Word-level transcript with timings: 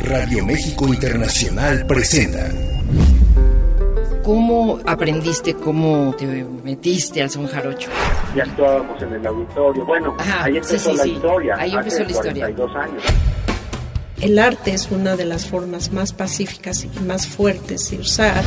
Radio 0.00 0.44
México 0.44 0.86
Internacional 0.88 1.86
presenta. 1.86 2.50
¿Cómo 4.24 4.78
aprendiste, 4.86 5.54
cómo 5.54 6.14
te 6.16 6.26
metiste 6.64 7.22
al 7.22 7.30
son 7.30 7.46
jarocho? 7.46 7.90
Ya 8.34 8.44
estábamos 8.44 9.00
en 9.02 9.12
el 9.12 9.26
auditorio. 9.26 9.84
Bueno, 9.84 10.16
Ajá, 10.18 10.44
ahí 10.44 10.52
sí, 10.52 10.58
empezó 10.58 10.90
sí, 10.90 10.96
la 10.96 11.02
sí. 11.02 11.10
historia. 11.10 11.54
Ahí 11.58 11.72
empezó 11.74 11.96
hace 11.96 12.04
la 12.04 12.10
historia. 12.10 12.46
42 12.54 12.76
años. 12.76 13.02
El 14.20 14.38
arte 14.38 14.72
es 14.72 14.90
una 14.90 15.16
de 15.16 15.24
las 15.24 15.46
formas 15.46 15.92
más 15.92 16.12
pacíficas 16.12 16.84
y 16.84 17.00
más 17.00 17.26
fuertes 17.26 17.90
de 17.90 17.98
usar. 17.98 18.42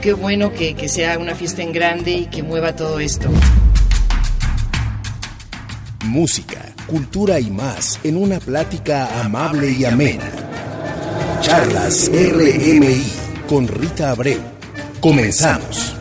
Qué 0.00 0.12
bueno 0.12 0.52
que, 0.52 0.74
que 0.74 0.88
sea 0.88 1.18
una 1.18 1.34
fiesta 1.34 1.62
en 1.62 1.72
grande 1.72 2.12
y 2.12 2.26
que 2.26 2.42
mueva 2.42 2.76
todo 2.76 3.00
esto. 3.00 3.28
Música, 6.04 6.72
cultura 6.86 7.40
y 7.40 7.50
más 7.50 7.98
en 8.04 8.16
una 8.16 8.38
plática 8.40 9.20
amable 9.22 9.70
y 9.70 9.84
amena. 9.84 10.51
Charlas 11.42 12.08
RMI 12.08 13.04
con 13.48 13.66
Rita 13.66 14.10
Abreu. 14.10 14.40
Comenzamos. 15.00 15.91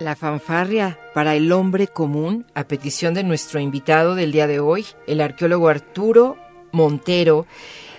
La 0.00 0.16
fanfarria 0.16 0.98
para 1.12 1.36
el 1.36 1.52
hombre 1.52 1.86
común, 1.86 2.46
a 2.54 2.64
petición 2.64 3.12
de 3.12 3.22
nuestro 3.22 3.60
invitado 3.60 4.14
del 4.14 4.32
día 4.32 4.46
de 4.46 4.58
hoy, 4.58 4.86
el 5.06 5.20
arqueólogo 5.20 5.68
Arturo 5.68 6.38
Montero, 6.72 7.46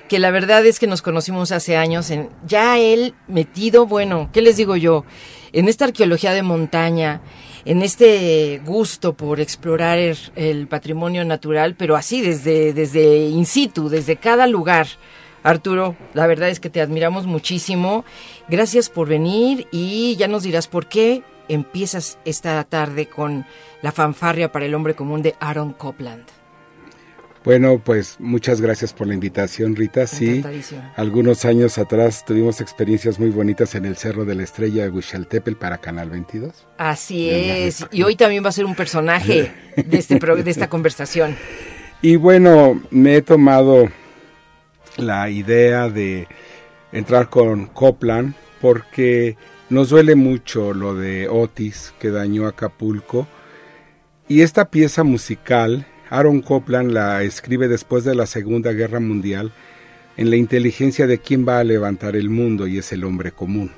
que 0.09 0.17
la 0.17 0.31
verdad 0.31 0.65
es 0.65 0.79
que 0.79 0.87
nos 0.87 1.03
conocimos 1.03 1.51
hace 1.51 1.77
años, 1.77 2.09
en, 2.09 2.31
ya 2.43 2.79
él 2.79 3.13
metido, 3.27 3.85
bueno, 3.85 4.31
¿qué 4.33 4.41
les 4.41 4.57
digo 4.57 4.75
yo? 4.75 5.05
En 5.53 5.69
esta 5.69 5.85
arqueología 5.85 6.33
de 6.33 6.41
montaña, 6.41 7.21
en 7.65 7.83
este 7.83 8.63
gusto 8.65 9.13
por 9.13 9.39
explorar 9.39 9.99
el, 9.99 10.67
patrimonio 10.67 11.23
natural, 11.23 11.75
pero 11.75 11.95
así 11.95 12.21
desde, 12.21 12.73
desde 12.73 13.27
in 13.27 13.45
situ, 13.45 13.89
desde 13.89 14.15
cada 14.15 14.47
lugar. 14.47 14.87
Arturo, 15.43 15.95
la 16.15 16.25
verdad 16.25 16.49
es 16.49 16.59
que 16.59 16.71
te 16.71 16.81
admiramos 16.81 17.27
muchísimo. 17.27 18.05
Gracias 18.47 18.89
por 18.89 19.07
venir 19.07 19.67
y 19.71 20.15
ya 20.15 20.27
nos 20.27 20.43
dirás 20.43 20.67
por 20.67 20.87
qué 20.87 21.23
empiezas 21.53 22.17
esta 22.25 22.63
tarde 22.63 23.07
con 23.07 23.45
la 23.81 23.91
fanfarria 23.91 24.51
para 24.51 24.65
el 24.65 24.73
hombre 24.75 24.93
común 24.95 25.21
de 25.21 25.35
Aaron 25.39 25.73
Copland. 25.73 26.23
Bueno, 27.43 27.81
pues 27.83 28.17
muchas 28.19 28.61
gracias 28.61 28.93
por 28.93 29.07
la 29.07 29.15
invitación, 29.15 29.75
Rita. 29.75 30.05
Sí, 30.05 30.43
algunos 30.95 31.43
años 31.43 31.79
atrás 31.79 32.23
tuvimos 32.23 32.61
experiencias 32.61 33.19
muy 33.19 33.31
bonitas 33.31 33.73
en 33.73 33.85
el 33.85 33.97
Cerro 33.97 34.25
de 34.25 34.35
la 34.35 34.43
Estrella 34.43 34.83
de 34.83 34.89
Huixaltepel 34.91 35.55
para 35.57 35.79
Canal 35.79 36.11
22. 36.11 36.67
Así 36.77 37.31
es. 37.31 37.83
Y 37.91 38.03
hoy 38.03 38.15
también 38.15 38.45
va 38.45 38.49
a 38.49 38.51
ser 38.51 38.65
un 38.65 38.75
personaje 38.75 39.51
de, 39.75 39.97
este 39.97 40.17
pro- 40.17 40.35
de 40.35 40.51
esta 40.51 40.69
conversación. 40.69 41.35
Y 42.03 42.15
bueno, 42.15 42.81
me 42.89 43.17
he 43.17 43.21
tomado 43.21 43.87
la 44.97 45.29
idea 45.29 45.87
de 45.87 46.27
entrar 46.91 47.29
con 47.29 47.67
Copland 47.67 48.33
porque 48.59 49.37
nos 49.71 49.89
duele 49.89 50.15
mucho 50.15 50.73
lo 50.73 50.95
de 50.95 51.29
Otis 51.29 51.93
que 51.97 52.11
dañó 52.11 52.45
Acapulco. 52.45 53.25
Y 54.27 54.41
esta 54.41 54.69
pieza 54.69 55.05
musical, 55.05 55.87
Aaron 56.09 56.41
Copland 56.41 56.91
la 56.91 57.23
escribe 57.23 57.69
después 57.69 58.03
de 58.03 58.13
la 58.13 58.25
Segunda 58.25 58.73
Guerra 58.73 58.99
Mundial 58.99 59.53
en 60.17 60.29
la 60.29 60.35
inteligencia 60.35 61.07
de 61.07 61.19
quién 61.19 61.47
va 61.47 61.59
a 61.59 61.63
levantar 61.63 62.17
el 62.17 62.29
mundo 62.29 62.67
y 62.67 62.79
es 62.79 62.91
el 62.91 63.05
hombre 63.05 63.31
común. 63.31 63.71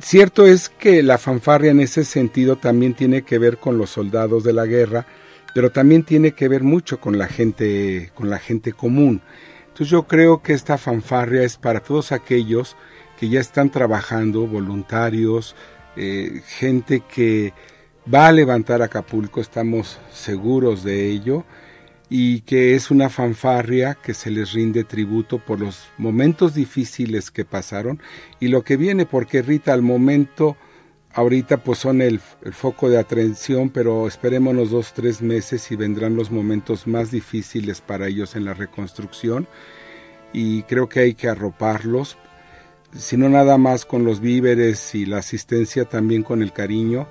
Cierto 0.00 0.46
es 0.46 0.70
que 0.70 1.02
la 1.02 1.18
fanfarria 1.18 1.70
en 1.70 1.80
ese 1.80 2.06
sentido 2.06 2.56
también 2.56 2.94
tiene 2.94 3.22
que 3.22 3.38
ver 3.38 3.58
con 3.58 3.76
los 3.76 3.90
soldados 3.90 4.42
de 4.42 4.54
la 4.54 4.64
guerra, 4.64 5.06
pero 5.54 5.70
también 5.70 6.02
tiene 6.02 6.32
que 6.32 6.48
ver 6.48 6.62
mucho 6.62 6.98
con 6.98 7.18
la 7.18 7.26
gente, 7.26 8.10
con 8.14 8.30
la 8.30 8.38
gente 8.38 8.72
común. 8.72 9.20
Entonces 9.68 9.88
yo 9.88 10.04
creo 10.04 10.42
que 10.42 10.54
esta 10.54 10.78
fanfarria 10.78 11.42
es 11.42 11.58
para 11.58 11.80
todos 11.80 12.10
aquellos 12.10 12.74
que 13.22 13.28
ya 13.28 13.38
están 13.38 13.70
trabajando, 13.70 14.48
voluntarios, 14.48 15.54
eh, 15.94 16.42
gente 16.44 17.04
que 17.08 17.52
va 18.12 18.26
a 18.26 18.32
levantar 18.32 18.82
Acapulco, 18.82 19.40
estamos 19.40 20.00
seguros 20.12 20.82
de 20.82 21.08
ello, 21.08 21.44
y 22.10 22.40
que 22.40 22.74
es 22.74 22.90
una 22.90 23.10
fanfarria 23.10 23.94
que 23.94 24.12
se 24.12 24.32
les 24.32 24.54
rinde 24.54 24.82
tributo 24.82 25.38
por 25.38 25.60
los 25.60 25.86
momentos 25.98 26.56
difíciles 26.56 27.30
que 27.30 27.44
pasaron 27.44 28.02
y 28.40 28.48
lo 28.48 28.64
que 28.64 28.76
viene, 28.76 29.06
porque 29.06 29.40
Rita, 29.40 29.72
al 29.72 29.82
momento, 29.82 30.56
ahorita 31.12 31.58
pues 31.58 31.78
son 31.78 32.02
el, 32.02 32.20
el 32.44 32.52
foco 32.52 32.90
de 32.90 32.98
atención, 32.98 33.70
pero 33.70 34.08
esperémonos 34.08 34.72
dos, 34.72 34.94
tres 34.94 35.22
meses 35.22 35.70
y 35.70 35.76
vendrán 35.76 36.16
los 36.16 36.32
momentos 36.32 36.88
más 36.88 37.12
difíciles 37.12 37.80
para 37.82 38.08
ellos 38.08 38.34
en 38.34 38.46
la 38.46 38.54
reconstrucción 38.54 39.46
y 40.32 40.64
creo 40.64 40.88
que 40.88 41.00
hay 41.00 41.14
que 41.14 41.28
arroparlos, 41.28 42.16
si 42.96 43.16
no 43.16 43.28
nada 43.28 43.58
más 43.58 43.84
con 43.84 44.04
los 44.04 44.20
víveres 44.20 44.94
y 44.94 45.06
la 45.06 45.18
asistencia, 45.18 45.84
también 45.84 46.22
con 46.22 46.42
el 46.42 46.52
cariño 46.52 47.06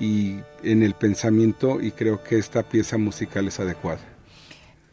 y 0.00 0.36
en 0.62 0.82
el 0.82 0.94
pensamiento 0.94 1.80
y 1.80 1.90
creo 1.92 2.22
que 2.22 2.38
esta 2.38 2.62
pieza 2.62 2.98
musical 2.98 3.48
es 3.48 3.60
adecuada. 3.60 4.00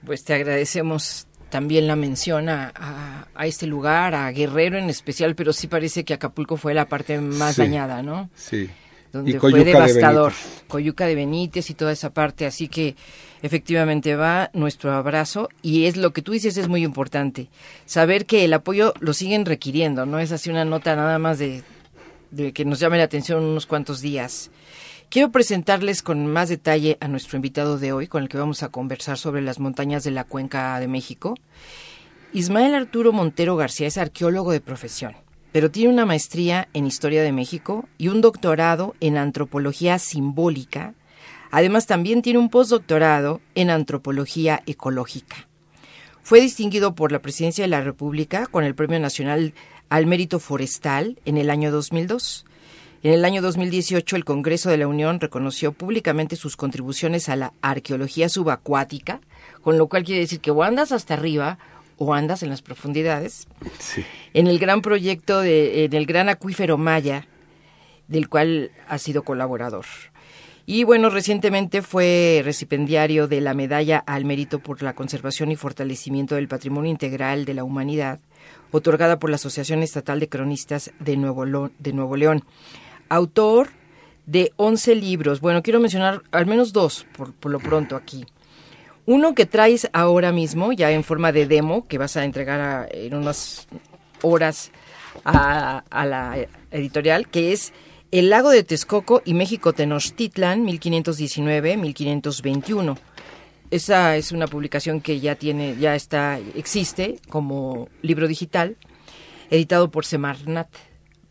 Pues 0.05 0.23
te 0.23 0.33
agradecemos 0.33 1.27
también 1.49 1.87
la 1.87 1.95
mención 1.95 2.49
a, 2.49 2.71
a- 2.75 3.27
a 3.35 3.45
este 3.47 3.67
lugar, 3.67 4.15
a 4.15 4.31
Guerrero 4.31 4.77
en 4.77 4.89
especial, 4.89 5.35
pero 5.35 5.53
sí 5.53 5.67
parece 5.67 6.03
que 6.03 6.13
Acapulco 6.13 6.57
fue 6.57 6.73
la 6.73 6.87
parte 6.87 7.19
más 7.19 7.55
Sí. 7.55 7.61
dañada, 7.61 8.01
¿no? 8.01 8.29
Sí. 8.35 8.69
Donde 9.13 9.31
Y 9.31 9.33
fue 9.35 9.53
de 9.53 9.63
devastador. 9.63 10.33
Benítez. 10.33 10.63
Coyuca 10.67 11.05
de 11.05 11.15
Benítez 11.15 11.69
y 11.69 11.75
toda 11.75 11.91
esa 11.91 12.13
parte, 12.13 12.45
así 12.45 12.67
que 12.67 12.95
efectivamente 13.43 14.15
va 14.15 14.49
nuestro 14.53 14.91
abrazo 14.91 15.49
y 15.61 15.85
es 15.85 15.95
lo 15.95 16.11
que 16.11 16.21
tú 16.21 16.31
dices 16.31 16.57
es 16.57 16.67
muy 16.67 16.83
importante, 16.83 17.49
saber 17.85 18.25
que 18.25 18.43
el 18.43 18.53
apoyo 18.53 18.93
lo 18.99 19.13
siguen 19.13 19.45
requiriendo, 19.45 20.05
no 20.05 20.19
es 20.19 20.31
así 20.31 20.49
una 20.49 20.65
nota 20.65 20.95
nada 20.95 21.19
más 21.19 21.37
de, 21.39 21.63
de 22.31 22.51
que 22.53 22.65
nos 22.65 22.79
llame 22.79 22.97
la 22.97 23.03
atención 23.03 23.43
unos 23.43 23.67
cuantos 23.67 24.01
días. 24.01 24.49
Quiero 25.09 25.31
presentarles 25.31 26.01
con 26.01 26.25
más 26.25 26.49
detalle 26.49 26.97
a 26.99 27.07
nuestro 27.07 27.35
invitado 27.35 27.77
de 27.77 27.93
hoy, 27.93 28.07
con 28.07 28.23
el 28.23 28.29
que 28.29 28.39
vamos 28.39 28.63
a 28.63 28.69
conversar 28.69 29.19
sobre 29.19 29.43
las 29.43 29.59
montañas 29.59 30.03
de 30.03 30.09
la 30.09 30.23
Cuenca 30.23 30.79
de 30.79 30.87
México. 30.87 31.35
Ismael 32.33 32.73
Arturo 32.73 33.13
Montero 33.13 33.55
García 33.55 33.85
es 33.85 33.99
arqueólogo 33.99 34.51
de 34.51 34.59
profesión, 34.59 35.13
pero 35.53 35.71
tiene 35.71 35.93
una 35.93 36.05
maestría 36.05 36.67
en 36.73 36.85
Historia 36.85 37.23
de 37.23 37.31
México 37.31 37.87
y 37.97 38.09
un 38.09 38.19
doctorado 38.19 38.95
en 38.99 39.15
Antropología 39.17 39.97
Simbólica, 39.99 40.93
Además, 41.55 41.85
también 41.85 42.23
tiene 42.23 42.39
un 42.39 42.49
postdoctorado 42.49 43.39
en 43.53 43.69
antropología 43.69 44.63
ecológica. 44.65 45.47
Fue 46.23 46.41
distinguido 46.41 46.95
por 46.95 47.11
la 47.11 47.21
Presidencia 47.21 47.63
de 47.63 47.67
la 47.67 47.81
República 47.81 48.47
con 48.47 48.63
el 48.63 48.73
Premio 48.73 48.99
Nacional 48.99 49.53
al 49.87 50.07
Mérito 50.07 50.39
Forestal 50.39 51.19
en 51.25 51.37
el 51.37 51.51
año 51.51 51.71
2002. 51.71 52.47
En 53.03 53.13
el 53.13 53.23
año 53.23 53.43
2018, 53.43 54.15
el 54.15 54.25
Congreso 54.25 54.71
de 54.71 54.77
la 54.77 54.87
Unión 54.87 55.19
reconoció 55.19 55.73
públicamente 55.73 56.37
sus 56.37 56.57
contribuciones 56.57 57.29
a 57.29 57.35
la 57.35 57.53
arqueología 57.61 58.29
subacuática, 58.29 59.21
con 59.61 59.77
lo 59.77 59.85
cual 59.85 60.03
quiere 60.05 60.21
decir 60.21 60.39
que 60.39 60.49
o 60.49 60.63
andas 60.63 60.91
hasta 60.91 61.13
arriba 61.13 61.59
o 61.97 62.13
andas 62.13 62.43
en 62.43 62.49
las 62.49 62.61
profundidades. 62.61 63.47
En 64.33 64.47
el 64.47 64.59
gran 64.59 64.81
proyecto, 64.81 65.41
de, 65.41 65.85
en 65.85 65.93
el 65.93 66.05
gran 66.05 66.29
acuífero 66.29 66.77
Maya, 66.77 67.27
del 68.07 68.29
cual 68.29 68.71
ha 68.87 68.97
sido 68.97 69.23
colaborador. 69.23 69.85
Y 70.65 70.85
bueno, 70.85 71.09
recientemente 71.09 71.81
fue 71.81 72.41
recipendiario 72.43 73.27
de 73.27 73.41
la 73.41 73.53
Medalla 73.53 74.01
al 74.05 74.23
Mérito 74.23 74.59
por 74.59 74.81
la 74.81 74.93
Conservación 74.93 75.51
y 75.51 75.57
Fortalecimiento 75.57 76.35
del 76.35 76.47
Patrimonio 76.47 76.89
Integral 76.89 77.43
de 77.43 77.53
la 77.53 77.65
Humanidad, 77.65 78.19
otorgada 78.71 79.19
por 79.19 79.29
la 79.29 79.35
Asociación 79.35 79.83
Estatal 79.83 80.19
de 80.19 80.29
Cronistas 80.29 80.91
de 80.99 81.17
Nuevo, 81.17 81.69
de 81.77 81.93
Nuevo 81.93 82.15
León 82.15 82.43
autor 83.13 83.69
de 84.25 84.53
11 84.55 84.95
libros. 84.95 85.41
Bueno, 85.41 85.61
quiero 85.61 85.79
mencionar 85.79 86.23
al 86.31 86.45
menos 86.45 86.73
dos 86.73 87.05
por, 87.15 87.51
lo 87.51 87.59
pronto 87.59 87.95
aquí. 87.95 88.25
Uno 89.05 89.35
que 89.35 89.45
traes 89.45 89.89
ahora 89.91 90.31
mismo, 90.31 90.71
ya 90.71 90.89
en 90.91 91.03
forma 91.03 91.33
de 91.33 91.45
demo, 91.45 91.85
que 91.87 91.97
vas 91.97 92.15
a 92.15 92.23
entregar 92.23 92.87
en 92.91 93.15
unas 93.15 93.67
horas 94.21 94.71
a, 95.25 95.83
la 95.91 96.37
editorial, 96.71 97.27
que 97.27 97.51
es 97.51 97.73
El 98.11 98.29
lago 98.29 98.49
de 98.49 98.63
Texcoco 98.63 99.21
y 99.25 99.33
México 99.33 99.73
Tenochtitlan, 99.73 100.65
1519-1521. 100.65 102.97
Esa 103.71 104.15
es 104.15 104.31
una 104.31 104.47
publicación 104.47 105.01
que 105.01 105.19
ya 105.19 105.35
tiene, 105.35 105.75
ya 105.77 105.95
está, 105.95 106.39
existe 106.55 107.19
como 107.27 107.89
libro 108.01 108.29
digital, 108.29 108.77
editado 109.49 109.91
por 109.91 110.05
Semarnat, 110.05 110.69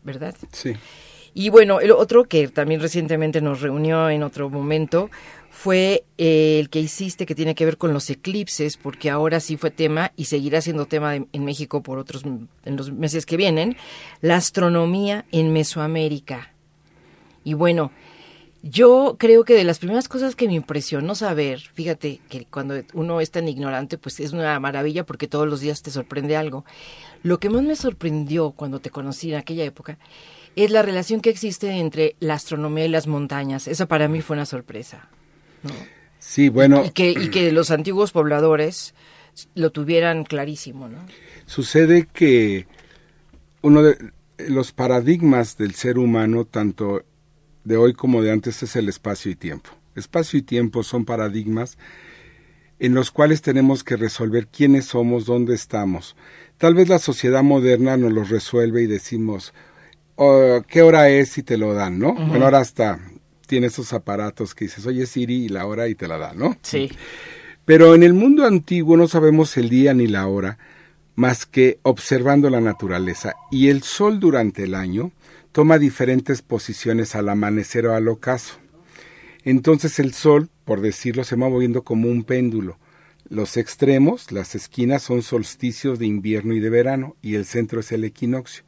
¿verdad? 0.02 0.34
Sí. 0.50 0.74
Y 1.34 1.48
bueno, 1.48 1.80
el 1.80 1.92
otro 1.92 2.24
que 2.24 2.48
también 2.48 2.80
recientemente 2.80 3.40
nos 3.40 3.62
reunió 3.62 4.10
en 4.10 4.22
otro 4.22 4.50
momento 4.50 5.08
fue 5.52 6.04
eh, 6.16 6.58
el 6.58 6.70
que 6.70 6.80
hiciste 6.80 7.26
que 7.26 7.34
tiene 7.34 7.54
que 7.54 7.66
ver 7.66 7.76
con 7.76 7.92
los 7.92 8.08
eclipses, 8.08 8.78
porque 8.78 9.10
ahora 9.10 9.38
sí 9.38 9.58
fue 9.58 9.70
tema 9.70 10.10
y 10.16 10.24
seguirá 10.24 10.62
siendo 10.62 10.86
tema 10.86 11.14
en 11.14 11.44
México 11.44 11.82
por 11.82 11.98
otros 11.98 12.24
en 12.24 12.76
los 12.76 12.90
meses 12.90 13.26
que 13.26 13.36
vienen, 13.36 13.76
la 14.22 14.36
astronomía 14.36 15.26
en 15.30 15.52
Mesoamérica. 15.52 16.54
Y 17.44 17.52
bueno, 17.52 17.92
yo 18.62 19.16
creo 19.18 19.44
que 19.44 19.54
de 19.54 19.64
las 19.64 19.78
primeras 19.78 20.08
cosas 20.08 20.34
que 20.34 20.46
me 20.46 20.54
impresionó 20.54 21.14
saber, 21.14 21.60
fíjate 21.60 22.20
que 22.30 22.46
cuando 22.46 22.82
uno 22.94 23.20
es 23.20 23.30
tan 23.30 23.46
ignorante, 23.46 23.98
pues 23.98 24.20
es 24.20 24.32
una 24.32 24.58
maravilla 24.58 25.04
porque 25.04 25.28
todos 25.28 25.46
los 25.46 25.60
días 25.60 25.82
te 25.82 25.90
sorprende 25.90 26.34
algo. 26.34 26.64
Lo 27.22 27.38
que 27.38 27.50
más 27.50 27.62
me 27.62 27.76
sorprendió 27.76 28.52
cuando 28.52 28.80
te 28.80 28.88
conocí 28.88 29.30
en 29.30 29.38
aquella 29.38 29.64
época 29.64 29.98
es 30.56 30.70
la 30.70 30.80
relación 30.80 31.20
que 31.20 31.30
existe 31.30 31.70
entre 31.72 32.16
la 32.20 32.34
astronomía 32.34 32.86
y 32.86 32.88
las 32.88 33.06
montañas. 33.06 33.68
Eso 33.68 33.86
para 33.86 34.08
mí 34.08 34.22
fue 34.22 34.34
una 34.34 34.46
sorpresa. 34.46 35.10
Sí, 36.18 36.48
bueno. 36.48 36.84
Y 36.84 36.90
que, 36.90 37.10
y 37.10 37.30
que 37.30 37.52
los 37.52 37.70
antiguos 37.70 38.12
pobladores 38.12 38.94
lo 39.54 39.70
tuvieran 39.70 40.24
clarísimo, 40.24 40.88
¿no? 40.88 40.98
Sucede 41.46 42.06
que 42.12 42.66
uno 43.62 43.82
de 43.82 43.96
los 44.48 44.72
paradigmas 44.72 45.56
del 45.56 45.74
ser 45.74 45.98
humano, 45.98 46.44
tanto 46.44 47.04
de 47.64 47.76
hoy 47.76 47.92
como 47.92 48.22
de 48.22 48.32
antes, 48.32 48.62
es 48.62 48.76
el 48.76 48.88
espacio 48.88 49.30
y 49.30 49.36
tiempo. 49.36 49.70
Espacio 49.94 50.38
y 50.38 50.42
tiempo 50.42 50.82
son 50.82 51.04
paradigmas 51.04 51.78
en 52.78 52.94
los 52.94 53.10
cuales 53.10 53.42
tenemos 53.42 53.84
que 53.84 53.96
resolver 53.96 54.48
quiénes 54.48 54.86
somos, 54.86 55.26
dónde 55.26 55.54
estamos. 55.54 56.16
Tal 56.58 56.74
vez 56.74 56.88
la 56.88 56.98
sociedad 56.98 57.42
moderna 57.42 57.96
nos 57.96 58.12
los 58.12 58.28
resuelve 58.28 58.82
y 58.82 58.86
decimos, 58.86 59.54
qué 60.68 60.82
hora 60.82 61.08
es 61.08 61.38
y 61.38 61.42
te 61.42 61.56
lo 61.58 61.74
dan, 61.74 61.98
¿no? 61.98 62.14
Bueno, 62.14 62.44
ahora 62.44 62.58
hasta 62.58 62.98
tiene 63.52 63.66
esos 63.66 63.92
aparatos 63.92 64.54
que 64.54 64.64
dices, 64.64 64.86
oye 64.86 65.04
Siri 65.04 65.44
y 65.44 65.48
la 65.50 65.66
hora 65.66 65.86
y 65.86 65.94
te 65.94 66.08
la 66.08 66.16
dan, 66.16 66.38
¿no? 66.38 66.56
Sí. 66.62 66.90
Pero 67.66 67.94
en 67.94 68.02
el 68.02 68.14
mundo 68.14 68.46
antiguo 68.46 68.96
no 68.96 69.06
sabemos 69.08 69.58
el 69.58 69.68
día 69.68 69.92
ni 69.92 70.06
la 70.06 70.26
hora 70.26 70.56
más 71.16 71.44
que 71.44 71.78
observando 71.82 72.48
la 72.48 72.62
naturaleza. 72.62 73.34
Y 73.50 73.68
el 73.68 73.82
sol 73.82 74.20
durante 74.20 74.62
el 74.62 74.74
año 74.74 75.12
toma 75.52 75.78
diferentes 75.78 76.40
posiciones 76.40 77.14
al 77.14 77.28
amanecer 77.28 77.86
o 77.88 77.94
al 77.94 78.08
ocaso. 78.08 78.54
Entonces 79.44 79.98
el 79.98 80.14
sol, 80.14 80.48
por 80.64 80.80
decirlo, 80.80 81.22
se 81.22 81.36
va 81.36 81.50
moviendo 81.50 81.82
como 81.82 82.08
un 82.08 82.24
péndulo. 82.24 82.78
Los 83.28 83.58
extremos, 83.58 84.32
las 84.32 84.54
esquinas, 84.54 85.02
son 85.02 85.20
solsticios 85.20 85.98
de 85.98 86.06
invierno 86.06 86.54
y 86.54 86.60
de 86.60 86.70
verano, 86.70 87.16
y 87.20 87.34
el 87.34 87.44
centro 87.44 87.80
es 87.80 87.92
el 87.92 88.04
equinoccio. 88.04 88.64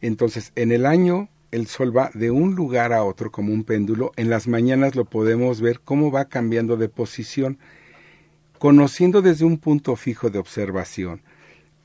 Entonces, 0.00 0.52
en 0.54 0.70
el 0.70 0.86
año 0.86 1.28
el 1.56 1.66
sol 1.66 1.96
va 1.96 2.10
de 2.12 2.30
un 2.30 2.54
lugar 2.54 2.92
a 2.92 3.02
otro 3.02 3.32
como 3.32 3.52
un 3.52 3.64
péndulo. 3.64 4.12
En 4.16 4.28
las 4.28 4.46
mañanas 4.46 4.94
lo 4.94 5.06
podemos 5.06 5.62
ver 5.62 5.80
cómo 5.80 6.10
va 6.10 6.26
cambiando 6.26 6.76
de 6.76 6.90
posición, 6.90 7.58
conociendo 8.58 9.22
desde 9.22 9.46
un 9.46 9.56
punto 9.56 9.96
fijo 9.96 10.28
de 10.28 10.38
observación 10.38 11.22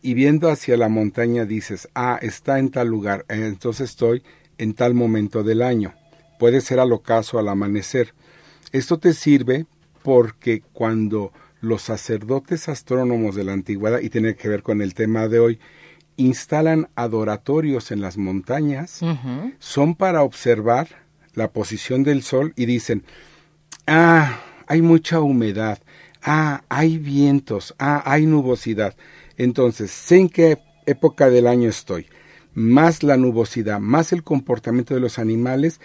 y 0.01 0.13
viendo 0.13 0.49
hacia 0.49 0.75
la 0.75 0.89
montaña 0.89 1.45
dices, 1.45 1.87
ah, 1.95 2.19
está 2.21 2.59
en 2.59 2.69
tal 2.69 2.89
lugar, 2.89 3.25
entonces 3.29 3.91
estoy 3.91 4.23
en 4.57 4.73
tal 4.73 4.93
momento 4.93 5.43
del 5.43 5.61
año. 5.61 5.93
Puede 6.37 6.59
ser 6.59 6.79
al 6.79 6.91
ocaso, 6.91 7.39
al 7.39 7.47
amanecer. 7.47 8.13
Esto 8.73 8.99
te 8.99 9.13
sirve 9.13 9.67
porque 10.03 10.63
cuando 10.73 11.31
los 11.61 11.83
sacerdotes 11.83 12.67
astrónomos 12.67 13.35
de 13.35 13.45
la 13.45 13.53
antigüedad, 13.53 14.01
y 14.01 14.09
tiene 14.09 14.35
que 14.35 14.49
ver 14.49 14.63
con 14.63 14.81
el 14.81 14.95
tema 14.95 15.27
de 15.29 15.39
hoy, 15.39 15.59
instalan 16.21 16.89
adoratorios 16.95 17.91
en 17.91 18.01
las 18.01 18.17
montañas, 18.17 19.01
son 19.59 19.95
para 19.95 20.23
observar 20.23 20.87
la 21.33 21.51
posición 21.51 22.03
del 22.03 22.23
sol 22.23 22.53
y 22.55 22.65
dicen, 22.65 23.03
ah, 23.87 24.39
hay 24.67 24.81
mucha 24.81 25.19
humedad, 25.19 25.79
ah, 26.23 26.63
hay 26.69 26.97
vientos, 26.97 27.75
ah, 27.79 28.01
hay 28.05 28.25
nubosidad. 28.25 28.95
Entonces, 29.37 29.91
sé 29.91 30.17
en 30.17 30.29
qué 30.29 30.57
época 30.85 31.29
del 31.29 31.47
año 31.47 31.69
estoy, 31.69 32.07
más 32.53 33.03
la 33.03 33.17
nubosidad, 33.17 33.79
más 33.79 34.13
el 34.13 34.23
comportamiento 34.23 34.93
de 34.93 34.99
los 34.99 35.19
animales, 35.19 35.79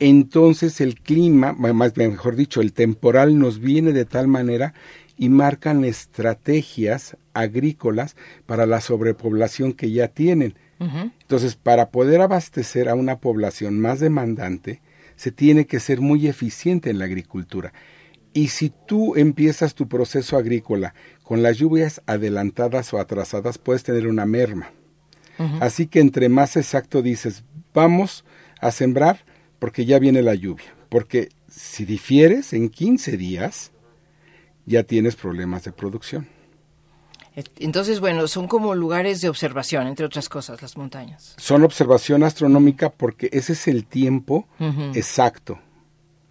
entonces 0.00 0.80
el 0.80 1.00
clima, 1.00 1.52
más 1.52 1.96
mejor 1.96 2.36
dicho, 2.36 2.60
el 2.60 2.72
temporal 2.72 3.38
nos 3.38 3.58
viene 3.58 3.92
de 3.92 4.04
tal 4.04 4.28
manera 4.28 4.74
y 5.18 5.28
marcan 5.28 5.84
estrategias 5.84 7.16
agrícolas 7.34 8.16
para 8.46 8.66
la 8.66 8.80
sobrepoblación 8.80 9.72
que 9.72 9.90
ya 9.90 10.08
tienen. 10.08 10.54
Entonces, 10.80 11.56
para 11.56 11.90
poder 11.90 12.20
abastecer 12.20 12.88
a 12.88 12.94
una 12.94 13.18
población 13.18 13.80
más 13.80 13.98
demandante, 13.98 14.80
se 15.16 15.32
tiene 15.32 15.66
que 15.66 15.80
ser 15.80 16.00
muy 16.00 16.28
eficiente 16.28 16.88
en 16.88 17.00
la 17.00 17.06
agricultura. 17.06 17.72
Y 18.32 18.48
si 18.48 18.72
tú 18.86 19.16
empiezas 19.16 19.74
tu 19.74 19.88
proceso 19.88 20.36
agrícola 20.36 20.94
con 21.24 21.42
las 21.42 21.56
lluvias 21.56 22.00
adelantadas 22.06 22.94
o 22.94 23.00
atrasadas, 23.00 23.58
puedes 23.58 23.82
tener 23.82 24.06
una 24.06 24.24
merma. 24.24 24.70
Así 25.60 25.86
que 25.86 26.00
entre 26.00 26.28
más 26.28 26.56
exacto 26.56 27.02
dices, 27.02 27.42
vamos 27.74 28.24
a 28.60 28.70
sembrar 28.70 29.24
porque 29.58 29.84
ya 29.84 29.98
viene 29.98 30.22
la 30.22 30.34
lluvia. 30.34 30.74
Porque 30.88 31.30
si 31.48 31.84
difieres 31.84 32.52
en 32.52 32.68
15 32.68 33.16
días, 33.16 33.72
ya 34.68 34.84
tienes 34.84 35.16
problemas 35.16 35.64
de 35.64 35.72
producción. 35.72 36.28
Entonces, 37.58 38.00
bueno, 38.00 38.26
son 38.26 38.48
como 38.48 38.74
lugares 38.74 39.20
de 39.20 39.28
observación, 39.28 39.86
entre 39.86 40.04
otras 40.04 40.28
cosas, 40.28 40.60
las 40.60 40.76
montañas. 40.76 41.34
Son 41.36 41.62
observación 41.62 42.24
astronómica 42.24 42.90
porque 42.90 43.28
ese 43.32 43.52
es 43.52 43.68
el 43.68 43.86
tiempo 43.86 44.48
exacto. 44.94 45.58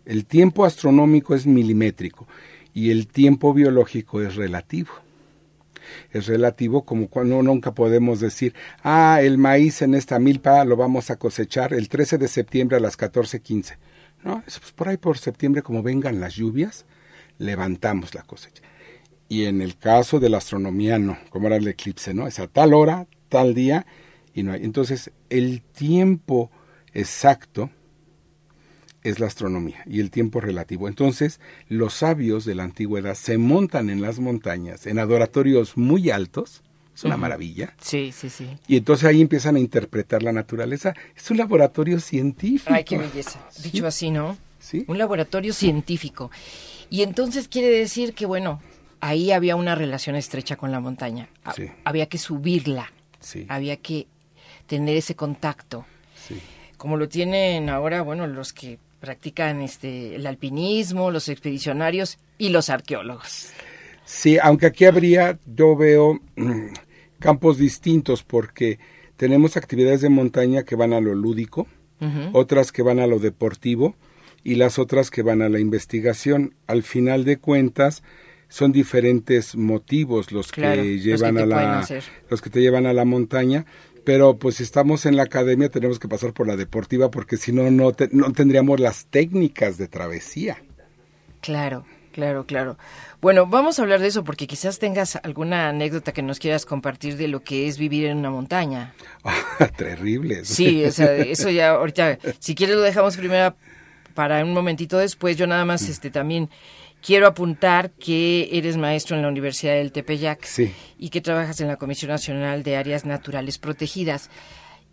El 0.05 0.25
tiempo 0.25 0.65
astronómico 0.65 1.33
es 1.33 1.45
milimétrico 1.45 2.27
y 2.73 2.91
el 2.91 3.07
tiempo 3.07 3.53
biológico 3.53 4.21
es 4.21 4.35
relativo. 4.35 4.89
Es 6.11 6.27
relativo 6.27 6.83
como 6.83 7.07
cuando 7.07 7.41
nunca 7.41 7.73
podemos 7.73 8.19
decir, 8.19 8.53
ah, 8.83 9.19
el 9.21 9.37
maíz 9.37 9.81
en 9.81 9.95
esta 9.95 10.19
milpa 10.19 10.65
lo 10.65 10.75
vamos 10.75 11.09
a 11.09 11.15
cosechar 11.15 11.73
el 11.73 11.87
13 11.87 12.17
de 12.17 12.27
septiembre 12.27 12.77
a 12.77 12.81
las 12.81 12.97
14.15. 12.97 13.77
No, 14.23 14.43
es 14.45 14.59
pues, 14.59 14.73
por 14.73 14.89
ahí 14.89 14.97
por 14.97 15.17
septiembre 15.17 15.61
como 15.61 15.83
vengan 15.83 16.19
las 16.19 16.35
lluvias, 16.35 16.85
levantamos 17.37 18.13
la 18.13 18.23
cosecha. 18.23 18.63
Y 19.29 19.45
en 19.45 19.61
el 19.61 19.77
caso 19.77 20.19
de 20.19 20.29
la 20.29 20.37
astronomía 20.37 20.99
no, 20.99 21.17
como 21.29 21.47
era 21.47 21.57
el 21.57 21.67
eclipse, 21.67 22.13
¿no? 22.13 22.27
Es 22.27 22.39
a 22.39 22.47
tal 22.47 22.73
hora, 22.73 23.07
tal 23.29 23.53
día, 23.53 23.85
y 24.33 24.43
no 24.43 24.53
hay. 24.53 24.63
Entonces, 24.63 25.11
el 25.29 25.61
tiempo 25.61 26.49
exacto 26.93 27.69
es 29.03 29.19
la 29.19 29.27
astronomía 29.27 29.83
y 29.85 29.99
el 29.99 30.11
tiempo 30.11 30.39
relativo. 30.39 30.87
Entonces, 30.87 31.39
los 31.67 31.93
sabios 31.93 32.45
de 32.45 32.55
la 32.55 32.63
antigüedad 32.63 33.15
se 33.15 33.37
montan 33.37 33.89
en 33.89 34.01
las 34.01 34.19
montañas, 34.19 34.87
en 34.87 34.99
adoratorios 34.99 35.77
muy 35.77 36.09
altos, 36.09 36.63
es 36.95 37.03
una 37.03 37.15
maravilla. 37.15 37.75
Sí, 37.79 38.11
sí, 38.11 38.27
sí. 38.29 38.47
Y 38.67 38.77
entonces 38.77 39.07
ahí 39.07 39.21
empiezan 39.21 39.55
a 39.55 39.59
interpretar 39.59 40.23
la 40.23 40.31
naturaleza. 40.33 40.95
Es 41.15 41.29
un 41.29 41.37
laboratorio 41.37 41.99
científico. 41.99 42.73
Ay, 42.73 42.83
qué 42.83 42.97
belleza. 42.97 43.39
Dicho 43.61 43.85
así, 43.85 44.09
¿no? 44.09 44.35
¿sí? 44.59 44.83
Un 44.87 44.97
laboratorio 44.97 45.53
científico. 45.53 46.31
Y 46.89 47.01
entonces 47.03 47.47
quiere 47.47 47.69
decir 47.69 48.13
que, 48.13 48.25
bueno, 48.25 48.61
ahí 48.99 49.31
había 49.31 49.55
una 49.55 49.75
relación 49.75 50.15
estrecha 50.15 50.55
con 50.55 50.71
la 50.71 50.79
montaña. 50.79 51.29
Sí. 51.55 51.69
Había 51.83 52.07
que 52.07 52.17
subirla. 52.17 52.91
Sí. 53.19 53.45
Había 53.49 53.77
que 53.77 54.07
tener 54.67 54.95
ese 54.95 55.15
contacto. 55.15 55.85
Sí. 56.15 56.39
Como 56.77 56.97
lo 56.97 57.09
tienen 57.09 57.69
ahora, 57.69 58.01
bueno, 58.01 58.27
los 58.27 58.53
que 58.53 58.79
practican 58.99 59.61
este 59.61 60.15
el 60.15 60.25
alpinismo, 60.25 61.11
los 61.11 61.29
expedicionarios 61.29 62.17
y 62.37 62.49
los 62.49 62.69
arqueólogos. 62.69 63.51
Sí, 64.05 64.37
aunque 64.41 64.67
aquí 64.67 64.85
habría, 64.85 65.37
yo 65.45 65.75
veo 65.75 66.19
mm, 66.35 66.67
campos 67.19 67.57
distintos 67.57 68.23
porque 68.23 68.79
tenemos 69.17 69.57
actividades 69.57 70.01
de 70.01 70.09
montaña 70.09 70.63
que 70.63 70.75
van 70.75 70.93
a 70.93 71.01
lo 71.01 71.13
lúdico, 71.13 71.67
otras 72.31 72.71
que 72.71 72.83
van 72.83 72.99
a 72.99 73.07
lo 73.07 73.17
deportivo 73.17 73.95
y 74.47 74.55
las 74.55 74.79
otras 74.79 75.11
que 75.11 75.23
van 75.23 75.41
a 75.41 75.49
la 75.49 75.59
investigación. 75.59 76.55
Al 76.67 76.81
final 76.83 77.25
de 77.25 77.35
cuentas, 77.35 78.01
son 78.47 78.71
diferentes 78.71 79.57
motivos 79.57 80.31
los 80.31 80.53
Claro, 80.53 80.81
que 80.83 80.93
los 80.95 81.03
llevan 81.03 81.35
que 81.35 81.41
a 81.41 81.45
la 81.45 81.79
hacer. 81.79 82.03
los 82.29 82.41
que 82.41 82.49
te 82.49 82.61
llevan 82.61 82.85
a 82.85 82.93
la 82.93 83.03
montaña, 83.03 83.65
pero 84.05 84.37
pues 84.37 84.55
si 84.55 84.63
estamos 84.63 85.05
en 85.05 85.17
la 85.17 85.23
academia 85.23 85.67
tenemos 85.67 85.99
que 85.99 86.07
pasar 86.07 86.31
por 86.31 86.47
la 86.47 86.55
deportiva 86.55 87.11
porque 87.11 87.35
si 87.35 87.51
no 87.51 87.69
no, 87.71 87.91
te- 87.91 88.07
no 88.13 88.31
tendríamos 88.31 88.79
las 88.79 89.07
técnicas 89.07 89.77
de 89.77 89.89
travesía. 89.89 90.63
Claro, 91.41 91.85
claro, 92.13 92.45
claro. 92.45 92.77
Bueno, 93.19 93.47
vamos 93.47 93.79
a 93.79 93.81
hablar 93.81 93.99
de 93.99 94.07
eso 94.07 94.23
porque 94.23 94.47
quizás 94.47 94.79
tengas 94.79 95.17
alguna 95.23 95.67
anécdota 95.69 96.13
que 96.13 96.21
nos 96.21 96.39
quieras 96.39 96.65
compartir 96.65 97.17
de 97.17 97.27
lo 97.27 97.41
que 97.43 97.67
es 97.67 97.77
vivir 97.77 98.05
en 98.05 98.17
una 98.19 98.29
montaña. 98.29 98.93
Terribles. 99.77 100.47
Sí, 100.47 100.85
o 100.85 100.91
sea, 100.91 101.13
eso 101.15 101.49
ya 101.49 101.71
ahorita, 101.71 102.17
si 102.39 102.55
quieres 102.55 102.75
lo 102.77 102.81
dejamos 102.81 103.17
primero 103.17 103.55
para 104.17 104.43
un 104.43 104.51
momentito 104.51 104.97
después. 104.97 105.37
Yo 105.37 105.45
nada 105.45 105.63
más 105.63 105.87
este 105.89 106.09
también 106.09 106.49
quiero 107.05 107.27
apuntar 107.27 107.91
que 107.91 108.49
eres 108.51 108.75
maestro 108.75 109.15
en 109.15 109.21
la 109.21 109.27
Universidad 109.27 109.75
del 109.75 109.91
Tepeyac 109.91 110.43
Sí. 110.43 110.73
y 110.97 111.11
que 111.11 111.21
trabajas 111.21 111.61
en 111.61 111.67
la 111.67 111.75
Comisión 111.75 112.09
Nacional 112.09 112.63
de 112.63 112.77
Áreas 112.77 113.05
Naturales 113.05 113.59
Protegidas. 113.59 114.31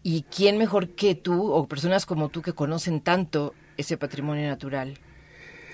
¿Y 0.03 0.25
quién 0.25 0.59
mejor 0.59 0.91
que 0.91 1.15
tú 1.15 1.51
o 1.55 1.67
personas 1.67 2.05
como 2.05 2.29
tú 2.29 2.43
que 2.43 2.53
conocen 2.53 3.01
tanto 3.01 3.55
ese 3.79 3.97
patrimonio 3.97 4.47
natural? 4.47 4.99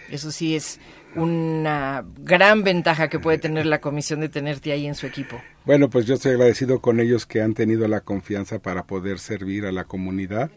Eso 0.09 0.31
sí 0.31 0.55
es 0.55 0.79
una 1.17 2.05
gran 2.19 2.63
ventaja 2.63 3.09
que 3.09 3.19
puede 3.19 3.39
tener 3.39 3.67
la 3.67 3.81
comisión 3.81 4.21
de 4.21 4.29
tenerte 4.29 4.71
ahí 4.71 4.87
en 4.87 4.95
su 4.95 5.07
equipo. 5.09 5.41
Bueno, 5.65 5.91
pues 5.91 6.07
yo 6.07 6.15
estoy 6.15 6.33
agradecido 6.35 6.81
con 6.81 7.01
ellos 7.01 7.27
que 7.27 7.43
han 7.43 7.55
tenido 7.55 7.89
la 7.89 8.03
confianza 8.03 8.61
para 8.61 8.85
poder 8.85 9.19
servir 9.19 9.67
a 9.67 9.73
la 9.73 9.83
comunidad. 9.85 10.53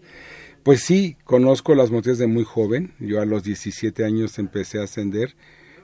Pues 0.64 0.80
sí, 0.80 1.18
conozco 1.26 1.76
las 1.76 1.92
montañas 1.92 2.20
de 2.20 2.28
muy 2.28 2.46
joven. 2.46 2.94
Yo 2.98 3.20
a 3.20 3.26
los 3.26 3.44
17 3.44 4.06
años 4.06 4.40
empecé 4.40 4.80
a 4.80 4.84
ascender. 4.84 5.36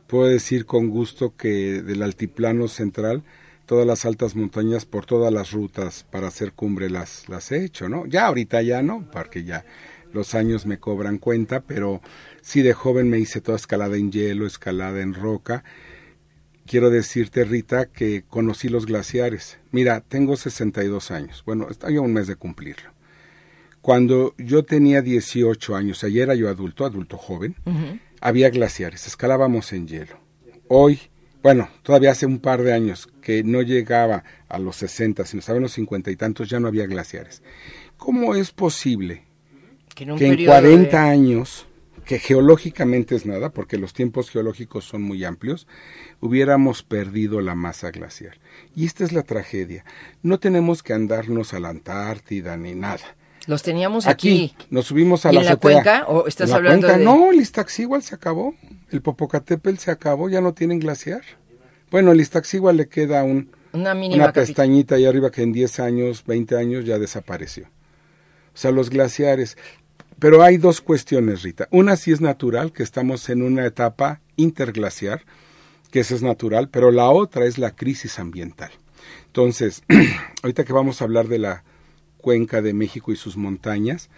Puedo 0.07 0.29
decir 0.29 0.65
con 0.65 0.89
gusto 0.89 1.35
que 1.35 1.81
del 1.81 2.01
altiplano 2.01 2.69
central, 2.69 3.25
todas 3.65 3.85
las 3.85 4.05
altas 4.05 4.37
montañas 4.37 4.85
por 4.85 5.05
todas 5.05 5.33
las 5.33 5.51
rutas 5.51 6.05
para 6.09 6.29
hacer 6.29 6.53
cumbre 6.53 6.89
las, 6.89 7.27
las 7.27 7.51
he 7.51 7.65
hecho, 7.65 7.89
¿no? 7.89 8.05
Ya 8.05 8.27
ahorita 8.27 8.61
ya 8.61 8.81
no, 8.81 9.05
porque 9.11 9.43
ya 9.43 9.65
los 10.13 10.33
años 10.33 10.65
me 10.65 10.79
cobran 10.79 11.17
cuenta, 11.17 11.59
pero 11.59 12.01
sí 12.41 12.61
de 12.61 12.71
joven 12.71 13.09
me 13.09 13.19
hice 13.19 13.41
toda 13.41 13.57
escalada 13.57 13.97
en 13.97 14.13
hielo, 14.13 14.47
escalada 14.47 15.01
en 15.01 15.13
roca. 15.13 15.65
Quiero 16.65 16.89
decirte, 16.89 17.43
Rita, 17.43 17.87
que 17.87 18.23
conocí 18.29 18.69
los 18.69 18.85
glaciares. 18.85 19.59
Mira, 19.71 19.99
tengo 19.99 20.37
62 20.37 21.11
años. 21.11 21.43
Bueno, 21.45 21.67
estoy 21.69 21.97
un 21.97 22.13
mes 22.13 22.27
de 22.27 22.37
cumplirlo. 22.37 22.98
Cuando 23.93 24.35
yo 24.37 24.63
tenía 24.65 25.01
18 25.01 25.75
años, 25.75 26.03
ayer 26.03 26.21
era 26.21 26.35
yo 26.35 26.47
adulto, 26.47 26.85
adulto 26.85 27.17
joven, 27.17 27.55
había 28.21 28.51
glaciares, 28.51 29.07
escalábamos 29.07 29.73
en 29.73 29.87
hielo. 29.87 30.19
Hoy, 30.67 30.99
bueno, 31.41 31.69
todavía 31.81 32.11
hace 32.11 32.27
un 32.27 32.37
par 32.37 32.61
de 32.61 32.71
años 32.71 33.09
que 33.19 33.43
no 33.43 33.63
llegaba 33.63 34.23
a 34.47 34.59
los 34.59 34.75
60, 34.75 35.25
sino 35.25 35.39
estaba 35.39 35.57
en 35.57 35.63
los 35.63 35.71
50 35.71 36.11
y 36.11 36.15
tantos, 36.17 36.47
ya 36.47 36.59
no 36.59 36.67
había 36.67 36.85
glaciares. 36.85 37.41
¿Cómo 37.97 38.35
es 38.35 38.51
posible 38.51 39.23
Que 39.95 40.03
en 40.03 40.15
que 40.17 40.25
en 40.27 40.31
periodo 40.33 40.53
de- 40.53 40.61
40 40.61 41.03
años, 41.09 41.65
que 42.05 42.19
geológicamente 42.19 43.15
es 43.15 43.25
nada, 43.25 43.49
porque 43.53 43.79
los 43.79 43.93
tiempos 43.93 44.29
geológicos 44.29 44.85
son 44.85 45.01
muy 45.01 45.23
amplios, 45.25 45.65
hubiéramos 46.19 46.83
perdido 46.83 47.41
la 47.41 47.55
masa 47.55 47.89
glaciar. 47.89 48.37
Y 48.75 48.85
esta 48.85 49.03
es 49.03 49.13
la 49.13 49.23
tragedia. 49.23 49.83
No 50.21 50.39
tenemos 50.39 50.83
que 50.83 50.93
andarnos 50.93 51.55
a 51.55 51.59
la 51.59 51.69
Antártida 51.69 52.55
ni 52.55 52.75
nada. 52.75 53.15
Los 53.49 53.63
teníamos 53.63 54.05
aquí. 54.07 54.53
Aquí, 54.55 54.65
nos 54.69 54.85
subimos 54.85 55.25
a 55.25 55.31
¿Y 55.31 55.35
la 55.35 55.39
en 55.41 55.45
la 55.47 55.51
azotea. 55.53 55.73
cuenca? 55.81 56.05
¿O 56.07 56.27
estás 56.27 56.45
¿En 56.47 56.51
la 56.51 56.55
hablando 56.57 56.87
cuenca? 56.87 56.99
de- 56.99 57.03
No, 57.05 57.31
el 57.31 57.39
Iztaccíhuatl 57.41 58.03
se 58.03 58.13
acabó. 58.15 58.53
El 58.91 59.01
Popocatépetl 59.01 59.77
se 59.77 59.91
acabó, 59.91 60.29
ya 60.29 60.39
no 60.39 60.53
tienen 60.53 60.79
glaciar. 60.79 61.21
Bueno, 61.89 62.11
el 62.11 62.21
Iztaccíhuatl 62.21 62.77
le 62.77 62.87
queda 62.89 63.23
un, 63.23 63.49
Una 63.73 63.93
mínima 63.95 64.23
una 64.25 64.31
capi- 64.31 64.45
pestañita 64.47 64.95
ahí 64.95 65.05
arriba 65.05 65.31
que 65.31 65.41
en 65.41 65.51
10 65.51 65.79
años, 65.79 66.23
20 66.25 66.55
años 66.57 66.85
ya 66.85 66.99
desapareció. 66.99 67.65
O 68.53 68.57
sea, 68.57 68.69
los 68.71 68.89
glaciares. 68.91 69.57
Pero 70.19 70.43
hay 70.43 70.57
dos 70.57 70.81
cuestiones, 70.81 71.41
Rita. 71.43 71.67
Una 71.71 71.95
sí 71.95 72.11
es 72.11 72.21
natural, 72.21 72.71
que 72.73 72.83
estamos 72.83 73.29
en 73.29 73.41
una 73.41 73.65
etapa 73.65 74.21
interglaciar, 74.35 75.23
que 75.91 76.01
eso 76.01 76.13
es 76.13 76.21
natural, 76.21 76.69
pero 76.69 76.91
la 76.91 77.09
otra 77.09 77.45
es 77.45 77.57
la 77.57 77.75
crisis 77.75 78.19
ambiental. 78.19 78.69
Entonces, 79.27 79.81
ahorita 80.43 80.65
que 80.65 80.73
vamos 80.73 81.01
a 81.01 81.05
hablar 81.05 81.27
de 81.29 81.39
la 81.39 81.63
cuenca 82.21 82.61
de 82.61 82.73
México 82.73 83.11
y 83.11 83.15
sus 83.15 83.37
montañas, 83.37 84.09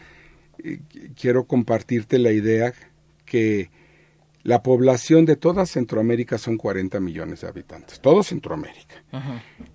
eh, 0.63 0.79
quiero 1.15 1.45
compartirte 1.45 2.19
la 2.19 2.31
idea 2.31 2.73
que 3.25 3.69
la 4.43 4.63
población 4.63 5.25
de 5.25 5.35
toda 5.35 5.65
Centroamérica 5.65 6.37
son 6.37 6.57
40 6.57 6.99
millones 6.99 7.41
de 7.41 7.47
habitantes, 7.47 8.01
todo 8.01 8.23
Centroamérica. 8.23 9.03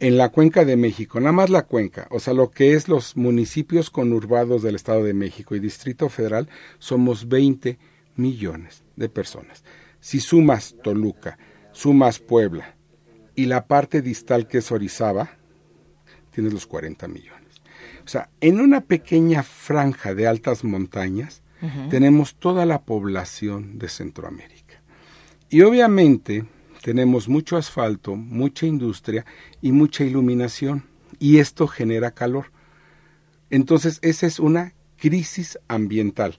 En 0.00 0.18
la 0.18 0.30
cuenca 0.30 0.64
de 0.64 0.76
México, 0.76 1.20
nada 1.20 1.32
más 1.32 1.50
la 1.50 1.62
cuenca, 1.62 2.08
o 2.10 2.18
sea, 2.18 2.34
lo 2.34 2.50
que 2.50 2.74
es 2.74 2.88
los 2.88 3.16
municipios 3.16 3.90
conurbados 3.90 4.62
del 4.62 4.74
Estado 4.74 5.04
de 5.04 5.14
México 5.14 5.54
y 5.54 5.60
Distrito 5.60 6.08
Federal, 6.08 6.48
somos 6.78 7.28
20 7.28 7.78
millones 8.16 8.82
de 8.96 9.08
personas. 9.08 9.62
Si 10.00 10.20
sumas 10.20 10.74
Toluca, 10.82 11.38
sumas 11.72 12.18
Puebla 12.18 12.74
y 13.36 13.46
la 13.46 13.66
parte 13.66 14.02
distal 14.02 14.48
que 14.48 14.58
es 14.58 14.72
Orizaba, 14.72 15.30
tienes 16.32 16.52
los 16.52 16.66
40 16.66 17.06
millones. 17.06 17.45
O 18.06 18.08
sea, 18.08 18.30
en 18.40 18.60
una 18.60 18.82
pequeña 18.82 19.42
franja 19.42 20.14
de 20.14 20.28
altas 20.28 20.62
montañas 20.62 21.42
tenemos 21.90 22.36
toda 22.36 22.64
la 22.64 22.82
población 22.82 23.78
de 23.78 23.88
Centroamérica. 23.88 24.80
Y 25.50 25.62
obviamente 25.62 26.44
tenemos 26.82 27.28
mucho 27.28 27.56
asfalto, 27.56 28.14
mucha 28.14 28.66
industria 28.66 29.26
y 29.60 29.72
mucha 29.72 30.04
iluminación. 30.04 30.84
Y 31.18 31.38
esto 31.38 31.66
genera 31.66 32.12
calor. 32.12 32.52
Entonces, 33.50 33.98
esa 34.02 34.26
es 34.26 34.38
una 34.38 34.74
crisis 34.96 35.58
ambiental. 35.66 36.38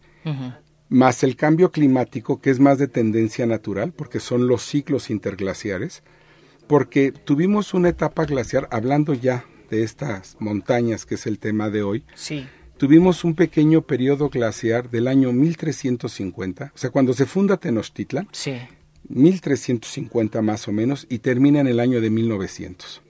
Más 0.87 1.23
el 1.23 1.35
cambio 1.35 1.71
climático, 1.71 2.39
que 2.39 2.49
es 2.49 2.61
más 2.61 2.77
de 2.77 2.87
tendencia 2.87 3.45
natural, 3.45 3.91
porque 3.91 4.21
son 4.21 4.47
los 4.47 4.63
ciclos 4.63 5.09
interglaciares, 5.09 6.03
porque 6.67 7.11
tuvimos 7.11 7.73
una 7.73 7.89
etapa 7.89 8.23
glaciar, 8.23 8.69
hablando 8.71 9.13
ya 9.13 9.43
de 9.69 9.83
estas 9.83 10.35
montañas, 10.39 11.05
que 11.05 11.15
es 11.15 11.27
el 11.27 11.39
tema 11.39 11.69
de 11.69 11.83
hoy, 11.83 12.03
Sí. 12.15 12.45
tuvimos 12.77 13.23
un 13.23 13.35
pequeño 13.35 13.81
periodo 13.81 14.29
glaciar 14.29 14.89
del 14.89 15.07
año 15.07 15.31
1350, 15.33 16.71
o 16.73 16.77
sea, 16.77 16.89
cuando 16.89 17.13
se 17.13 17.25
funda 17.25 17.57
Tenochtitlan, 17.57 18.27
Sí. 18.31 18.53
1350 19.09 20.41
más 20.41 20.67
o 20.67 20.71
menos, 20.71 21.05
y 21.09 21.19
termina 21.19 21.59
en 21.59 21.67
el 21.67 21.79
año 21.79 22.01
de 22.01 22.09
1900. 22.09 23.01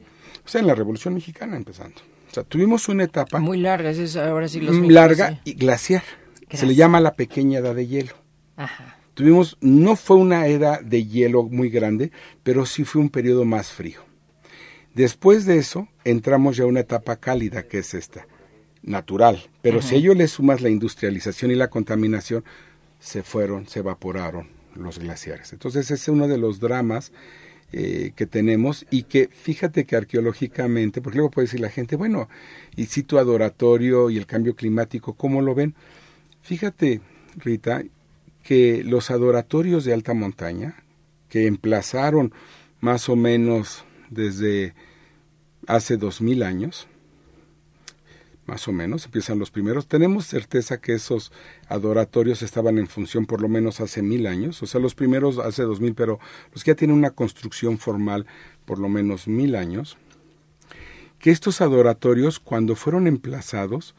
O 0.45 0.49
sea, 0.49 0.61
en 0.61 0.67
la 0.67 0.75
Revolución 0.75 1.13
Mexicana 1.13 1.57
empezando. 1.57 1.97
O 2.29 2.33
sea, 2.33 2.43
tuvimos 2.43 2.87
una 2.89 3.03
etapa 3.03 3.39
Muy 3.39 3.57
largas, 3.57 3.97
es 3.97 4.15
ahora 4.15 4.47
sí 4.47 4.59
los 4.61 4.75
larga 4.89 5.31
sí. 5.31 5.39
y 5.45 5.53
glaciar. 5.53 6.03
Se 6.51 6.65
le 6.65 6.75
llama 6.75 7.01
la 7.01 7.15
pequeña 7.15 7.59
edad 7.59 7.75
de 7.75 7.87
hielo. 7.87 8.13
Ajá. 8.55 8.97
Tuvimos, 9.13 9.57
no 9.61 9.95
fue 9.95 10.17
una 10.17 10.45
era 10.47 10.79
de 10.81 11.05
hielo 11.05 11.43
muy 11.43 11.69
grande, 11.69 12.11
pero 12.43 12.65
sí 12.65 12.83
fue 12.83 13.01
un 13.01 13.09
periodo 13.09 13.43
más 13.45 13.69
frío. 13.71 14.01
Después 14.97 15.45
de 15.45 15.59
eso, 15.59 15.87
entramos 16.05 16.57
ya 16.57 16.63
a 16.63 16.67
una 16.67 16.79
etapa 16.79 17.17
cálida, 17.17 17.61
que 17.67 17.77
es 17.77 17.93
esta, 17.93 18.25
natural. 18.81 19.47
Pero 19.61 19.83
si 19.83 19.93
a 19.93 19.97
ello 19.99 20.15
le 20.15 20.27
sumas 20.27 20.61
la 20.61 20.69
industrialización 20.69 21.51
y 21.51 21.55
la 21.55 21.69
contaminación, 21.69 22.43
se 22.99 23.21
fueron, 23.21 23.67
se 23.67 23.79
evaporaron 23.79 24.47
los 24.73 24.97
glaciares. 24.97 25.53
Entonces 25.53 25.85
ese 25.85 25.93
es 25.93 26.07
uno 26.07 26.27
de 26.27 26.39
los 26.39 26.59
dramas 26.59 27.11
eh, 27.73 28.11
que 28.15 28.25
tenemos 28.25 28.87
y 28.89 29.03
que 29.03 29.29
fíjate 29.31 29.85
que 29.85 29.95
arqueológicamente, 29.95 30.99
porque 30.99 31.17
luego 31.17 31.29
puede 31.29 31.45
decir 31.45 31.59
la 31.59 31.69
gente, 31.69 31.95
bueno, 31.95 32.27
y 32.75 32.87
si 32.87 33.03
tu 33.03 33.19
adoratorio 33.19 34.09
y 34.09 34.17
el 34.17 34.25
cambio 34.25 34.55
climático, 34.55 35.13
¿cómo 35.13 35.43
lo 35.43 35.53
ven? 35.53 35.75
Fíjate, 36.41 37.01
Rita, 37.35 37.83
que 38.41 38.83
los 38.83 39.11
adoratorios 39.11 39.85
de 39.85 39.93
alta 39.93 40.15
montaña, 40.15 40.83
que 41.29 41.45
emplazaron 41.45 42.33
más 42.79 43.09
o 43.09 43.15
menos 43.15 43.85
desde 44.09 44.73
hace 45.67 45.97
dos 45.97 46.21
mil 46.21 46.41
años, 46.41 46.87
más 48.45 48.67
o 48.69 48.71
menos, 48.71 49.05
empiezan 49.05 49.39
los 49.39 49.51
primeros. 49.51 49.87
Tenemos 49.87 50.25
certeza 50.25 50.79
que 50.79 50.93
esos 50.93 51.33
adoratorios 51.67 52.41
estaban 52.41 52.77
en 52.77 52.87
función 52.87 53.25
por 53.25 53.41
lo 53.41 53.49
menos 53.49 53.81
hace 53.81 54.01
mil 54.01 54.25
años, 54.25 54.63
o 54.63 54.65
sea, 54.65 54.79
los 54.79 54.95
primeros 54.95 55.37
hace 55.37 55.63
dos 55.63 55.81
mil, 55.81 55.93
pero 55.93 56.19
los 56.53 56.63
que 56.63 56.71
ya 56.71 56.75
tienen 56.75 56.97
una 56.97 57.11
construcción 57.11 57.77
formal 57.77 58.25
por 58.65 58.79
lo 58.79 58.89
menos 58.89 59.27
mil 59.27 59.55
años, 59.55 59.97
que 61.19 61.31
estos 61.31 61.61
adoratorios, 61.61 62.39
cuando 62.39 62.75
fueron 62.75 63.05
emplazados 63.05 63.95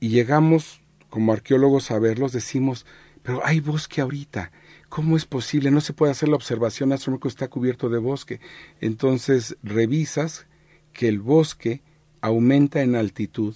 y 0.00 0.10
llegamos 0.10 0.80
como 1.08 1.32
arqueólogos 1.32 1.90
a 1.90 1.98
verlos, 1.98 2.32
decimos, 2.32 2.84
pero 3.22 3.44
hay 3.44 3.60
bosque 3.60 4.00
ahorita, 4.00 4.52
¿cómo 4.88 5.16
es 5.16 5.24
posible? 5.24 5.70
No 5.70 5.80
se 5.80 5.92
puede 5.92 6.12
hacer 6.12 6.28
la 6.28 6.36
observación 6.36 6.92
astronómica, 6.92 7.28
está 7.28 7.48
cubierto 7.48 7.88
de 7.88 7.98
bosque. 7.98 8.40
Entonces 8.80 9.56
revisas 9.62 10.46
que 10.92 11.08
el 11.08 11.20
bosque 11.20 11.82
aumenta 12.20 12.82
en 12.82 12.94
altitud 12.94 13.54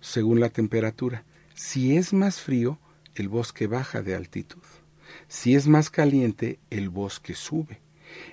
según 0.00 0.40
la 0.40 0.50
temperatura. 0.50 1.24
Si 1.54 1.96
es 1.96 2.12
más 2.12 2.40
frío, 2.40 2.78
el 3.14 3.28
bosque 3.28 3.66
baja 3.66 4.02
de 4.02 4.14
altitud. 4.14 4.62
Si 5.28 5.54
es 5.54 5.66
más 5.66 5.90
caliente, 5.90 6.58
el 6.70 6.88
bosque 6.88 7.34
sube. 7.34 7.80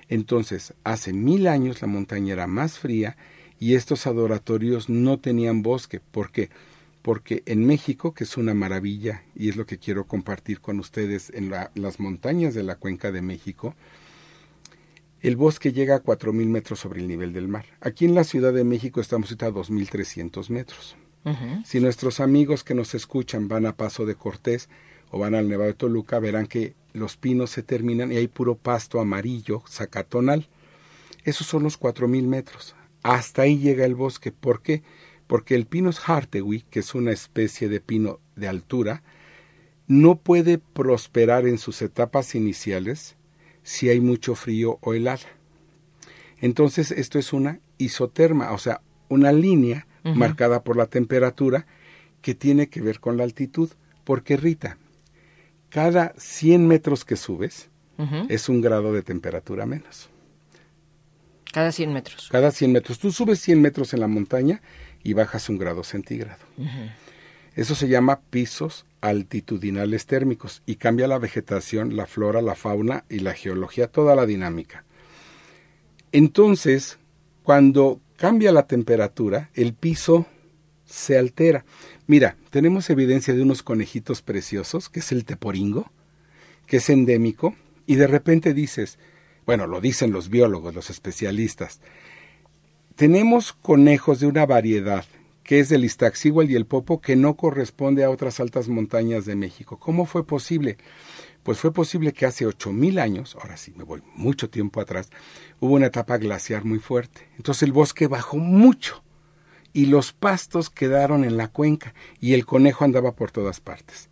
Entonces, 0.08 0.74
hace 0.84 1.12
mil 1.12 1.46
años 1.46 1.82
la 1.82 1.88
montaña 1.88 2.32
era 2.34 2.46
más 2.46 2.78
fría 2.78 3.16
y 3.58 3.74
estos 3.74 4.06
adoratorios 4.06 4.88
no 4.88 5.18
tenían 5.18 5.62
bosque. 5.62 6.00
¿Por 6.00 6.30
qué? 6.30 6.50
Porque 7.02 7.42
en 7.46 7.66
México, 7.66 8.14
que 8.14 8.24
es 8.24 8.36
una 8.36 8.54
maravilla 8.54 9.22
y 9.34 9.48
es 9.48 9.56
lo 9.56 9.66
que 9.66 9.78
quiero 9.78 10.06
compartir 10.06 10.60
con 10.60 10.78
ustedes 10.78 11.30
en 11.34 11.50
las 11.50 12.00
montañas 12.00 12.54
de 12.54 12.62
la 12.62 12.76
cuenca 12.76 13.12
de 13.12 13.22
México, 13.22 13.74
el 15.24 15.36
bosque 15.36 15.72
llega 15.72 15.96
a 15.96 16.02
4.000 16.02 16.46
metros 16.48 16.80
sobre 16.80 17.00
el 17.00 17.08
nivel 17.08 17.32
del 17.32 17.48
mar. 17.48 17.64
Aquí 17.80 18.04
en 18.04 18.14
la 18.14 18.24
Ciudad 18.24 18.52
de 18.52 18.62
México 18.62 19.00
estamos 19.00 19.32
a 19.32 19.36
2.300 19.36 20.50
metros. 20.50 20.96
Si 21.64 21.80
nuestros 21.80 22.20
amigos 22.20 22.62
que 22.62 22.74
nos 22.74 22.94
escuchan 22.94 23.48
van 23.48 23.64
a 23.64 23.74
Paso 23.74 24.04
de 24.04 24.16
Cortés 24.16 24.68
o 25.10 25.18
van 25.18 25.34
al 25.34 25.48
Nevado 25.48 25.68
de 25.68 25.74
Toluca, 25.74 26.18
verán 26.18 26.46
que 26.46 26.74
los 26.92 27.16
pinos 27.16 27.48
se 27.48 27.62
terminan 27.62 28.12
y 28.12 28.16
hay 28.16 28.28
puro 28.28 28.54
pasto 28.54 29.00
amarillo, 29.00 29.62
zacatonal. 29.66 30.46
Esos 31.24 31.46
son 31.46 31.62
los 31.62 31.80
4.000 31.80 32.26
metros. 32.26 32.76
Hasta 33.02 33.42
ahí 33.42 33.58
llega 33.58 33.86
el 33.86 33.94
bosque. 33.94 34.30
¿Por 34.30 34.60
qué? 34.60 34.82
Porque 35.26 35.54
el 35.54 35.64
Pinus 35.64 36.06
hartewi, 36.06 36.66
que 36.68 36.80
es 36.80 36.94
una 36.94 37.12
especie 37.12 37.70
de 37.70 37.80
pino 37.80 38.20
de 38.36 38.48
altura, 38.48 39.02
no 39.86 40.16
puede 40.16 40.58
prosperar 40.58 41.46
en 41.46 41.56
sus 41.56 41.80
etapas 41.80 42.34
iniciales 42.34 43.16
si 43.64 43.88
hay 43.88 44.00
mucho 44.00 44.36
frío 44.36 44.78
o 44.82 44.94
helada. 44.94 45.26
Entonces 46.40 46.92
esto 46.92 47.18
es 47.18 47.32
una 47.32 47.58
isoterma, 47.78 48.52
o 48.52 48.58
sea, 48.58 48.80
una 49.08 49.32
línea 49.32 49.88
marcada 50.04 50.62
por 50.62 50.76
la 50.76 50.86
temperatura 50.86 51.66
que 52.20 52.34
tiene 52.34 52.68
que 52.68 52.82
ver 52.82 53.00
con 53.00 53.16
la 53.16 53.24
altitud. 53.24 53.70
Porque 54.04 54.36
Rita, 54.36 54.76
cada 55.70 56.14
100 56.18 56.68
metros 56.68 57.04
que 57.04 57.16
subes 57.16 57.70
es 58.28 58.48
un 58.48 58.60
grado 58.60 58.92
de 58.92 59.02
temperatura 59.02 59.66
menos. 59.66 60.10
Cada 61.52 61.72
100 61.72 61.92
metros. 61.92 62.28
Cada 62.30 62.50
100 62.50 62.72
metros. 62.72 62.98
Tú 62.98 63.12
subes 63.12 63.40
100 63.40 63.62
metros 63.62 63.94
en 63.94 64.00
la 64.00 64.08
montaña 64.08 64.60
y 65.02 65.14
bajas 65.14 65.48
un 65.48 65.56
grado 65.56 65.84
centígrado. 65.84 66.44
Eso 67.54 67.74
se 67.74 67.88
llama 67.88 68.20
pisos 68.30 68.84
altitudinales 69.04 70.06
térmicos 70.06 70.62
y 70.64 70.76
cambia 70.76 71.06
la 71.06 71.18
vegetación, 71.18 71.94
la 71.94 72.06
flora, 72.06 72.40
la 72.40 72.54
fauna 72.54 73.04
y 73.10 73.18
la 73.18 73.34
geología, 73.34 73.86
toda 73.88 74.16
la 74.16 74.24
dinámica. 74.24 74.84
Entonces, 76.10 76.98
cuando 77.42 78.00
cambia 78.16 78.50
la 78.50 78.66
temperatura, 78.66 79.50
el 79.52 79.74
piso 79.74 80.26
se 80.86 81.18
altera. 81.18 81.66
Mira, 82.06 82.38
tenemos 82.48 82.88
evidencia 82.88 83.34
de 83.34 83.42
unos 83.42 83.62
conejitos 83.62 84.22
preciosos, 84.22 84.88
que 84.88 85.00
es 85.00 85.12
el 85.12 85.26
teporingo, 85.26 85.90
que 86.66 86.78
es 86.78 86.88
endémico, 86.88 87.54
y 87.84 87.96
de 87.96 88.06
repente 88.06 88.54
dices, 88.54 88.98
bueno, 89.44 89.66
lo 89.66 89.82
dicen 89.82 90.12
los 90.12 90.30
biólogos, 90.30 90.74
los 90.74 90.88
especialistas, 90.88 91.82
tenemos 92.96 93.52
conejos 93.52 94.20
de 94.20 94.28
una 94.28 94.46
variedad 94.46 95.04
que 95.44 95.60
es 95.60 95.68
del 95.68 95.84
Iztaccíhuatl 95.84 96.50
y 96.50 96.56
el 96.56 96.66
Popo, 96.66 97.00
que 97.00 97.14
no 97.14 97.36
corresponde 97.36 98.02
a 98.02 98.10
otras 98.10 98.40
altas 98.40 98.68
montañas 98.68 99.26
de 99.26 99.36
México. 99.36 99.78
¿Cómo 99.78 100.06
fue 100.06 100.26
posible? 100.26 100.78
Pues 101.42 101.58
fue 101.58 101.72
posible 101.72 102.14
que 102.14 102.24
hace 102.24 102.46
ocho 102.46 102.72
mil 102.72 102.98
años, 102.98 103.36
ahora 103.38 103.58
sí 103.58 103.72
me 103.76 103.84
voy 103.84 104.02
mucho 104.14 104.48
tiempo 104.48 104.80
atrás, 104.80 105.10
hubo 105.60 105.74
una 105.74 105.86
etapa 105.86 106.16
glaciar 106.16 106.64
muy 106.64 106.78
fuerte. 106.78 107.28
Entonces 107.36 107.62
el 107.64 107.72
bosque 107.72 108.06
bajó 108.06 108.38
mucho 108.38 109.04
y 109.74 109.86
los 109.86 110.12
pastos 110.12 110.70
quedaron 110.70 111.22
en 111.22 111.36
la 111.36 111.48
cuenca 111.48 111.94
y 112.18 112.32
el 112.32 112.46
conejo 112.46 112.84
andaba 112.86 113.14
por 113.14 113.30
todas 113.30 113.60
partes. 113.60 114.08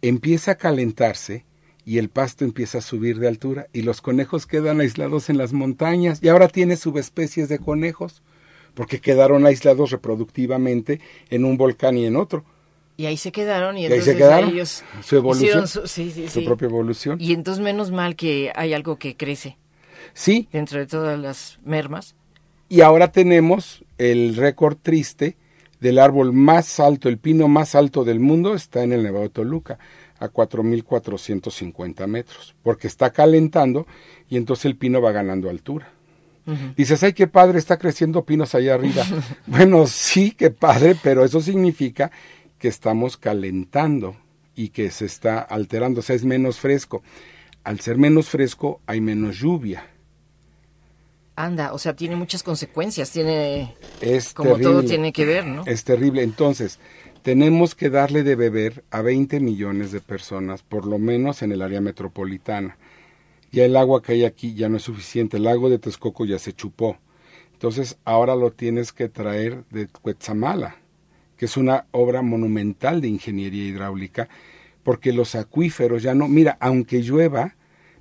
Empieza 0.00 0.52
a 0.52 0.56
calentarse 0.56 1.44
y 1.84 1.98
el 1.98 2.10
pasto 2.10 2.44
empieza 2.44 2.78
a 2.78 2.82
subir 2.82 3.18
de 3.18 3.26
altura 3.26 3.66
y 3.72 3.82
los 3.82 4.00
conejos 4.00 4.46
quedan 4.46 4.80
aislados 4.80 5.30
en 5.30 5.38
las 5.38 5.52
montañas 5.52 6.20
y 6.22 6.28
ahora 6.28 6.46
tiene 6.46 6.76
subespecies 6.76 7.48
de 7.48 7.58
conejos 7.58 8.22
porque 8.74 9.00
quedaron 9.00 9.46
aislados 9.46 9.90
reproductivamente 9.90 11.00
en 11.30 11.44
un 11.44 11.56
volcán 11.56 11.98
y 11.98 12.06
en 12.06 12.16
otro. 12.16 12.44
Y 12.96 13.06
ahí 13.06 13.16
se 13.16 13.30
quedaron 13.30 13.78
y, 13.78 13.86
entonces 13.86 14.08
ahí 14.08 14.14
se 14.14 14.18
quedaron, 14.18 14.50
ellos 14.50 14.84
su 15.02 15.16
evolución, 15.16 15.68
su, 15.68 15.86
sí, 15.86 16.10
sí, 16.10 16.28
su 16.28 16.44
propia 16.44 16.66
evolución. 16.66 17.18
Y 17.20 17.32
entonces 17.32 17.62
menos 17.62 17.92
mal 17.92 18.16
que 18.16 18.50
hay 18.54 18.74
algo 18.74 18.96
que 18.96 19.16
crece. 19.16 19.56
Sí. 20.14 20.48
Dentro 20.50 20.80
de 20.80 20.86
todas 20.86 21.18
las 21.18 21.60
mermas. 21.64 22.16
Y 22.68 22.80
ahora 22.80 23.12
tenemos 23.12 23.84
el 23.98 24.36
récord 24.36 24.76
triste 24.82 25.36
del 25.80 25.98
árbol 25.98 26.32
más 26.32 26.80
alto, 26.80 27.08
el 27.08 27.18
pino 27.18 27.48
más 27.48 27.74
alto 27.74 28.04
del 28.04 28.20
mundo 28.20 28.54
está 28.54 28.82
en 28.82 28.92
el 28.92 29.02
Nevado 29.02 29.22
de 29.22 29.30
Toluca, 29.30 29.78
a 30.18 30.28
4.450 30.28 32.06
metros, 32.06 32.54
porque 32.62 32.88
está 32.88 33.10
calentando 33.10 33.86
y 34.28 34.36
entonces 34.36 34.64
el 34.66 34.76
pino 34.76 35.00
va 35.00 35.12
ganando 35.12 35.48
altura. 35.48 35.92
Dices, 36.76 37.02
ay, 37.02 37.12
qué 37.12 37.26
padre, 37.26 37.58
está 37.58 37.78
creciendo 37.78 38.24
pinos 38.24 38.54
allá 38.54 38.74
arriba. 38.74 39.04
bueno, 39.46 39.86
sí, 39.86 40.30
qué 40.30 40.50
padre, 40.50 40.96
pero 41.02 41.24
eso 41.24 41.40
significa 41.40 42.10
que 42.58 42.68
estamos 42.68 43.16
calentando 43.16 44.16
y 44.54 44.70
que 44.70 44.90
se 44.90 45.04
está 45.04 45.40
alterando, 45.40 46.00
o 46.00 46.02
sea, 46.02 46.16
es 46.16 46.24
menos 46.24 46.58
fresco. 46.58 47.02
Al 47.64 47.80
ser 47.80 47.98
menos 47.98 48.28
fresco, 48.28 48.80
hay 48.86 49.00
menos 49.00 49.38
lluvia. 49.38 49.86
Anda, 51.36 51.72
o 51.72 51.78
sea, 51.78 51.94
tiene 51.94 52.16
muchas 52.16 52.42
consecuencias, 52.42 53.10
tiene... 53.10 53.74
Es 54.00 54.34
como 54.34 54.52
terrible, 54.52 54.72
todo 54.72 54.82
tiene 54.82 55.12
que 55.12 55.24
ver, 55.24 55.46
¿no? 55.46 55.64
Es 55.66 55.84
terrible. 55.84 56.22
Entonces, 56.22 56.80
tenemos 57.22 57.74
que 57.74 57.90
darle 57.90 58.24
de 58.24 58.34
beber 58.34 58.84
a 58.90 59.02
20 59.02 59.38
millones 59.38 59.92
de 59.92 60.00
personas, 60.00 60.62
por 60.62 60.86
lo 60.86 60.98
menos 60.98 61.42
en 61.42 61.52
el 61.52 61.62
área 61.62 61.80
metropolitana 61.80 62.76
ya 63.50 63.64
el 63.64 63.76
agua 63.76 64.02
que 64.02 64.12
hay 64.12 64.24
aquí 64.24 64.54
ya 64.54 64.68
no 64.68 64.76
es 64.76 64.82
suficiente, 64.82 65.36
el 65.36 65.44
lago 65.44 65.70
de 65.70 65.78
Texcoco 65.78 66.24
ya 66.24 66.38
se 66.38 66.52
chupó. 66.52 66.98
Entonces 67.52 67.98
ahora 68.04 68.36
lo 68.36 68.52
tienes 68.52 68.92
que 68.92 69.08
traer 69.08 69.64
de 69.70 69.88
Cuetzamala, 69.88 70.76
que 71.36 71.46
es 71.46 71.56
una 71.56 71.86
obra 71.90 72.22
monumental 72.22 73.00
de 73.00 73.08
ingeniería 73.08 73.64
hidráulica, 73.64 74.28
porque 74.82 75.12
los 75.12 75.34
acuíferos 75.34 76.02
ya 76.02 76.14
no, 76.14 76.28
mira, 76.28 76.56
aunque 76.60 77.02
llueva, 77.02 77.56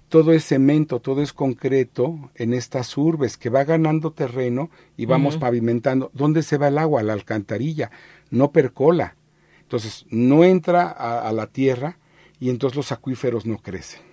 todo 0.10 0.32
es 0.32 0.46
cemento, 0.46 1.02
todo 1.02 1.22
es 1.22 1.34
concreto 1.34 2.32
en 2.36 2.54
estas 2.54 2.96
urbes 2.98 3.36
que 3.38 3.50
va 3.50 3.64
ganando 3.64 4.12
terreno 4.12 4.70
y 4.96 5.06
vamos 5.06 5.38
pavimentando. 5.38 6.12
¿Dónde 6.14 6.44
se 6.44 6.58
va 6.58 6.70
el 6.70 6.78
agua? 6.78 7.02
A 7.02 7.04
la 7.04 7.14
alcantarilla, 7.14 7.92
no 8.30 8.52
percola. 8.52 9.16
Entonces 9.64 10.06
no 10.10 10.46
entra 10.46 10.88
a 10.90 11.32
la 11.34 11.48
tierra 11.48 11.98
y 12.40 12.50
entonces 12.50 12.78
los 12.78 12.94
acuíferos 12.94 13.46
no 13.46 13.58
crecen. 13.58 14.07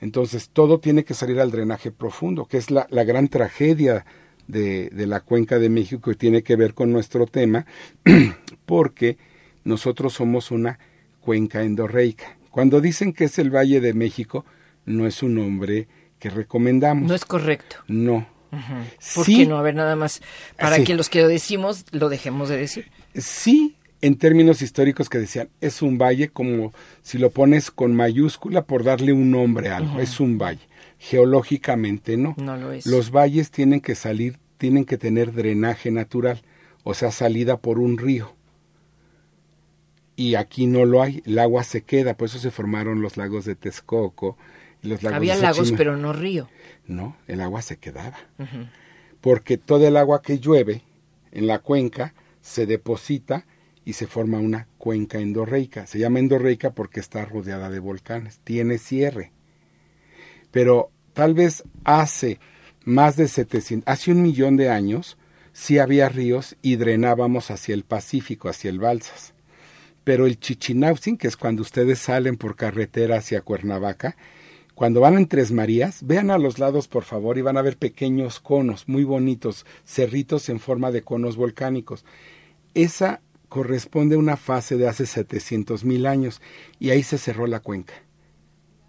Entonces 0.00 0.50
todo 0.50 0.78
tiene 0.78 1.04
que 1.04 1.14
salir 1.14 1.40
al 1.40 1.50
drenaje 1.50 1.90
profundo, 1.90 2.46
que 2.46 2.58
es 2.58 2.70
la, 2.70 2.86
gran 2.90 3.28
tragedia 3.28 4.04
de, 4.46 4.90
de, 4.90 5.06
la 5.06 5.20
cuenca 5.20 5.58
de 5.58 5.68
México 5.68 6.10
que 6.10 6.16
tiene 6.16 6.42
que 6.42 6.56
ver 6.56 6.74
con 6.74 6.92
nuestro 6.92 7.26
tema, 7.26 7.66
porque 8.66 9.16
nosotros 9.64 10.12
somos 10.14 10.50
una 10.50 10.78
cuenca 11.20 11.62
endorreica. 11.62 12.36
Cuando 12.50 12.80
dicen 12.80 13.12
que 13.12 13.24
es 13.24 13.38
el 13.38 13.54
Valle 13.54 13.80
de 13.80 13.94
México, 13.94 14.44
no 14.84 15.06
es 15.06 15.22
un 15.22 15.34
nombre 15.34 15.88
que 16.18 16.30
recomendamos. 16.30 17.08
No 17.08 17.14
es 17.14 17.24
correcto. 17.24 17.76
No. 17.88 18.26
¿Por 19.14 19.26
qué 19.26 19.46
no? 19.46 19.58
A 19.58 19.62
ver, 19.62 19.74
nada 19.74 19.96
más, 19.96 20.22
para 20.58 20.82
que 20.82 20.94
los 20.94 21.10
que 21.10 21.20
lo 21.20 21.28
decimos 21.28 21.84
lo 21.90 22.08
dejemos 22.08 22.48
de 22.48 22.56
decir. 22.56 22.90
Sí, 23.14 23.76
en 24.00 24.16
términos 24.16 24.62
históricos 24.62 25.08
que 25.08 25.18
decían, 25.18 25.48
es 25.60 25.82
un 25.82 25.98
valle 25.98 26.28
como 26.28 26.72
si 27.02 27.18
lo 27.18 27.30
pones 27.30 27.70
con 27.70 27.94
mayúscula 27.94 28.64
por 28.64 28.84
darle 28.84 29.12
un 29.12 29.30
nombre 29.30 29.70
a 29.70 29.78
algo, 29.78 30.00
es 30.00 30.20
un 30.20 30.38
valle. 30.38 30.60
Geológicamente 30.98 32.16
no. 32.16 32.34
No 32.38 32.56
lo 32.56 32.72
es. 32.72 32.86
Los 32.86 33.10
valles 33.10 33.50
tienen 33.50 33.80
que 33.80 33.94
salir, 33.94 34.38
tienen 34.58 34.84
que 34.84 34.98
tener 34.98 35.32
drenaje 35.32 35.90
natural, 35.90 36.42
o 36.84 36.94
sea, 36.94 37.10
salida 37.10 37.58
por 37.58 37.78
un 37.78 37.98
río. 37.98 38.34
Y 40.14 40.34
aquí 40.34 40.66
no 40.66 40.84
lo 40.86 41.02
hay, 41.02 41.22
el 41.26 41.38
agua 41.38 41.62
se 41.62 41.82
queda, 41.82 42.16
por 42.16 42.28
eso 42.28 42.38
se 42.38 42.50
formaron 42.50 43.02
los 43.02 43.16
lagos 43.16 43.44
de 43.44 43.54
Texcoco. 43.54 44.38
Los 44.82 45.02
lagos 45.02 45.16
Había 45.16 45.36
lagos, 45.36 45.72
pero 45.76 45.96
no 45.96 46.12
río. 46.12 46.48
No, 46.86 47.16
el 47.26 47.40
agua 47.40 47.60
se 47.60 47.76
quedaba. 47.76 48.16
Porque 49.20 49.58
todo 49.58 49.86
el 49.86 49.96
agua 49.96 50.22
que 50.22 50.38
llueve 50.38 50.82
en 51.32 51.46
la 51.46 51.58
cuenca 51.58 52.14
se 52.40 52.66
deposita 52.66 53.44
y 53.86 53.92
se 53.92 54.08
forma 54.08 54.40
una 54.40 54.66
cuenca 54.76 55.20
endorreica. 55.20 55.86
Se 55.86 56.00
llama 56.00 56.18
endorreica 56.18 56.74
porque 56.74 56.98
está 56.98 57.24
rodeada 57.24 57.70
de 57.70 57.78
volcanes, 57.78 58.40
tiene 58.42 58.78
cierre. 58.78 59.30
Pero 60.50 60.90
tal 61.14 61.34
vez 61.34 61.62
hace 61.84 62.40
más 62.84 63.16
de 63.16 63.28
700, 63.28 63.86
hace 63.86 64.10
un 64.10 64.22
millón 64.22 64.56
de 64.56 64.70
años, 64.70 65.16
sí 65.52 65.78
había 65.78 66.08
ríos 66.08 66.56
y 66.62 66.76
drenábamos 66.76 67.52
hacia 67.52 67.74
el 67.74 67.84
Pacífico, 67.84 68.48
hacia 68.48 68.70
el 68.70 68.80
Balsas. 68.80 69.34
Pero 70.02 70.26
el 70.26 70.40
Chichinautzin, 70.40 71.16
que 71.16 71.28
es 71.28 71.36
cuando 71.36 71.62
ustedes 71.62 72.00
salen 72.00 72.36
por 72.36 72.56
carretera 72.56 73.18
hacia 73.18 73.40
Cuernavaca, 73.40 74.16
cuando 74.74 75.00
van 75.00 75.16
en 75.16 75.28
Tres 75.28 75.52
Marías, 75.52 76.04
vean 76.04 76.32
a 76.32 76.38
los 76.38 76.58
lados 76.58 76.88
por 76.88 77.04
favor 77.04 77.38
y 77.38 77.42
van 77.42 77.56
a 77.56 77.62
ver 77.62 77.76
pequeños 77.76 78.40
conos 78.40 78.88
muy 78.88 79.04
bonitos, 79.04 79.64
cerritos 79.84 80.48
en 80.48 80.58
forma 80.58 80.90
de 80.90 81.02
conos 81.02 81.36
volcánicos. 81.36 82.04
Esa 82.74 83.20
corresponde 83.56 84.16
a 84.16 84.18
una 84.18 84.36
fase 84.36 84.76
de 84.76 84.86
hace 84.86 85.06
700 85.06 85.82
mil 85.82 86.04
años 86.04 86.42
y 86.78 86.90
ahí 86.90 87.02
se 87.02 87.16
cerró 87.16 87.46
la 87.46 87.60
cuenca. 87.60 87.94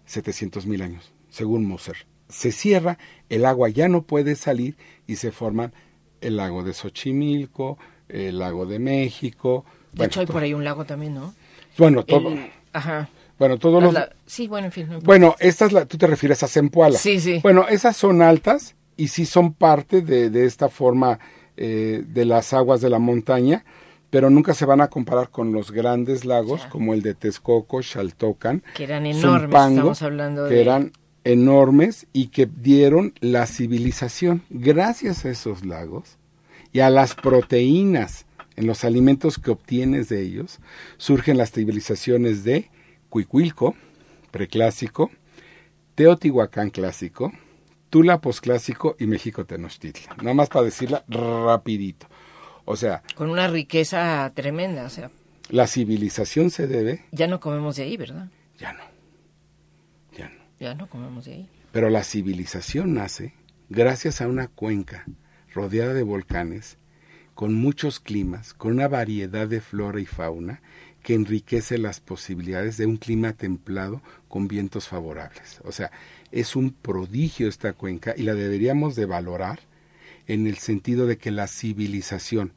700 0.04 0.66
mil 0.66 0.82
años, 0.82 1.10
según 1.30 1.64
Moser. 1.64 2.06
Se 2.28 2.52
cierra, 2.52 2.98
el 3.30 3.46
agua 3.46 3.70
ya 3.70 3.88
no 3.88 4.02
puede 4.02 4.36
salir 4.36 4.76
y 5.06 5.16
se 5.16 5.32
forman 5.32 5.72
el 6.20 6.36
lago 6.36 6.64
de 6.64 6.74
Xochimilco, 6.74 7.78
el 8.10 8.40
lago 8.40 8.66
de 8.66 8.78
México. 8.78 9.64
De 9.92 10.00
bueno, 10.00 10.10
hecho, 10.10 10.20
hay 10.20 10.26
por 10.26 10.42
ahí 10.42 10.52
un 10.52 10.64
lago 10.64 10.84
también, 10.84 11.14
¿no? 11.14 11.32
Bueno, 11.78 12.04
todo. 12.04 12.36
ajá. 12.74 13.08
Bueno, 13.38 13.56
todos 13.56 13.82
los... 13.82 13.94
Sí, 14.26 14.48
bueno, 14.48 14.66
en 14.66 14.72
fin. 14.72 14.88
bueno, 15.02 15.34
estas 15.38 15.72
la... 15.72 15.86
tú 15.86 15.96
te 15.96 16.06
refieres 16.06 16.42
a 16.42 16.46
Zempoala. 16.46 16.98
Sí, 16.98 17.20
sí. 17.20 17.40
Bueno, 17.42 17.66
esas 17.68 17.96
son 17.96 18.20
altas 18.20 18.74
y 18.98 19.08
sí 19.08 19.24
son 19.24 19.54
parte 19.54 20.02
de, 20.02 20.28
de 20.28 20.44
esta 20.44 20.68
forma 20.68 21.18
eh, 21.56 22.04
de 22.06 22.24
las 22.24 22.52
aguas 22.52 22.80
de 22.80 22.88
la 22.88 23.00
montaña, 23.00 23.64
pero 24.10 24.30
nunca 24.30 24.54
se 24.54 24.64
van 24.64 24.80
a 24.80 24.88
comparar 24.88 25.30
con 25.30 25.52
los 25.52 25.70
grandes 25.70 26.24
lagos 26.24 26.66
como 26.66 26.94
el 26.94 27.02
de 27.02 27.14
Texcoco, 27.14 27.82
Xaltocan, 27.82 28.62
que 28.74 28.84
eran 28.84 29.06
enormes, 29.06 29.54
estamos 29.54 30.02
hablando 30.02 30.44
de... 30.44 30.50
que 30.50 30.60
eran 30.60 30.92
enormes 31.24 32.06
y 32.12 32.28
que 32.28 32.46
dieron 32.46 33.12
la 33.20 33.46
civilización. 33.46 34.42
Gracias 34.50 35.24
a 35.24 35.30
esos 35.30 35.64
lagos 35.64 36.16
y 36.72 36.80
a 36.80 36.90
las 36.90 37.14
proteínas 37.14 38.26
en 38.58 38.66
los 38.66 38.82
alimentos 38.82 39.38
que 39.38 39.52
obtienes 39.52 40.08
de 40.08 40.20
ellos, 40.20 40.58
surgen 40.96 41.38
las 41.38 41.52
civilizaciones 41.52 42.42
de 42.42 42.68
Cuicuilco, 43.08 43.76
preclásico, 44.32 45.10
Teotihuacán 45.94 46.70
clásico, 46.70 47.32
Tula 47.88 48.20
posclásico 48.20 48.96
y 48.98 49.06
México 49.06 49.46
Tenochtitlan. 49.46 50.16
Nada 50.18 50.34
más 50.34 50.48
para 50.48 50.64
decirla 50.64 51.04
rapidito. 51.08 52.06
O 52.70 52.76
sea... 52.76 53.02
Con 53.14 53.30
una 53.30 53.48
riqueza 53.48 54.30
tremenda, 54.34 54.84
o 54.84 54.90
sea... 54.90 55.10
La 55.48 55.66
civilización 55.66 56.50
se 56.50 56.66
debe... 56.66 57.02
Ya 57.12 57.26
no 57.26 57.40
comemos 57.40 57.76
de 57.76 57.84
ahí, 57.84 57.96
¿verdad? 57.96 58.28
Ya 58.58 58.74
no. 58.74 58.82
Ya 60.14 60.28
no. 60.28 60.44
Ya 60.60 60.74
no 60.74 60.86
comemos 60.86 61.24
de 61.24 61.32
ahí. 61.32 61.48
Pero 61.72 61.88
la 61.88 62.04
civilización 62.04 62.92
nace 62.92 63.32
gracias 63.70 64.20
a 64.20 64.28
una 64.28 64.48
cuenca 64.48 65.06
rodeada 65.54 65.94
de 65.94 66.02
volcanes, 66.02 66.76
con 67.32 67.54
muchos 67.54 68.00
climas, 68.00 68.52
con 68.52 68.72
una 68.72 68.86
variedad 68.86 69.48
de 69.48 69.62
flora 69.62 69.98
y 69.98 70.06
fauna, 70.06 70.60
que 71.02 71.14
enriquece 71.14 71.78
las 71.78 72.00
posibilidades 72.00 72.76
de 72.76 72.84
un 72.84 72.98
clima 72.98 73.32
templado 73.32 74.02
con 74.28 74.46
vientos 74.46 74.88
favorables. 74.88 75.62
O 75.64 75.72
sea, 75.72 75.90
es 76.32 76.54
un 76.54 76.72
prodigio 76.72 77.48
esta 77.48 77.72
cuenca 77.72 78.12
y 78.14 78.24
la 78.24 78.34
deberíamos 78.34 78.94
de 78.94 79.06
valorar 79.06 79.60
en 80.28 80.46
el 80.46 80.58
sentido 80.58 81.06
de 81.06 81.18
que 81.18 81.32
la 81.32 81.48
civilización, 81.48 82.52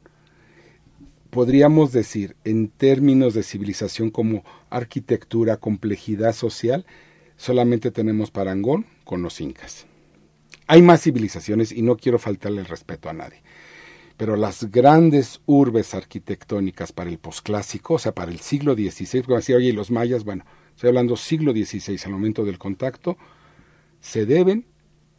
podríamos 1.30 1.90
decir 1.92 2.36
en 2.44 2.68
términos 2.68 3.34
de 3.34 3.42
civilización 3.42 4.10
como 4.10 4.44
arquitectura, 4.70 5.56
complejidad 5.56 6.34
social, 6.34 6.86
solamente 7.36 7.90
tenemos 7.90 8.30
Parangón 8.30 8.86
con 9.04 9.22
los 9.22 9.40
incas. 9.40 9.86
Hay 10.68 10.82
más 10.82 11.02
civilizaciones 11.02 11.72
y 11.72 11.82
no 11.82 11.96
quiero 11.96 12.20
faltarle 12.20 12.60
el 12.60 12.66
respeto 12.66 13.08
a 13.08 13.12
nadie 13.12 13.42
pero 14.22 14.36
las 14.36 14.70
grandes 14.70 15.40
urbes 15.46 15.94
arquitectónicas 15.94 16.92
para 16.92 17.10
el 17.10 17.18
posclásico, 17.18 17.94
o 17.94 17.98
sea, 17.98 18.14
para 18.14 18.30
el 18.30 18.38
siglo 18.38 18.74
XVI, 18.74 19.22
como 19.22 19.36
decía, 19.36 19.56
oye, 19.56 19.72
los 19.72 19.90
mayas, 19.90 20.22
bueno, 20.22 20.44
estoy 20.74 20.88
hablando 20.88 21.16
siglo 21.16 21.50
XVI, 21.50 21.98
al 22.04 22.12
momento 22.12 22.44
del 22.44 22.56
contacto, 22.56 23.16
se 24.00 24.24
deben 24.24 24.66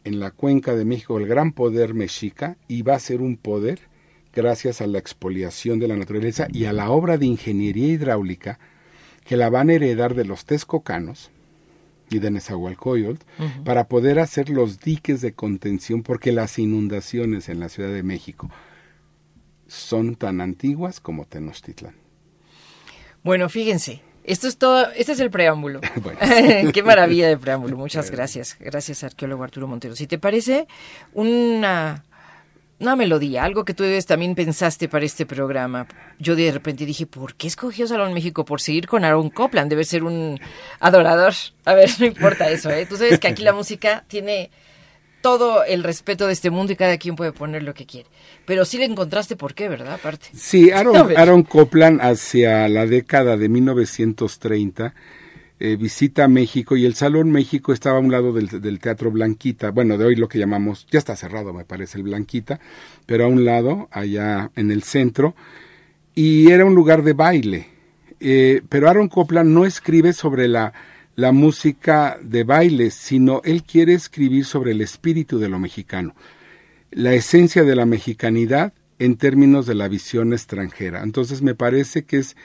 en 0.04 0.20
la 0.20 0.30
cuenca 0.30 0.74
de 0.74 0.84
México 0.84 1.18
el 1.18 1.26
gran 1.26 1.52
poder 1.52 1.94
mexica 1.94 2.56
y 2.68 2.82
va 2.82 2.94
a 2.94 3.00
ser 3.00 3.20
un 3.20 3.36
poder 3.36 3.80
gracias 4.32 4.80
a 4.80 4.86
la 4.86 4.98
expoliación 4.98 5.78
de 5.78 5.88
la 5.88 5.96
naturaleza 5.96 6.46
y 6.52 6.66
a 6.66 6.72
la 6.72 6.90
obra 6.90 7.18
de 7.18 7.26
ingeniería 7.26 7.88
hidráulica 7.88 8.58
que 9.24 9.36
la 9.36 9.48
van 9.50 9.70
a 9.70 9.74
heredar 9.74 10.14
de 10.14 10.24
los 10.24 10.44
texcocanos 10.44 11.30
y 12.10 12.18
de 12.18 12.30
Nezahualcóyotl 12.30 13.24
para 13.64 13.88
poder 13.88 14.18
hacer 14.18 14.50
los 14.50 14.80
diques 14.80 15.20
de 15.20 15.32
contención 15.32 16.02
porque 16.02 16.32
las 16.32 16.58
inundaciones 16.58 17.48
en 17.48 17.60
la 17.60 17.68
Ciudad 17.68 17.92
de 17.92 18.02
México 18.02 18.50
son 19.66 20.14
tan 20.16 20.40
antiguas 20.40 21.00
como 21.00 21.24
Tenochtitlan. 21.24 21.94
Bueno, 23.22 23.48
fíjense, 23.48 24.02
esto 24.24 24.48
es 24.48 24.56
todo, 24.56 24.90
este 24.92 25.12
es 25.12 25.20
el 25.20 25.30
preámbulo. 25.30 25.80
Qué 26.72 26.82
maravilla 26.82 27.28
de 27.28 27.36
preámbulo. 27.36 27.76
Muchas 27.76 28.10
gracias. 28.10 28.56
Gracias, 28.58 29.04
arqueólogo 29.04 29.44
Arturo 29.44 29.68
Montero. 29.68 29.94
Si 29.94 30.06
te 30.06 30.18
parece, 30.18 30.66
una, 31.12 32.02
una 32.80 32.96
melodía, 32.96 33.44
algo 33.44 33.66
que 33.66 33.74
tú 33.74 33.84
también 34.06 34.34
pensaste 34.34 34.88
para 34.88 35.04
este 35.04 35.26
programa. 35.26 35.86
Yo 36.18 36.36
de 36.36 36.50
repente 36.50 36.86
dije, 36.86 37.06
¿por 37.06 37.34
qué 37.34 37.48
escogió 37.48 37.86
Salón 37.86 38.14
México? 38.14 38.46
Por 38.46 38.62
seguir 38.62 38.86
con 38.86 39.04
Aaron 39.04 39.28
Copland. 39.28 39.68
Debe 39.68 39.84
ser 39.84 40.04
un 40.04 40.40
adorador. 40.80 41.34
A 41.66 41.74
ver, 41.74 41.90
no 41.98 42.06
importa 42.06 42.48
eso, 42.48 42.70
¿eh? 42.70 42.86
Tú 42.86 42.96
sabes 42.96 43.18
que 43.18 43.28
aquí 43.28 43.42
la 43.42 43.52
música 43.52 44.04
tiene 44.08 44.50
todo 45.24 45.64
el 45.64 45.82
respeto 45.82 46.26
de 46.26 46.34
este 46.34 46.50
mundo 46.50 46.74
y 46.74 46.76
cada 46.76 46.98
quien 46.98 47.16
puede 47.16 47.32
poner 47.32 47.62
lo 47.62 47.72
que 47.72 47.86
quiere. 47.86 48.10
Pero 48.44 48.66
sí 48.66 48.76
le 48.76 48.84
encontraste 48.84 49.36
por 49.36 49.54
qué, 49.54 49.70
¿verdad? 49.70 49.94
Aparte. 49.94 50.26
Sí, 50.34 50.70
Aaron, 50.70 51.44
Copland 51.44 52.02
hacia 52.02 52.68
la 52.68 52.84
década 52.84 53.38
de 53.38 53.48
1930 53.48 54.94
eh, 55.60 55.76
visita 55.76 56.28
México 56.28 56.76
y 56.76 56.84
el 56.84 56.94
Salón 56.94 57.30
México 57.30 57.72
estaba 57.72 57.96
a 57.96 58.00
un 58.00 58.12
lado 58.12 58.34
del, 58.34 58.78
Teatro 58.80 59.10
Blanquita, 59.10 59.70
bueno, 59.70 59.96
de 59.96 60.04
hoy 60.04 60.14
lo 60.14 60.28
que 60.28 60.38
llamamos, 60.38 60.86
ya 60.90 60.98
está 60.98 61.16
cerrado 61.16 61.54
me 61.54 61.64
parece 61.64 61.96
el 61.96 62.04
Blanquita, 62.04 62.60
pero 63.06 63.24
a 63.24 63.28
un 63.28 63.46
lado, 63.46 63.88
allá 63.92 64.50
en 64.56 64.70
el 64.70 64.82
centro, 64.82 65.34
y 66.14 66.50
era 66.50 66.66
un 66.66 66.74
lugar 66.74 67.02
de 67.02 67.14
baile. 67.14 67.68
Eh, 68.20 68.60
pero 68.68 68.90
Aaron 68.90 69.08
Copland 69.08 69.48
no 69.48 69.64
escribe 69.64 70.12
sobre 70.12 70.48
la 70.48 70.74
la 71.16 71.32
música 71.32 72.18
de 72.22 72.44
baile, 72.44 72.90
sino 72.90 73.40
él 73.44 73.62
quiere 73.62 73.94
escribir 73.94 74.44
sobre 74.44 74.72
el 74.72 74.80
espíritu 74.80 75.38
de 75.38 75.48
lo 75.48 75.58
mexicano, 75.58 76.14
la 76.90 77.14
esencia 77.14 77.64
de 77.64 77.76
la 77.76 77.86
mexicanidad 77.86 78.72
en 78.98 79.16
términos 79.16 79.66
de 79.66 79.74
la 79.74 79.88
visión 79.88 80.32
extranjera. 80.32 81.02
Entonces 81.02 81.42
me 81.42 81.54
parece 81.54 82.04
que 82.04 82.18
es 82.18 82.36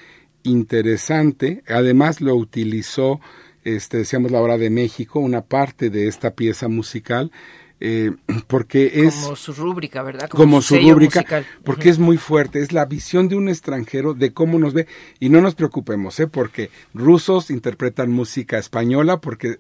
interesante, 0.44 1.64
además 1.68 2.22
lo 2.22 2.36
utilizó, 2.36 3.20
este, 3.64 3.98
decíamos 3.98 4.32
la 4.32 4.42
hora 4.42 4.58
de 4.58 4.70
México, 4.70 5.20
una 5.20 5.42
parte 5.42 5.90
de 5.90 6.08
esta 6.08 6.32
pieza 6.32 6.68
musical, 6.68 7.32
eh, 7.80 8.12
porque 8.48 9.06
es... 9.06 9.16
Como 9.16 9.36
su 9.36 9.54
rúbrica, 9.54 10.04
¿verdad? 10.04 10.30
Como, 10.30 10.62
su, 10.62 10.78
rúbrica, 10.78 11.26
porque 11.64 11.90
es 11.90 12.00
muy 12.00 12.18
fuerte, 12.18 12.62
es 12.62 12.72
la 12.72 12.86
visión 12.86 13.28
de 13.30 13.36
un 13.36 13.50
extranjero 13.50 14.14
de 14.14 14.34
cómo 14.34 14.60
nos 14.60 14.74
ve. 14.74 14.88
Y 15.20 15.30
no 15.30 15.42
nos 15.42 15.56
preocupemos, 15.56 16.20
¿eh? 16.20 16.28
Porque 16.28 16.70
rusos 16.94 17.50
interpretan 17.50 18.12
música 18.12 18.58
española, 18.58 19.22
porque, 19.22 19.60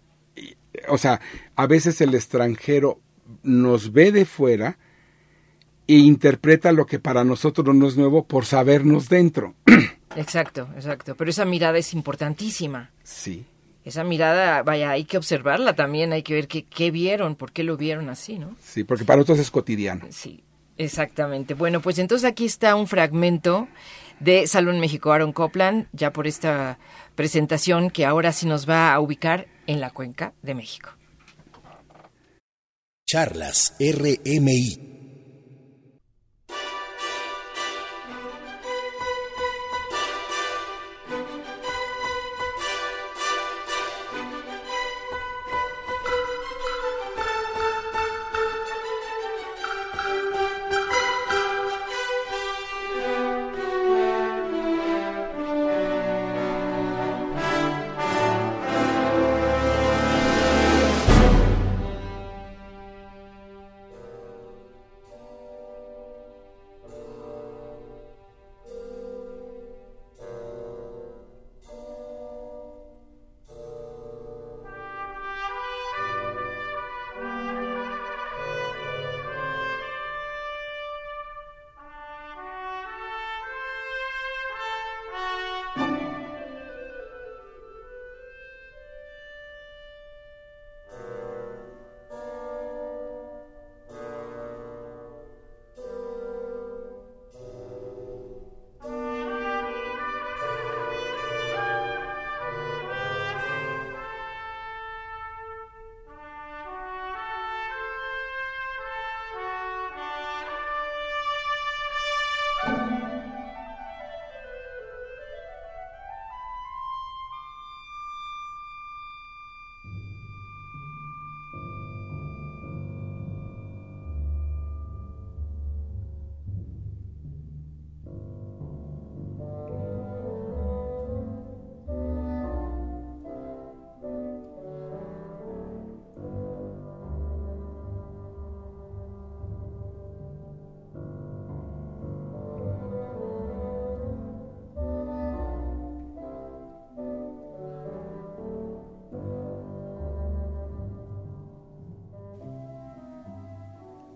o 0.88 0.98
sea, 0.98 1.22
a 1.56 1.68
veces 1.68 2.02
el 2.02 2.14
extranjero 2.16 3.00
nos 3.44 3.94
ve 3.94 4.12
de 4.12 4.26
fuera 4.26 4.78
e 5.88 5.96
interpreta 5.96 6.72
lo 6.72 6.86
que 6.86 7.00
para 7.00 7.24
nosotros 7.24 7.76
no 7.76 7.88
es 7.88 7.98
nuevo 7.98 8.26
por 8.26 8.46
sabernos 8.46 9.10
dentro. 9.10 9.56
Exacto, 10.16 10.68
exacto. 10.76 11.16
Pero 11.16 11.30
esa 11.30 11.46
mirada 11.46 11.78
es 11.78 11.94
importantísima. 11.94 12.90
Sí 13.04 13.46
esa 13.86 14.04
mirada, 14.04 14.62
vaya, 14.64 14.92
hay 14.92 15.06
que 15.06 15.18
observarla 15.18 15.74
también, 15.76 16.14
hay 16.14 16.24
que 16.24 16.34
ver 16.34 16.48
qué, 16.48 16.64
qué 16.66 16.92
vieron, 16.92 17.36
por 17.36 17.52
qué 17.52 17.64
lo 17.64 17.78
vieron 17.78 18.10
así, 18.10 18.38
¿no? 18.38 18.56
Sí, 18.62 18.84
porque 18.84 19.06
para 19.06 19.22
otros 19.22 19.40
es 19.40 19.50
cotidiano. 19.50 20.06
Sí, 20.10 20.44
exactamente. 20.78 21.54
Bueno, 21.54 21.82
pues 21.82 21.98
entonces 22.00 22.30
aquí 22.30 22.46
está 22.46 22.76
un 22.76 22.88
fragmento 22.88 23.68
de 24.20 24.48
Salón 24.48 24.80
México 24.80 25.12
Aaron 25.12 25.34
Copland, 25.34 25.88
ya 25.94 26.12
por 26.12 26.28
esta 26.28 26.78
presentación 27.16 27.90
que 27.90 28.06
ahora 28.06 28.32
sí 28.32 28.46
nos 28.46 28.70
va 28.70 28.94
a 28.94 29.00
ubicar 29.00 29.48
en 29.66 29.80
la 29.80 29.92
cuenca 29.92 30.34
de 30.42 30.56
México. 30.56 30.92
Charlas 33.06 33.76
RMI 33.80 34.89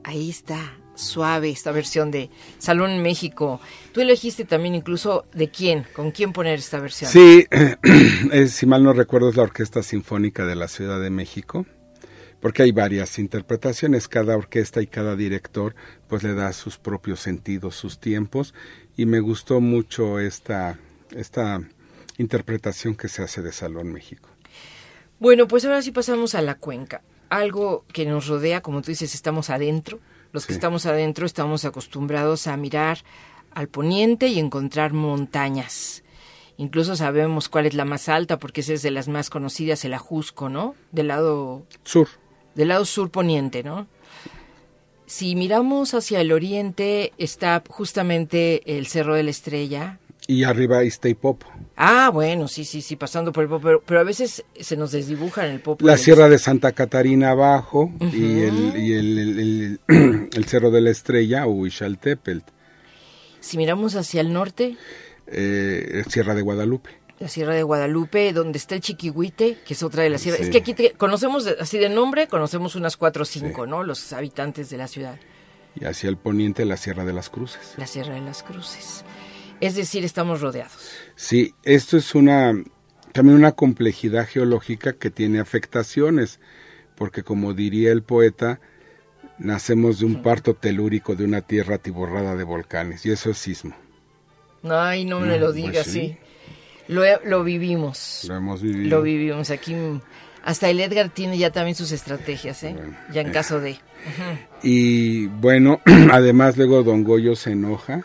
Ahí 0.03 0.29
está, 0.29 0.73
suave 0.95 1.49
esta 1.49 1.71
versión 1.71 2.11
de 2.11 2.29
Salón 2.57 3.01
México. 3.01 3.59
Tú 3.91 4.01
elegiste 4.01 4.45
también 4.45 4.75
incluso 4.75 5.25
de 5.33 5.49
quién, 5.49 5.85
con 5.93 6.11
quién 6.11 6.33
poner 6.33 6.59
esta 6.59 6.79
versión. 6.79 7.09
Sí, 7.09 7.47
si 8.47 8.65
mal 8.65 8.83
no 8.83 8.93
recuerdo 8.93 9.29
es 9.29 9.35
la 9.35 9.43
Orquesta 9.43 9.83
Sinfónica 9.83 10.45
de 10.45 10.55
la 10.55 10.67
Ciudad 10.67 10.99
de 10.99 11.09
México, 11.09 11.65
porque 12.41 12.63
hay 12.63 12.71
varias 12.71 13.19
interpretaciones, 13.19 14.07
cada 14.07 14.35
orquesta 14.35 14.81
y 14.81 14.87
cada 14.87 15.15
director 15.15 15.75
pues 16.07 16.23
le 16.23 16.33
da 16.33 16.51
sus 16.51 16.77
propios 16.77 17.21
sentidos, 17.21 17.75
sus 17.75 17.99
tiempos, 17.99 18.53
y 18.97 19.05
me 19.05 19.21
gustó 19.21 19.61
mucho 19.61 20.19
esta, 20.19 20.77
esta 21.15 21.61
interpretación 22.17 22.95
que 22.95 23.07
se 23.07 23.23
hace 23.23 23.41
de 23.41 23.51
Salón 23.51 23.91
México. 23.93 24.29
Bueno, 25.19 25.47
pues 25.47 25.63
ahora 25.63 25.81
sí 25.81 25.91
pasamos 25.91 26.35
a 26.35 26.41
la 26.41 26.55
cuenca. 26.55 27.01
Algo 27.34 27.84
que 27.91 28.06
nos 28.06 28.28
rodea, 28.28 28.62
como 28.62 28.84
tú 28.84 28.91
dices, 28.91 29.15
estamos 29.15 29.50
adentro, 29.50 30.00
los 30.32 30.46
que 30.46 30.54
estamos 30.54 30.86
adentro 30.86 31.26
estamos 31.26 31.65
acostumbrados 31.65 32.46
a 32.46 32.56
mirar 32.58 33.00
al 33.52 33.67
poniente 33.69 34.28
y 34.28 34.38
encontrar 34.38 34.93
montañas. 34.93 36.04
Incluso 36.58 36.96
sabemos 36.96 37.50
cuál 37.50 37.65
es 37.65 37.74
la 37.74 37.86
más 37.86 38.08
alta 38.08 38.38
porque 38.38 38.62
esa 38.62 38.74
es 38.74 38.84
de 38.84 38.91
las 38.91 39.08
más 39.08 39.32
conocidas, 39.32 39.84
el 39.84 39.96
Ajusco, 39.96 40.48
¿no? 40.48 40.76
Del 40.91 41.08
lado 41.08 41.65
sur. 41.84 42.08
Del 42.54 42.67
lado 42.67 42.86
sur 42.86 43.10
poniente, 43.10 43.63
¿no? 43.63 43.88
Si 45.08 45.36
miramos 45.36 45.96
hacia 45.96 46.22
el 46.22 46.32
oriente 46.32 47.13
está 47.17 47.63
justamente 47.67 48.78
el 48.78 48.86
Cerro 48.86 49.15
de 49.15 49.24
la 49.24 49.32
Estrella, 49.32 50.00
y 50.28 50.43
arriba 50.43 50.84
está 50.84 51.10
Popo. 51.19 51.48
Ah, 51.75 52.12
bueno, 52.13 52.47
sí, 52.47 52.65
sí, 52.65 52.81
sí, 52.81 52.95
pasando 52.95 53.31
por 53.31 53.43
el 53.43 53.49
Popo, 53.49 53.81
pero, 53.86 53.99
a 53.99 54.03
veces 54.03 54.45
se 54.59 54.77
nos 54.77 54.91
desdibuja 54.91 55.45
en 55.47 55.53
el 55.53 55.59
Popo. 55.59 55.86
La 55.86 55.97
Sierra 55.97 56.29
de 56.29 56.38
Santa 56.38 56.71
Catarina 56.71 57.31
abajo 57.31 57.91
y, 57.99 58.41
el, 58.41 58.77
y 58.77 58.93
el, 58.93 59.79
el, 60.33 60.45
Cerro 60.45 60.69
de 60.69 60.81
la 60.81 60.91
Estrella 60.91 61.47
o 61.47 61.51
Huichaltepelt. 61.51 62.45
Si 63.39 63.57
miramos 63.57 63.95
hacia 63.95 64.21
el 64.21 64.31
norte. 64.31 64.77
Eh, 65.27 66.03
Sierra 66.09 66.36
de 66.36 66.43
Guadalupe. 66.43 66.91
La 67.19 67.27
Sierra 67.27 67.55
de 67.55 67.63
Guadalupe, 67.63 68.33
donde 68.33 68.57
está 68.57 68.75
el 68.75 68.81
Chiquihuite, 68.81 69.59
que 69.65 69.73
es 69.73 69.81
otra 69.81 70.03
de 70.03 70.09
las 70.09 70.21
sierras. 70.21 70.41
Es 70.41 70.49
que 70.49 70.57
aquí 70.57 70.75
conocemos, 70.97 71.47
así 71.47 71.77
de 71.77 71.89
nombre, 71.89 72.27
conocemos 72.27 72.75
unas 72.75 72.97
cuatro 72.97 73.23
o 73.23 73.25
cinco, 73.25 73.65
¿no? 73.65 73.83
Los 73.83 74.13
habitantes 74.13 74.69
de 74.69 74.77
la 74.77 74.88
ciudad. 74.88 75.17
Y 75.75 75.86
hacia 75.86 76.09
el 76.09 76.17
poniente, 76.17 76.65
la 76.65 76.77
Sierra 76.77 77.05
de 77.05 77.13
las 77.13 77.29
Cruces. 77.29 77.73
La 77.77 77.88
Sierra 77.88 78.13
de 78.13 78.21
las 78.21 78.43
Cruces. 78.43 79.03
Es 79.63 79.76
decir, 79.76 80.04
estamos 80.04 80.41
rodeados. 80.41 80.73
Sí, 81.15 81.54
esto 81.63 81.95
es 81.95 82.15
una 82.15 82.54
también 83.13 83.38
una 83.38 83.54
complejidad 83.54 84.28
geológica 84.28 84.91
que 84.91 85.10
tiene 85.10 85.39
afectaciones, 85.39 86.41
porque 86.95 87.23
como 87.23 87.54
diría 87.54 87.93
el 87.93 88.04
poeta, 88.04 88.60
nacemos 89.38 89.99
de 89.99 90.06
un 90.06 90.21
parto 90.21 90.54
telúrico 90.54 91.15
de 91.15 91.23
una 91.23 91.41
tierra 91.41 91.76
atiborrada 91.76 92.36
de 92.36 92.43
volcanes, 92.43 93.06
y 93.06 93.12
eso 93.12 93.30
es 93.30 93.38
sismo. 93.38 93.73
Ay, 94.63 95.06
no 95.06 95.21
me 95.21 95.39
lo 95.39 95.47
pues 95.47 95.56
digas, 95.56 95.88
sí. 95.88 96.17
Lo, 96.89 97.04
lo, 97.23 97.45
vivimos. 97.45 98.26
Lo 98.28 98.36
hemos 98.36 98.62
vivido. 98.62 98.97
Lo 98.97 99.02
vivimos. 99.02 99.49
Aquí 99.49 99.73
hasta 100.43 100.69
el 100.69 100.82
Edgar 100.82 101.08
tiene 101.08 101.38
ya 101.38 101.52
también 101.52 101.76
sus 101.76 101.93
estrategias, 101.93 102.63
¿eh? 102.63 102.76
ya 103.13 103.21
en 103.21 103.32
caso 103.32 103.62
de. 103.62 103.78
Y 104.62 105.28
bueno, 105.28 105.80
además 106.12 106.58
luego 106.58 106.84
Don 106.84 107.06
Goyo 107.06 107.38
se 107.38 107.52
enoja 107.52 108.04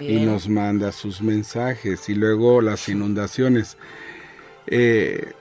y 0.00 0.20
nos 0.24 0.48
manda 0.48 0.92
sus 0.92 1.22
mensajes 1.22 2.08
y 2.08 2.14
luego 2.14 2.60
las 2.60 2.88
inundaciones. 2.88 3.76
Eh, 4.66 5.32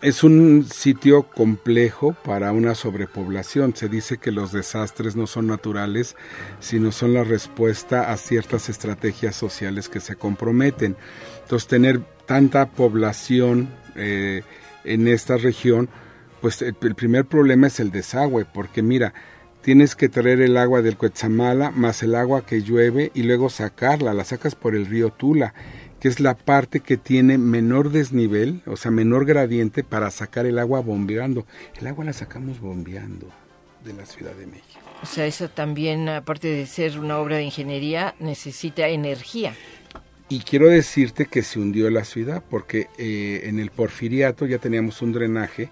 es 0.00 0.22
un 0.22 0.64
sitio 0.64 1.24
complejo 1.24 2.12
para 2.12 2.52
una 2.52 2.74
sobrepoblación. 2.74 3.74
Se 3.74 3.88
dice 3.88 4.18
que 4.18 4.30
los 4.30 4.52
desastres 4.52 5.16
no 5.16 5.26
son 5.26 5.48
naturales, 5.48 6.14
sino 6.60 6.92
son 6.92 7.14
la 7.14 7.24
respuesta 7.24 8.12
a 8.12 8.16
ciertas 8.16 8.68
estrategias 8.68 9.34
sociales 9.34 9.88
que 9.88 10.00
se 10.00 10.14
comprometen. 10.14 10.96
Entonces, 11.42 11.68
tener 11.68 12.00
tanta 12.26 12.70
población 12.70 13.70
eh, 13.96 14.42
en 14.84 15.08
esta 15.08 15.36
región, 15.36 15.88
pues 16.40 16.62
el 16.62 16.74
primer 16.74 17.24
problema 17.24 17.66
es 17.66 17.80
el 17.80 17.90
desagüe, 17.90 18.44
porque 18.44 18.82
mira, 18.82 19.12
tienes 19.68 19.94
que 19.94 20.08
traer 20.08 20.40
el 20.40 20.56
agua 20.56 20.80
del 20.80 20.96
Cuetzamala 20.96 21.70
más 21.72 22.02
el 22.02 22.14
agua 22.14 22.46
que 22.46 22.62
llueve 22.62 23.12
y 23.12 23.24
luego 23.24 23.50
sacarla, 23.50 24.14
la 24.14 24.24
sacas 24.24 24.54
por 24.54 24.74
el 24.74 24.86
río 24.86 25.10
Tula, 25.10 25.52
que 26.00 26.08
es 26.08 26.20
la 26.20 26.34
parte 26.34 26.80
que 26.80 26.96
tiene 26.96 27.36
menor 27.36 27.90
desnivel, 27.90 28.62
o 28.64 28.78
sea, 28.78 28.90
menor 28.90 29.26
gradiente 29.26 29.84
para 29.84 30.10
sacar 30.10 30.46
el 30.46 30.58
agua 30.58 30.80
bombeando. 30.80 31.44
El 31.78 31.86
agua 31.86 32.06
la 32.06 32.14
sacamos 32.14 32.60
bombeando 32.60 33.28
de 33.84 33.92
la 33.92 34.06
Ciudad 34.06 34.32
de 34.32 34.46
México. 34.46 34.80
O 35.02 35.06
sea, 35.06 35.26
eso 35.26 35.50
también, 35.50 36.08
aparte 36.08 36.48
de 36.48 36.64
ser 36.64 36.98
una 36.98 37.18
obra 37.18 37.36
de 37.36 37.42
ingeniería, 37.42 38.14
necesita 38.20 38.88
energía. 38.88 39.52
Y 40.30 40.40
quiero 40.40 40.68
decirte 40.68 41.26
que 41.26 41.42
se 41.42 41.58
hundió 41.58 41.90
la 41.90 42.04
ciudad, 42.04 42.42
porque 42.48 42.88
eh, 42.96 43.42
en 43.44 43.58
el 43.58 43.70
porfiriato 43.70 44.46
ya 44.46 44.56
teníamos 44.56 45.02
un 45.02 45.12
drenaje 45.12 45.68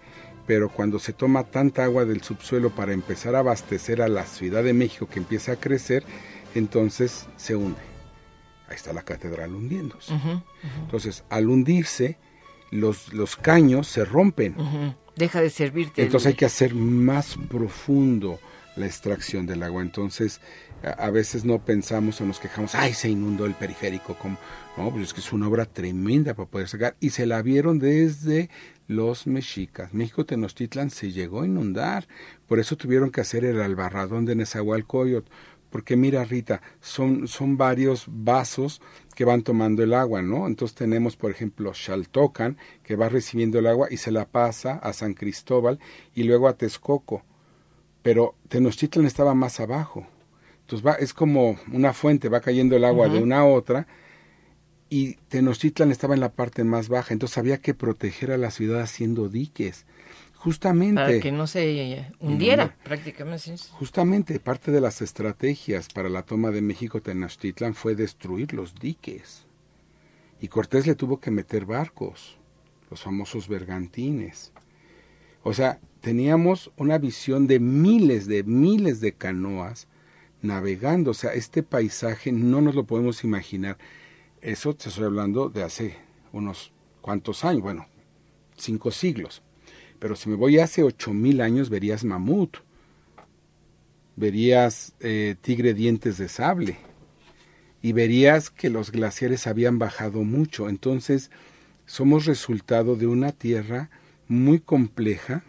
pero 0.47 0.69
cuando 0.69 0.99
se 0.99 1.13
toma 1.13 1.45
tanta 1.45 1.85
agua 1.85 2.05
del 2.05 2.23
subsuelo 2.23 2.71
para 2.71 2.93
empezar 2.93 3.35
a 3.35 3.41
abastecer 3.41 4.03
a 4.03 4.09
la 4.09 4.25
Ciudad 4.25 4.63
de 4.63 4.73
México 4.73 5.09
que 5.09 5.19
empieza 5.19 5.53
a 5.53 5.57
crecer, 5.57 6.05
entonces 6.55 7.27
se 7.37 7.57
hunde. 7.57 7.81
Ahí 8.69 8.77
está 8.77 8.93
la 8.93 9.03
catedral 9.03 9.55
hundiéndose. 9.55 10.13
Entonces, 10.83 11.25
al 11.31 11.49
hundirse, 11.49 12.19
los, 12.71 13.13
los 13.13 13.37
caños 13.37 13.87
se 13.87 14.05
rompen. 14.05 14.57
Deja 15.17 15.41
de 15.41 15.51
servirte. 15.51 16.03
Entonces 16.03 16.29
hay 16.29 16.35
que 16.35 16.45
hacer 16.45 16.75
más 16.75 17.37
profundo 17.49 18.39
la 18.77 18.87
extracción 18.87 19.47
del 19.47 19.63
agua. 19.63 19.83
Entonces, 19.83 20.41
a, 20.83 21.11
veces 21.11 21.45
no 21.45 21.65
pensamos 21.65 22.21
o 22.21 22.27
nos 22.27 22.39
quejamos, 22.39 22.75
ay, 22.75 22.93
se 22.93 23.09
inundó 23.09 23.47
el 23.47 23.55
periférico. 23.55 24.15
Como, 24.15 24.37
no, 24.77 24.91
pues 24.91 25.05
es 25.05 25.15
que 25.15 25.21
es 25.21 25.33
una 25.33 25.49
obra 25.49 25.65
tremenda 25.65 26.35
para 26.35 26.49
poder 26.49 26.69
sacar. 26.69 26.97
Y 27.01 27.11
se 27.11 27.27
la 27.27 27.41
vieron 27.43 27.79
desde 27.79 28.51
los 28.89 29.27
mexicas. 29.27 29.93
México 29.93 30.25
Tenochtitlan 30.25 30.91
se 30.91 31.13
llegó 31.13 31.43
a 31.43 31.47
inundar, 31.47 32.07
por 32.47 32.59
eso 32.59 32.77
tuvieron 32.77 33.11
que 33.11 33.21
hacer 33.21 33.45
el 33.45 33.61
albarradón 33.61 34.25
de 34.25 34.37
Nezahualcóyotl, 34.37 35.31
porque 35.71 35.97
mira 35.97 36.25
Rita, 36.25 36.63
son, 36.81 37.29
son 37.29 37.57
varios 37.57 38.07
vasos 38.09 38.81
que 39.15 39.25
van 39.25 39.43
tomando 39.43 39.83
el 39.83 39.95
agua, 39.95 40.23
¿no? 40.23 40.47
Entonces 40.47 40.75
tenemos, 40.75 41.17
por 41.17 41.31
ejemplo, 41.31 41.73
Xaltocan, 41.75 42.57
que 42.83 42.97
va 42.97 43.09
recibiendo 43.09 43.59
el 43.59 43.67
agua 43.67 43.89
y 43.91 43.97
se 43.97 44.13
la 44.13 44.27
pasa 44.27 44.75
a 44.75 44.93
San 44.93 45.15
Cristóbal 45.15 45.79
y 46.15 46.23
luego 46.23 46.49
a 46.49 46.57
Texcoco, 46.57 47.25
pero 48.03 48.37
Tenochtitlan 48.49 49.07
estaba 49.07 49.35
más 49.35 49.59
abajo. 49.61 50.07
Entonces 50.61 50.87
va, 50.87 50.93
es 50.95 51.13
como 51.13 51.59
una 51.73 51.93
fuente, 51.93 52.29
va 52.29 52.41
cayendo 52.41 52.77
el 52.77 52.85
agua 52.85 53.09
de 53.09 53.23
una 53.23 53.41
a 53.41 53.45
otra, 53.45 53.87
y 54.97 55.19
Tenochtitlan 55.29 55.91
estaba 55.91 56.15
en 56.15 56.21
la 56.21 56.33
parte 56.33 56.65
más 56.65 56.89
baja, 56.89 57.13
entonces 57.13 57.37
había 57.37 57.59
que 57.59 57.75
proteger 57.75 58.33
a 58.33 58.39
la 58.39 58.51
ciudad 58.51 58.81
haciendo 58.81 59.29
diques. 59.29 59.85
Justamente. 60.37 60.95
Para 60.95 61.21
que 61.21 61.33
no 61.33 61.47
se 61.47 62.15
hundiera, 62.19 62.75
prácticamente. 62.83 63.57
Justamente, 63.73 64.41
parte 64.41 64.71
de 64.71 64.81
las 64.81 65.03
estrategias 65.03 65.89
para 65.93 66.09
la 66.09 66.23
toma 66.23 66.51
de 66.51 66.63
México 66.63 67.03
Tenochtitlan 67.03 67.75
fue 67.75 67.95
destruir 67.95 68.55
los 68.55 68.75
diques. 68.75 69.45
Y 70.41 70.49
Cortés 70.49 70.87
le 70.87 70.95
tuvo 70.95 71.21
que 71.21 71.31
meter 71.31 71.67
barcos, 71.67 72.39
los 72.91 73.03
famosos 73.03 73.49
bergantines. 73.49 74.51
O 75.43 75.53
sea, 75.53 75.79
teníamos 76.01 76.73
una 76.79 76.97
visión 76.97 77.47
de 77.47 77.61
miles 77.61 78.27
de 78.27 78.45
miles 78.45 79.03
de 79.03 79.13
canoas 79.13 79.89
navegando. 80.41 81.11
O 81.11 81.15
sea, 81.15 81.35
este 81.35 81.63
paisaje 81.63 82.33
no 82.33 82.63
nos 82.63 82.75
lo 82.75 82.85
podemos 82.85 83.25
imaginar. 83.25 83.77
Eso 84.47 84.77
te 84.77 84.91
estoy 84.91 85.07
hablando 85.07 85.49
de 85.49 85.65
hace 85.65 85.97
unos 86.33 86.71
cuantos 87.01 87.45
años, 87.45 87.63
bueno, 87.63 87.89
cinco 88.57 88.93
siglos. 88.93 89.43
Pero 89.99 90.15
si 90.15 90.29
me 90.29 90.37
voy 90.37 90.61
hace 90.61 90.85
ocho 90.85 91.13
mil 91.13 91.41
años, 91.41 91.69
verías 91.69 92.05
mamut, 92.05 92.59
verías 94.15 94.95
eh, 95.01 95.35
tigre 95.41 95.75
dientes 95.75 96.17
de 96.19 96.29
sable 96.29 96.77
y 97.83 97.91
verías 97.91 98.51
que 98.51 98.71
los 98.71 98.93
glaciares 98.93 99.49
habían 99.49 99.81
bajado 99.81 100.23
mucho. 100.23 100.69
Entonces, 100.69 101.33
somos 101.85 102.25
resultado 102.25 102.95
de 102.95 103.09
una 103.09 103.33
tierra 103.33 103.91
muy 104.29 104.61
compleja, 104.61 105.43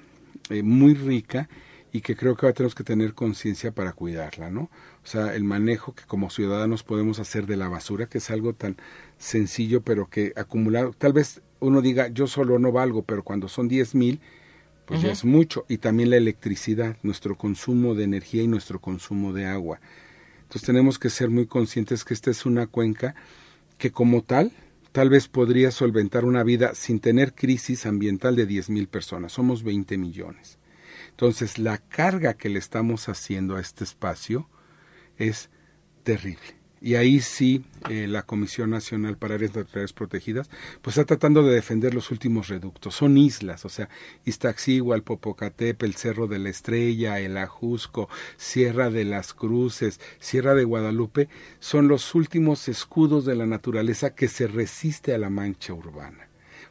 eh, 0.49 0.63
muy 0.63 0.95
rica 0.95 1.49
y 1.97 2.01
que 2.01 2.15
creo 2.15 2.35
que 2.35 2.45
ahora 2.45 2.53
tenemos 2.53 2.75
que 2.75 2.83
tener 2.83 3.15
conciencia 3.15 3.71
para 3.71 3.91
cuidarla, 3.91 4.51
¿no? 4.51 4.69
O 5.03 5.07
sea, 5.07 5.33
el 5.33 5.43
manejo 5.43 5.95
que 5.95 6.03
como 6.05 6.29
ciudadanos 6.29 6.83
podemos 6.83 7.17
hacer 7.17 7.47
de 7.47 7.57
la 7.57 7.69
basura, 7.69 8.05
que 8.05 8.19
es 8.19 8.29
algo 8.29 8.53
tan 8.53 8.77
sencillo, 9.17 9.81
pero 9.81 10.07
que 10.07 10.31
acumular, 10.35 10.93
tal 10.93 11.13
vez 11.13 11.41
uno 11.59 11.81
diga, 11.81 12.09
yo 12.09 12.27
solo 12.27 12.59
no 12.59 12.71
valgo, 12.71 13.01
pero 13.01 13.23
cuando 13.23 13.47
son 13.47 13.67
diez 13.67 13.95
mil, 13.95 14.21
pues 14.85 15.01
ya 15.01 15.11
es 15.11 15.25
mucho. 15.25 15.65
Y 15.67 15.79
también 15.79 16.11
la 16.11 16.17
electricidad, 16.17 16.97
nuestro 17.01 17.35
consumo 17.35 17.95
de 17.95 18.03
energía 18.03 18.43
y 18.43 18.47
nuestro 18.47 18.79
consumo 18.79 19.33
de 19.33 19.47
agua. 19.47 19.79
Entonces 20.43 20.67
tenemos 20.67 20.99
que 20.99 21.09
ser 21.09 21.31
muy 21.31 21.47
conscientes 21.47 22.05
que 22.05 22.13
esta 22.13 22.29
es 22.29 22.45
una 22.45 22.67
cuenca 22.67 23.15
que 23.79 23.89
como 23.89 24.21
tal, 24.21 24.51
tal 24.91 25.09
vez 25.09 25.27
podría 25.27 25.71
solventar 25.71 26.25
una 26.25 26.43
vida 26.43 26.75
sin 26.75 26.99
tener 26.99 27.33
crisis 27.33 27.87
ambiental 27.87 28.35
de 28.35 28.45
diez 28.45 28.69
mil 28.69 28.87
personas. 28.87 29.31
Somos 29.31 29.63
20 29.63 29.97
millones. 29.97 30.59
Entonces, 31.17 31.57
la 31.57 31.79
carga 31.79 32.35
que 32.35 32.47
le 32.47 32.59
estamos 32.59 33.09
haciendo 33.09 33.55
a 33.55 33.59
este 33.59 33.83
espacio 33.83 34.47
es 35.17 35.49
terrible. 36.03 36.55
Y 36.79 36.93
ahí 36.93 37.21
sí, 37.21 37.65
eh, 37.89 38.05
la 38.05 38.21
Comisión 38.21 38.69
Nacional 38.69 39.17
para 39.17 39.33
Áreas 39.33 39.55
Naturales 39.55 39.93
Protegidas, 39.93 40.47
pues 40.83 40.95
está 40.95 41.07
tratando 41.07 41.41
de 41.41 41.55
defender 41.55 41.95
los 41.95 42.11
últimos 42.11 42.49
reductos. 42.49 42.93
Son 42.93 43.17
islas, 43.17 43.65
o 43.65 43.69
sea, 43.69 43.89
Iztaccíhuatl, 44.25 45.01
Popocatépetl, 45.01 45.85
el 45.85 45.95
Cerro 45.95 46.27
de 46.27 46.37
la 46.37 46.49
Estrella, 46.49 47.19
el 47.19 47.35
Ajusco, 47.37 48.09
Sierra 48.35 48.91
de 48.91 49.03
las 49.03 49.33
Cruces, 49.33 49.99
Sierra 50.19 50.53
de 50.53 50.65
Guadalupe, 50.65 51.29
son 51.57 51.87
los 51.87 52.13
últimos 52.13 52.67
escudos 52.67 53.25
de 53.25 53.33
la 53.33 53.47
naturaleza 53.47 54.13
que 54.13 54.27
se 54.27 54.45
resiste 54.45 55.15
a 55.15 55.17
la 55.17 55.31
mancha 55.31 55.73
urbana. 55.73 56.29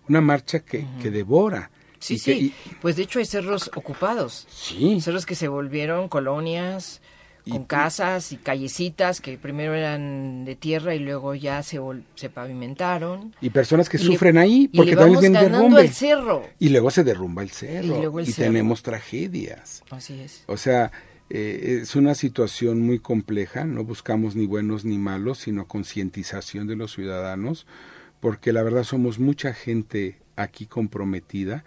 Una 0.08 0.20
marcha 0.20 0.60
que, 0.60 0.86
que 1.02 1.10
devora. 1.10 1.72
Sí, 2.06 2.14
y 2.14 2.20
que- 2.20 2.34
sí. 2.38 2.54
y- 2.70 2.74
Pues 2.80 2.96
de 2.96 3.02
hecho 3.04 3.18
hay 3.18 3.24
cerros 3.24 3.70
ocupados. 3.74 4.46
sí. 4.50 5.00
Cerros 5.00 5.26
que 5.26 5.34
se 5.34 5.48
volvieron 5.48 6.08
colonias 6.08 7.00
con 7.48 7.62
Y- 7.62 7.64
casas 7.66 8.32
y 8.32 8.38
callecitas 8.38 9.20
que 9.20 9.38
primero 9.38 9.72
eran 9.74 10.44
de 10.44 10.56
tierra 10.56 10.96
y 10.96 10.98
luego 10.98 11.34
ya 11.36 11.62
se, 11.62 11.80
vol- 11.80 12.02
se 12.16 12.28
pavimentaron. 12.28 13.34
Y 13.40 13.50
personas 13.50 13.88
que 13.88 13.98
Y 13.98 14.00
le- 14.00 14.06
sufren 14.06 14.36
ahí 14.38 14.68
y 14.72 14.76
porque 14.76 14.90
le 14.92 14.96
también 14.96 15.32
vamos 15.32 15.50
derrumbe. 15.52 15.80
al 15.82 15.90
cerro. 15.90 16.42
Y 16.58 16.70
luego 16.70 16.90
se 16.90 17.04
derrumba 17.04 17.42
el 17.42 17.50
cerro. 17.50 17.84
Y 17.84 17.88
luego 17.88 18.18
el 18.18 18.26
cerro. 18.26 18.46
tenemos 18.48 18.82
tragedias. 18.82 19.84
Así 19.90 20.20
es. 20.20 20.42
O 20.46 20.56
sea, 20.56 20.90
eh, 21.30 21.80
es 21.82 21.94
una 21.94 22.14
situación 22.16 22.82
muy 22.82 22.98
compleja. 22.98 23.64
No 23.64 23.84
buscamos 23.84 24.34
ni 24.34 24.46
buenos 24.46 24.84
ni 24.84 24.98
malos, 24.98 25.38
sino 25.38 25.68
concientización 25.68 26.66
de 26.66 26.74
los 26.76 26.94
ciudadanos, 26.94 27.66
porque 28.20 28.52
la 28.52 28.62
verdad 28.64 28.82
somos 28.84 29.18
mucha 29.20 29.52
gente 29.54 30.18
aquí 30.34 30.66
comprometida. 30.66 31.64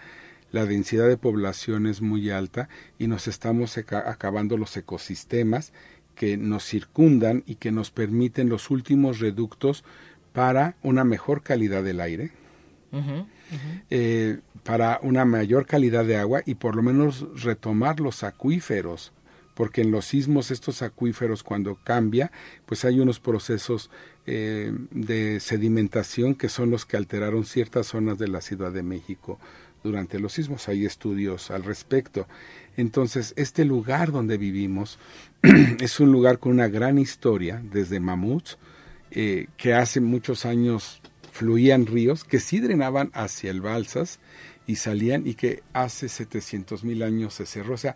La 0.51 0.65
densidad 0.65 1.07
de 1.07 1.17
población 1.17 1.85
es 1.87 2.01
muy 2.01 2.29
alta 2.31 2.69
y 2.97 3.07
nos 3.07 3.27
estamos 3.27 3.77
aca- 3.77 4.09
acabando 4.09 4.57
los 4.57 4.75
ecosistemas 4.77 5.73
que 6.15 6.37
nos 6.37 6.63
circundan 6.65 7.43
y 7.45 7.55
que 7.55 7.71
nos 7.71 7.91
permiten 7.91 8.49
los 8.49 8.69
últimos 8.71 9.19
reductos 9.19 9.83
para 10.33 10.75
una 10.83 11.03
mejor 11.03 11.41
calidad 11.43 11.83
del 11.83 12.01
aire, 12.01 12.31
eh, 13.89 14.39
para 14.63 14.99
una 15.03 15.23
mayor 15.25 15.65
calidad 15.65 16.05
de 16.05 16.17
agua 16.17 16.41
y 16.45 16.55
por 16.55 16.75
lo 16.75 16.81
menos 16.81 17.25
retomar 17.41 17.99
los 17.99 18.23
acuíferos, 18.23 19.11
porque 19.53 19.81
en 19.81 19.91
los 19.91 20.05
sismos 20.05 20.51
estos 20.51 20.81
acuíferos 20.81 21.43
cuando 21.43 21.77
cambia, 21.83 22.31
pues 22.65 22.85
hay 22.85 22.99
unos 22.99 23.19
procesos 23.19 23.89
eh, 24.25 24.71
de 24.91 25.39
sedimentación 25.39 26.35
que 26.35 26.49
son 26.49 26.69
los 26.71 26.85
que 26.85 26.97
alteraron 26.97 27.45
ciertas 27.45 27.87
zonas 27.87 28.17
de 28.17 28.27
la 28.27 28.41
Ciudad 28.41 28.71
de 28.71 28.83
México 28.83 29.39
durante 29.83 30.19
los 30.19 30.33
sismos. 30.33 30.67
Hay 30.67 30.85
estudios 30.85 31.51
al 31.51 31.63
respecto. 31.63 32.27
Entonces, 32.77 33.33
este 33.35 33.65
lugar 33.65 34.11
donde 34.11 34.37
vivimos 34.37 34.99
es 35.79 35.99
un 35.99 36.11
lugar 36.11 36.39
con 36.39 36.53
una 36.53 36.67
gran 36.67 36.97
historia, 36.97 37.61
desde 37.71 37.99
mamuts, 37.99 38.57
eh, 39.11 39.47
que 39.57 39.73
hace 39.73 40.01
muchos 40.01 40.45
años 40.45 41.01
fluían 41.31 41.85
ríos 41.85 42.23
que 42.23 42.39
sí 42.39 42.59
drenaban 42.59 43.11
hacia 43.13 43.51
el 43.51 43.61
Balsas 43.61 44.19
y 44.67 44.75
salían 44.75 45.25
y 45.25 45.33
que 45.33 45.63
hace 45.73 46.09
700 46.09 46.83
mil 46.83 47.01
años 47.01 47.33
se 47.33 47.45
cerró. 47.45 47.73
O 47.73 47.77
sea, 47.77 47.95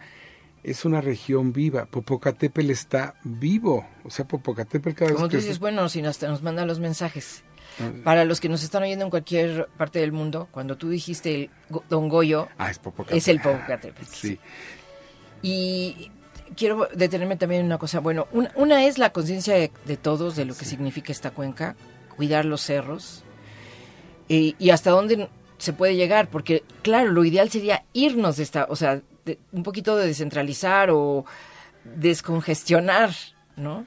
es 0.63 0.85
una 0.85 1.01
región 1.01 1.53
viva. 1.53 1.85
Popocatépetl 1.85 2.71
está 2.71 3.15
vivo. 3.23 3.85
O 4.03 4.09
sea, 4.09 4.25
Popocatépetl 4.25 4.95
cada 4.95 5.11
Como 5.11 5.25
vez 5.25 5.31
tú 5.31 5.37
que... 5.37 5.43
dices, 5.43 5.59
bueno, 5.59 5.87
si 5.89 6.01
hasta 6.01 6.27
nos 6.27 6.41
mandan 6.41 6.67
los 6.67 6.79
mensajes. 6.79 7.43
Ah. 7.79 7.91
Para 8.03 8.25
los 8.25 8.39
que 8.39 8.49
nos 8.49 8.63
están 8.63 8.83
oyendo 8.83 9.05
en 9.05 9.09
cualquier 9.11 9.67
parte 9.77 9.99
del 9.99 10.11
mundo, 10.11 10.47
cuando 10.51 10.77
tú 10.77 10.89
dijiste 10.89 11.35
el 11.35 11.49
Don 11.89 12.07
Goyo, 12.09 12.47
Ah, 12.57 12.69
es 13.09 13.27
el 13.27 13.39
Popocatépetl. 13.41 14.05
Sí. 14.05 14.39
Y 15.41 16.11
quiero 16.55 16.87
detenerme 16.93 17.35
también 17.35 17.61
en 17.61 17.65
una 17.67 17.77
cosa. 17.77 17.99
Bueno, 17.99 18.27
una, 18.31 18.51
una 18.55 18.85
es 18.85 18.97
la 18.97 19.11
conciencia 19.11 19.55
de, 19.55 19.71
de 19.85 19.97
todos 19.97 20.35
de 20.35 20.45
lo 20.45 20.55
que 20.55 20.65
significa 20.65 21.11
esta 21.11 21.31
cuenca, 21.31 21.75
cuidar 22.15 22.45
los 22.45 22.61
cerros 22.61 23.23
y, 24.27 24.55
y 24.59 24.69
hasta 24.69 24.91
dónde 24.91 25.29
se 25.57 25.73
puede 25.73 25.95
llegar, 25.95 26.29
porque 26.29 26.63
claro, 26.81 27.11
lo 27.11 27.25
ideal 27.25 27.49
sería 27.49 27.83
irnos 27.93 28.37
de 28.37 28.43
esta, 28.43 28.65
o 28.69 28.75
sea, 28.75 29.01
de- 29.25 29.39
un 29.51 29.63
poquito 29.63 29.95
de 29.95 30.07
descentralizar 30.07 30.89
o 30.91 31.25
descongestionar, 31.83 33.11
¿no? 33.55 33.85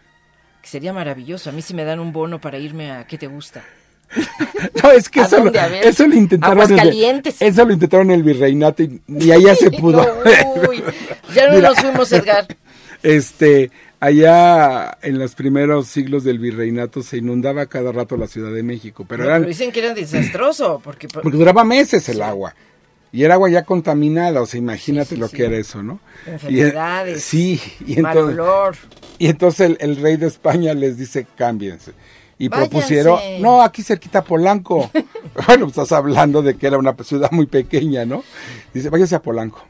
Que 0.66 0.72
sería 0.72 0.92
maravilloso. 0.92 1.48
A 1.48 1.52
mí 1.52 1.62
si 1.62 1.74
me 1.74 1.84
dan 1.84 2.00
un 2.00 2.12
bono 2.12 2.40
para 2.40 2.58
irme 2.58 2.90
a 2.90 3.06
¿qué 3.06 3.16
te 3.16 3.28
gusta? 3.28 3.62
No, 4.82 4.90
es 4.90 5.08
que 5.08 5.20
¿A 5.20 5.26
eso, 5.26 5.36
lo, 5.38 5.44
dónde? 5.44 5.80
Eso 5.84 6.06
lo 6.08 6.14
intentaron. 6.16 6.60
eso 7.40 7.64
lo 7.64 7.72
intentaron 7.72 8.10
en 8.10 8.16
el 8.16 8.22
virreinato 8.24 8.82
y, 8.82 9.00
y 9.08 9.30
allá 9.30 9.54
se 9.54 9.70
pudo. 9.70 10.02
No, 10.02 10.68
uy, 10.68 10.82
ya 11.32 11.46
no 11.48 11.54
Mira. 11.54 11.68
nos 11.68 11.78
fuimos, 11.78 12.10
Edgar. 12.10 12.46
Este, 13.02 13.70
allá 14.00 14.98
en 15.02 15.20
los 15.20 15.36
primeros 15.36 15.86
siglos 15.86 16.24
del 16.24 16.40
virreinato 16.40 17.02
se 17.04 17.18
inundaba 17.18 17.66
cada 17.66 17.92
rato 17.92 18.16
la 18.16 18.26
Ciudad 18.26 18.50
de 18.52 18.64
México, 18.64 19.04
pero 19.08 19.22
No, 19.22 19.28
eran 19.28 19.42
pero 19.42 19.50
dicen 19.50 19.70
que 19.70 19.80
era 19.84 19.94
desastroso, 19.94 20.80
porque... 20.82 21.06
porque 21.06 21.36
duraba 21.36 21.62
meses 21.62 22.08
el 22.08 22.22
agua. 22.22 22.56
Y 23.16 23.24
era 23.24 23.34
agua 23.34 23.48
ya 23.48 23.62
contaminada, 23.64 24.42
o 24.42 24.46
sea, 24.46 24.58
imagínate 24.58 25.08
Sí, 25.10 25.14
sí, 25.14 25.20
lo 25.20 25.28
sí. 25.28 25.36
que 25.36 25.44
era 25.46 25.56
eso, 25.56 25.82
¿no? 25.82 26.00
Y, 26.26 26.30
Enfermedades, 26.60 27.22
sí, 27.22 27.60
y 27.86 27.96
mal 28.02 28.14
entonces, 28.16 28.38
olor. 28.38 28.76
y 29.18 29.26
entonces 29.28 29.60
el, 29.70 29.76
el 29.80 29.96
rey 29.96 30.16
de 30.18 30.26
España 30.26 30.74
les 30.74 30.98
dice, 30.98 31.26
cámbiense. 31.34 31.92
Y 32.38 32.48
Váyanse. 32.48 32.70
propusieron, 32.70 33.18
no, 33.40 33.62
aquí 33.62 33.82
cerquita 33.82 34.22
Polanco. 34.22 34.90
bueno, 35.46 35.66
estás 35.68 35.92
hablando 35.92 36.42
de 36.42 36.56
que 36.58 36.66
era 36.66 36.76
una 36.76 36.94
ciudad 37.02 37.30
muy 37.32 37.46
pequeña, 37.46 38.04
¿no? 38.04 38.22
Dice, 38.74 38.90
váyase 38.90 39.14
a 39.14 39.22
Polanco. 39.22 39.64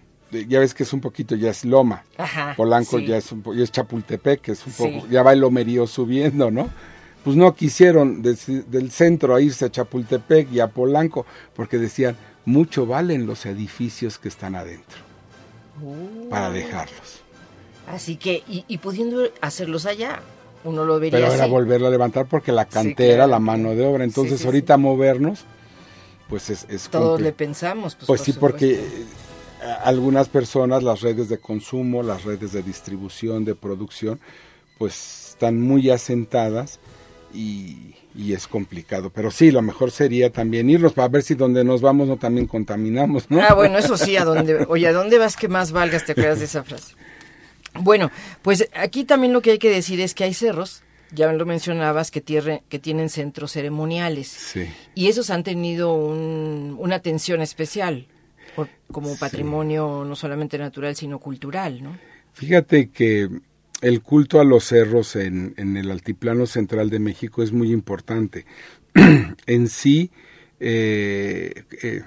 Ya 0.48 0.58
ves 0.58 0.74
que 0.74 0.82
es 0.82 0.92
un 0.92 1.00
poquito, 1.00 1.36
ya 1.36 1.50
es 1.50 1.64
Loma. 1.64 2.02
Ajá, 2.18 2.54
Polanco 2.56 2.98
sí. 2.98 3.06
ya 3.06 3.16
es 3.18 3.30
un 3.30 3.44
ya 3.56 3.62
es 3.62 3.70
Chapultepec, 3.70 4.40
que 4.40 4.52
es 4.52 4.66
un 4.66 4.72
Sí. 4.72 4.82
poco, 4.82 5.06
ya 5.08 5.22
va 5.22 5.32
el 5.32 5.38
lomerío 5.38 5.86
subiendo, 5.86 6.50
¿no? 6.50 6.68
Pues 7.22 7.36
no 7.36 7.54
quisieron 7.54 8.22
del 8.22 8.90
centro 8.90 9.36
a 9.36 9.40
irse 9.40 9.64
a 9.66 9.70
Chapultepec 9.70 10.50
y 10.52 10.58
a 10.58 10.66
Polanco, 10.66 11.24
porque 11.54 11.78
decían, 11.78 12.16
mucho 12.46 12.86
valen 12.86 13.26
los 13.26 13.44
edificios 13.46 14.18
que 14.18 14.28
están 14.28 14.54
adentro, 14.56 14.98
Uh, 15.82 16.30
para 16.30 16.50
dejarlos. 16.50 17.22
Así 17.86 18.16
que, 18.16 18.42
y, 18.48 18.64
y 18.66 18.78
pudiendo 18.78 19.28
hacerlos 19.42 19.84
allá, 19.86 20.22
uno 20.64 20.84
lo 20.86 20.98
vería 20.98 21.20
Pero 21.20 21.32
era 21.34 21.44
así. 21.44 21.50
volverla 21.52 21.88
a 21.88 21.90
levantar 21.90 22.26
porque 22.26 22.50
la 22.52 22.64
Sí, 22.64 22.70
cantera, 22.70 23.14
claro. 23.26 23.30
la 23.32 23.38
mano 23.40 23.74
de 23.74 23.84
obra, 23.86 24.04
entonces 24.04 24.38
Sí, 24.38 24.42
sí, 24.42 24.46
ahorita 24.46 24.78
movernos, 24.78 25.44
pues 26.28 26.50
es, 26.50 26.66
es 26.70 26.88
Todos 26.88 27.20
le 27.20 27.32
pensamos. 27.32 27.94
Pues, 27.94 28.06
Pues 28.06 28.20
por 28.20 28.24
sí, 28.24 28.32
porque 28.32 28.74
supuesto. 28.76 29.00
eh, 29.62 29.76
algunas 29.84 30.28
personas, 30.28 30.82
las 30.82 31.02
redes 31.02 31.28
de 31.28 31.38
consumo, 31.38 32.02
las 32.02 32.24
redes 32.24 32.52
de 32.52 32.62
distribución, 32.62 33.44
de 33.44 33.54
producción, 33.54 34.18
pues 34.78 35.28
están 35.30 35.60
muy 35.60 35.90
asentadas 35.90 36.80
y, 37.34 37.94
y 38.16 38.32
es 38.32 38.46
complicado. 38.46 39.10
Pero 39.10 39.30
sí, 39.30 39.50
lo 39.50 39.62
mejor 39.62 39.90
sería 39.90 40.30
también 40.30 40.70
irnos 40.70 40.92
para 40.94 41.08
ver 41.08 41.22
si 41.22 41.34
donde 41.34 41.62
nos 41.64 41.80
vamos 41.80 42.08
no 42.08 42.16
también 42.16 42.46
contaminamos, 42.46 43.30
¿no? 43.30 43.40
Ah, 43.42 43.54
bueno, 43.54 43.78
eso 43.78 43.96
sí, 43.96 44.16
a 44.16 44.24
dónde, 44.24 44.64
oye, 44.68 44.86
¿a 44.88 44.92
dónde 44.92 45.18
vas 45.18 45.36
que 45.36 45.48
más 45.48 45.72
valgas? 45.72 46.04
¿Te 46.04 46.12
acuerdas 46.12 46.38
de 46.38 46.46
esa 46.46 46.64
frase? 46.64 46.94
Bueno, 47.74 48.10
pues 48.42 48.68
aquí 48.74 49.04
también 49.04 49.32
lo 49.32 49.42
que 49.42 49.50
hay 49.52 49.58
que 49.58 49.70
decir 49.70 50.00
es 50.00 50.14
que 50.14 50.24
hay 50.24 50.32
cerros, 50.32 50.82
ya 51.12 51.30
lo 51.32 51.44
mencionabas, 51.46 52.10
que, 52.10 52.20
tierre- 52.22 52.62
que 52.68 52.78
tienen 52.78 53.10
centros 53.10 53.52
ceremoniales. 53.52 54.28
Sí. 54.28 54.64
Y 54.94 55.08
esos 55.08 55.28
han 55.30 55.44
tenido 55.44 55.94
un- 55.94 56.76
una 56.80 56.96
atención 56.96 57.42
especial, 57.42 58.06
por- 58.54 58.68
como 58.90 59.16
patrimonio 59.18 60.04
no 60.06 60.16
solamente 60.16 60.56
natural, 60.58 60.96
sino 60.96 61.18
cultural, 61.18 61.82
¿no? 61.82 61.98
Fíjate 62.32 62.88
que 62.88 63.28
el 63.82 64.02
culto 64.02 64.40
a 64.40 64.44
los 64.44 64.64
cerros 64.64 65.16
en, 65.16 65.54
el 65.58 65.90
altiplano 65.90 66.46
central 66.46 66.90
de 66.90 66.98
México 66.98 67.42
es 67.42 67.52
muy 67.52 67.72
importante. 67.72 68.46
en 69.46 69.68
sí, 69.68 70.10
eh, 70.60 71.64
eh, 71.82 72.02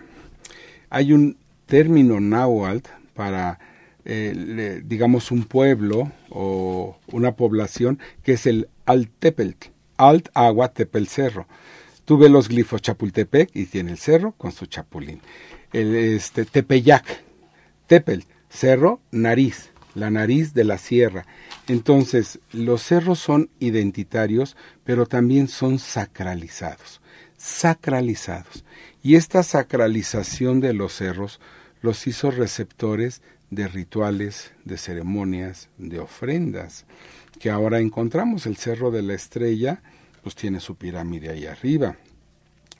hay 0.89 1.13
un 1.13 1.37
término 1.65 2.19
náhuatl 2.19 2.89
para, 3.13 3.59
eh, 4.05 4.33
le- 4.35 4.81
digamos, 4.81 5.31
un 5.31 5.43
pueblo 5.43 6.11
o 6.29 6.97
una 7.11 7.35
población 7.35 7.99
que 8.23 8.33
es 8.33 8.45
el 8.45 8.69
Altepelt, 8.85 9.65
Alt 9.97 10.29
Agua 10.33 10.69
Tepel 10.73 11.07
Cerro. 11.07 11.47
Tú 12.05 12.17
ves 12.17 12.31
los 12.31 12.47
glifos 12.49 12.81
Chapultepec 12.81 13.51
y 13.53 13.65
tiene 13.65 13.91
el 13.91 13.99
cerro 13.99 14.31
con 14.31 14.51
su 14.51 14.65
chapulín. 14.65 15.21
El 15.71 15.95
este, 15.95 16.45
Tepeyac, 16.45 17.05
Tepel, 17.85 18.23
cerro, 18.49 18.99
nariz, 19.11 19.69
la 19.93 20.09
nariz 20.09 20.55
de 20.55 20.63
la 20.63 20.79
sierra. 20.79 21.27
Entonces, 21.69 22.39
los 22.51 22.81
cerros 22.81 23.19
son 23.19 23.49
identitarios, 23.59 24.57
pero 24.83 25.05
también 25.05 25.47
son 25.47 25.77
sacralizados, 25.77 26.99
sacralizados. 27.37 28.65
Y 29.03 29.15
esta 29.15 29.43
sacralización 29.43 30.61
de 30.61 30.73
los 30.73 30.93
cerros 30.93 31.39
los 31.81 32.07
hizo 32.07 32.31
receptores 32.31 33.21
de 33.51 33.67
rituales, 33.67 34.51
de 34.65 34.77
ceremonias, 34.77 35.69
de 35.77 35.99
ofrendas, 35.99 36.85
que 37.39 37.51
ahora 37.51 37.79
encontramos. 37.79 38.47
El 38.47 38.57
Cerro 38.57 38.89
de 38.89 39.03
la 39.03 39.13
Estrella, 39.13 39.81
pues 40.23 40.35
tiene 40.35 40.59
su 40.59 40.75
pirámide 40.75 41.29
ahí 41.29 41.45
arriba. 41.45 41.97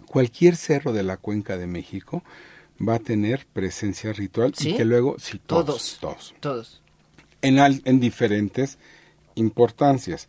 Cualquier 0.07 0.55
cerro 0.55 0.93
de 0.93 1.03
la 1.03 1.17
cuenca 1.17 1.57
de 1.57 1.67
México 1.67 2.23
va 2.85 2.95
a 2.95 2.99
tener 2.99 3.45
presencia 3.53 4.13
ritual 4.13 4.53
¿Sí? 4.55 4.71
y 4.71 4.77
que 4.77 4.85
luego, 4.85 5.15
sí, 5.19 5.39
todos, 5.45 5.65
Todos. 5.65 5.97
todos, 5.99 6.35
Todos. 6.39 6.81
En, 7.41 7.59
al- 7.59 7.81
en 7.85 7.99
diferentes 7.99 8.77
importancias. 9.35 10.27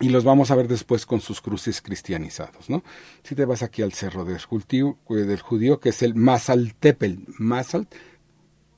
Y 0.00 0.10
los 0.10 0.22
vamos 0.22 0.50
a 0.52 0.54
ver 0.54 0.68
después 0.68 1.06
con 1.06 1.20
sus 1.20 1.40
cruces 1.40 1.82
cristianizados, 1.82 2.70
¿no? 2.70 2.84
Si 3.24 3.34
te 3.34 3.44
vas 3.44 3.62
aquí 3.64 3.82
al 3.82 3.92
cerro 3.92 4.24
del 4.24 4.38
judío, 4.40 4.96
del 5.08 5.40
judío 5.40 5.80
que 5.80 5.88
es 5.88 6.02
el 6.02 6.14
Mazaltepel, 6.14 7.24
Mazal, 7.38 7.88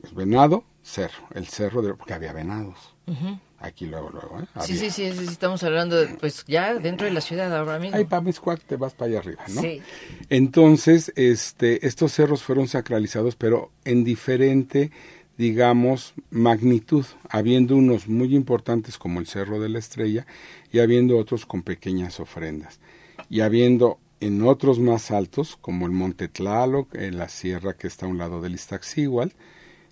el 0.02 0.14
venado, 0.14 0.64
cerro, 0.82 1.24
el 1.34 1.46
cerro 1.46 1.82
de, 1.82 1.92
porque 1.94 2.14
había 2.14 2.32
venados. 2.32 2.94
Aquí 3.58 3.84
luego, 3.86 4.08
luego, 4.08 4.40
¿eh? 4.40 4.46
Sí, 4.64 4.74
sí, 4.78 4.90
sí, 4.90 5.12
sí, 5.12 5.24
estamos 5.24 5.62
hablando, 5.62 5.96
de, 5.96 6.06
pues 6.14 6.44
ya 6.46 6.72
dentro 6.74 7.06
de 7.06 7.12
la 7.12 7.20
ciudad 7.20 7.54
ahora 7.54 7.78
mismo. 7.78 7.98
Ahí 7.98 8.04
para 8.04 8.22
Miscuac 8.22 8.62
te 8.62 8.76
vas 8.76 8.94
para 8.94 9.10
allá 9.10 9.18
arriba, 9.18 9.42
¿no? 9.48 9.60
Sí. 9.60 9.82
Entonces, 10.30 11.12
este, 11.16 11.86
estos 11.86 12.12
cerros 12.12 12.42
fueron 12.42 12.68
sacralizados, 12.68 13.36
pero 13.36 13.70
en 13.84 14.04
diferente, 14.04 14.90
digamos, 15.40 16.12
magnitud, 16.30 17.06
habiendo 17.30 17.74
unos 17.74 18.08
muy 18.08 18.36
importantes 18.36 18.98
como 18.98 19.20
el 19.20 19.26
Cerro 19.26 19.58
de 19.58 19.70
la 19.70 19.78
Estrella 19.78 20.26
y 20.70 20.80
habiendo 20.80 21.16
otros 21.16 21.46
con 21.46 21.62
pequeñas 21.62 22.20
ofrendas. 22.20 22.78
Y 23.30 23.40
habiendo 23.40 23.98
en 24.20 24.42
otros 24.42 24.78
más 24.80 25.10
altos, 25.10 25.56
como 25.58 25.86
el 25.86 25.92
Monte 25.92 26.28
Tlaloc, 26.28 26.94
en 26.94 27.16
la 27.16 27.30
sierra 27.30 27.72
que 27.72 27.86
está 27.86 28.04
a 28.04 28.10
un 28.10 28.18
lado 28.18 28.42
del 28.42 28.52
Iztaccíhuatl, 28.52 29.34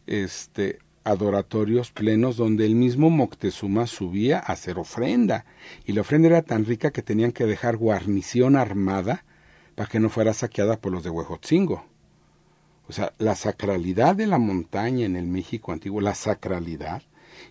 este, 0.06 0.80
adoratorios 1.02 1.92
plenos 1.92 2.36
donde 2.36 2.66
el 2.66 2.74
mismo 2.74 3.08
Moctezuma 3.08 3.86
subía 3.86 4.40
a 4.40 4.52
hacer 4.52 4.78
ofrenda. 4.78 5.46
Y 5.86 5.94
la 5.94 6.02
ofrenda 6.02 6.28
era 6.28 6.42
tan 6.42 6.66
rica 6.66 6.90
que 6.90 7.00
tenían 7.00 7.32
que 7.32 7.46
dejar 7.46 7.78
guarnición 7.78 8.54
armada 8.54 9.24
para 9.74 9.88
que 9.88 9.98
no 9.98 10.10
fuera 10.10 10.34
saqueada 10.34 10.78
por 10.78 10.92
los 10.92 11.04
de 11.04 11.08
Huejotzingo. 11.08 11.86
O 12.88 12.92
sea, 12.92 13.12
la 13.18 13.34
sacralidad 13.34 14.16
de 14.16 14.26
la 14.26 14.38
montaña 14.38 15.04
en 15.04 15.16
el 15.16 15.26
México 15.26 15.72
antiguo, 15.72 16.00
la 16.00 16.14
sacralidad 16.14 17.02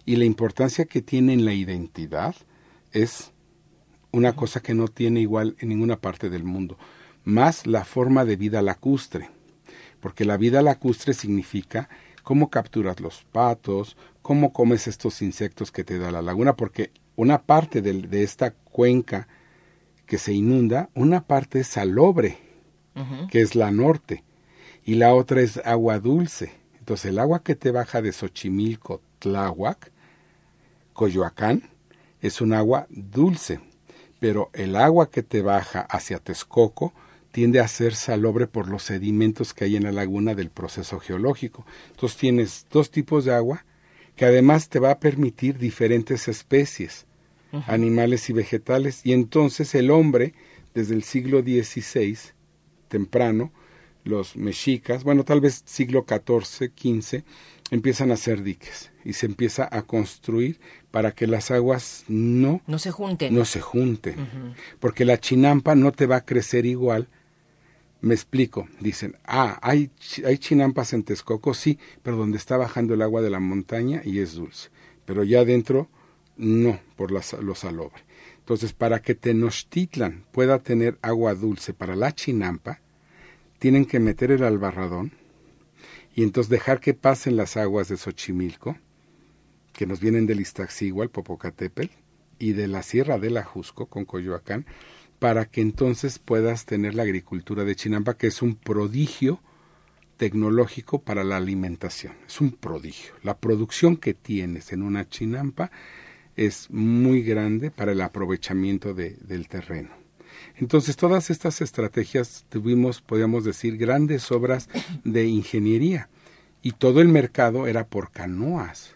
y 0.04 0.16
la 0.16 0.26
importancia 0.26 0.86
que 0.86 1.02
tiene 1.02 1.34
en 1.34 1.46
la 1.46 1.54
identidad 1.54 2.36
es 2.92 3.32
una 4.12 4.36
cosa 4.36 4.62
que 4.62 4.74
no 4.74 4.88
tiene 4.88 5.22
igual 5.22 5.56
en 5.60 5.70
ninguna 5.70 5.98
parte 5.98 6.30
del 6.30 6.44
mundo, 6.44 6.78
más 7.24 7.68
la 7.68 7.86
forma 7.86 8.26
de 8.26 8.36
vida 8.36 8.62
lacustre, 8.62 9.30
porque 10.00 10.26
la 10.26 10.38
vida 10.38 10.62
lacustre 10.62 11.14
significa 11.14 11.88
cómo 12.24 12.50
capturas 12.50 13.00
los 13.00 13.24
patos, 13.32 13.96
cómo 14.22 14.54
comes 14.54 14.88
estos 14.88 15.22
insectos 15.22 15.72
que 15.72 15.84
te 15.84 16.00
da 16.00 16.12
la 16.12 16.22
laguna, 16.22 16.56
porque 16.56 16.92
una 17.16 17.44
parte 17.44 17.82
de, 17.82 18.24
esta 18.24 18.52
cuenca 18.52 19.28
que 20.06 20.18
se 20.18 20.34
inunda, 20.34 20.90
una 20.96 21.26
parte 21.26 21.60
es 21.60 21.68
salobre, 21.68 22.40
que 23.30 23.42
es 23.42 23.54
la 23.54 23.72
norte, 23.72 24.24
y 24.88 24.96
la 24.96 25.14
otra 25.14 25.42
es 25.42 25.58
agua 25.66 26.00
dulce. 26.00 26.54
Entonces 26.80 27.12
el 27.12 27.20
agua 27.20 27.44
que 27.44 27.56
te 27.56 27.72
baja 27.72 28.02
de 28.02 28.14
Xochimilco, 28.14 29.02
Tláhuac, 29.20 29.92
Coyoacán, 30.94 31.70
es 32.22 32.40
un 32.40 32.54
agua 32.54 32.88
dulce, 32.90 33.60
pero 34.22 34.50
el 34.54 34.78
agua 34.78 35.12
que 35.12 35.24
te 35.24 35.42
baja 35.42 35.82
hacia 35.82 36.20
Texcoco 36.20 36.94
tiende 37.34 37.60
a 37.60 37.68
ser 37.68 37.96
salobre 37.96 38.48
por 38.48 38.70
los 38.70 38.84
sedimentos 38.84 39.54
que 39.54 39.66
hay 39.66 39.76
en 39.76 39.84
la 39.84 39.92
laguna 39.92 40.36
del 40.36 40.50
proceso 40.50 41.00
geológico. 41.00 41.66
Entonces 41.92 42.18
tienes 42.18 42.66
dos 42.72 42.90
tipos 42.90 43.26
de 43.26 43.36
agua 43.36 43.66
que 44.16 44.24
además 44.24 44.70
te 44.70 44.80
va 44.80 44.92
a 44.92 45.00
permitir 45.02 45.58
diferentes 45.58 46.30
especies, 46.30 47.06
animales 47.68 48.30
y 48.30 48.34
vegetales, 48.34 49.02
y 49.04 49.12
entonces 49.12 49.76
el 49.76 49.92
hombre, 49.92 50.34
desde 50.74 50.96
el 50.96 51.04
siglo 51.04 51.42
XVI, 51.42 52.18
temprano, 52.88 53.52
los 54.08 54.36
mexicas, 54.36 55.04
bueno, 55.04 55.24
tal 55.24 55.42
vez 55.42 55.62
siglo 55.66 56.06
XIV, 56.08 56.72
XV, 56.76 57.24
empiezan 57.72 58.12
a 58.12 58.16
hacer 58.16 58.44
diques 58.44 58.92
y 59.04 59.14
se 59.14 59.26
empieza 59.26 59.68
a 59.72 59.82
construir 59.84 60.60
para 60.92 61.12
que 61.12 61.28
las 61.28 61.52
aguas 61.52 62.04
no, 62.08 62.62
No 62.68 62.80
se 62.80 62.92
junten. 62.92 63.36
no 63.36 63.46
se 63.46 63.62
junten, 63.62 64.16
porque 64.80 65.06
la 65.06 65.20
chinampa 65.20 65.76
no 65.76 65.92
te 65.92 66.06
va 66.06 66.18
a 66.18 66.26
crecer 66.26 66.66
igual. 66.66 67.08
Me 68.00 68.14
explico, 68.14 68.68
dicen, 68.80 69.16
ah, 69.26 69.60
hay, 69.62 69.90
hay 70.24 70.38
chinampas 70.38 70.94
en 70.94 71.04
Texcoco, 71.04 71.54
sí, 71.54 71.80
pero 72.04 72.16
donde 72.16 72.38
está 72.38 72.56
bajando 72.56 72.94
el 72.94 73.02
agua 73.02 73.22
de 73.22 73.32
la 73.32 73.40
montaña 73.40 74.02
y 74.06 74.20
es 74.20 74.34
dulce, 74.34 74.70
pero 75.06 75.24
ya 75.24 75.40
adentro 75.42 75.90
no, 76.38 76.80
por 76.96 77.12
la 77.12 77.24
sa- 77.24 77.42
lo 77.42 77.56
salobre. 77.56 78.04
Entonces, 78.38 78.72
para 78.72 79.02
que 79.02 79.16
Tenochtitlan 79.16 80.24
pueda 80.32 80.60
tener 80.60 80.98
agua 81.02 81.34
dulce 81.34 81.74
para 81.74 81.96
la 81.96 82.14
chinampa, 82.14 82.80
tienen 83.60 83.86
que 83.86 84.00
meter 84.00 84.32
el 84.32 84.44
albarradón 84.44 85.12
y 86.16 86.24
entonces 86.24 86.50
dejar 86.50 86.80
que 86.80 86.94
pasen 86.94 87.36
las 87.38 87.58
aguas 87.58 87.90
de 87.90 87.98
Xochimilco, 87.98 88.78
que 89.74 89.86
nos 89.86 90.00
vienen 90.00 90.26
del 90.26 90.40
Iztaccíhuatl, 90.40 91.12
Popocatépetl, 91.12 91.94
y 92.40 92.54
de 92.54 92.68
la 92.68 92.84
Sierra 92.84 93.18
del 93.18 93.38
Ajusco 93.38 93.88
con 93.88 94.06
Coyoacán, 94.06 94.66
para 95.20 95.46
que 95.46 95.62
entonces 95.62 96.20
puedas 96.20 96.66
tener 96.66 96.94
la 96.94 97.04
agricultura 97.04 97.64
de 97.64 97.76
Chinampa, 97.76 98.16
que 98.16 98.28
es 98.28 98.42
un 98.42 98.56
prodigio 98.56 99.42
tecnológico 100.18 101.02
para 101.02 101.24
la 101.24 101.38
alimentación. 101.38 102.14
Es 102.28 102.42
un 102.42 102.52
prodigio. 102.52 103.14
La 103.24 103.38
producción 103.38 103.98
que 103.98 104.14
tienes 104.14 104.72
en 104.74 104.82
una 104.84 105.08
chinampa 105.08 105.72
es 106.36 106.70
muy 106.72 107.22
grande 107.24 107.72
para 107.72 107.92
el 107.92 108.02
aprovechamiento 108.02 108.94
de- 108.94 109.16
del 109.22 109.48
terreno. 109.48 109.90
Entonces, 110.58 110.98
todas 110.98 111.30
estas 111.30 111.62
estrategias 111.62 112.46
tuvimos, 112.50 113.02
podríamos 113.02 113.44
decir, 113.44 113.78
grandes 113.78 114.32
obras 114.32 114.70
de 115.04 115.26
ingeniería 115.26 116.10
y 116.62 116.72
todo 116.72 117.00
el 117.02 117.08
mercado 117.08 117.68
era 117.68 117.86
por 117.86 118.12
canoas. 118.12 118.96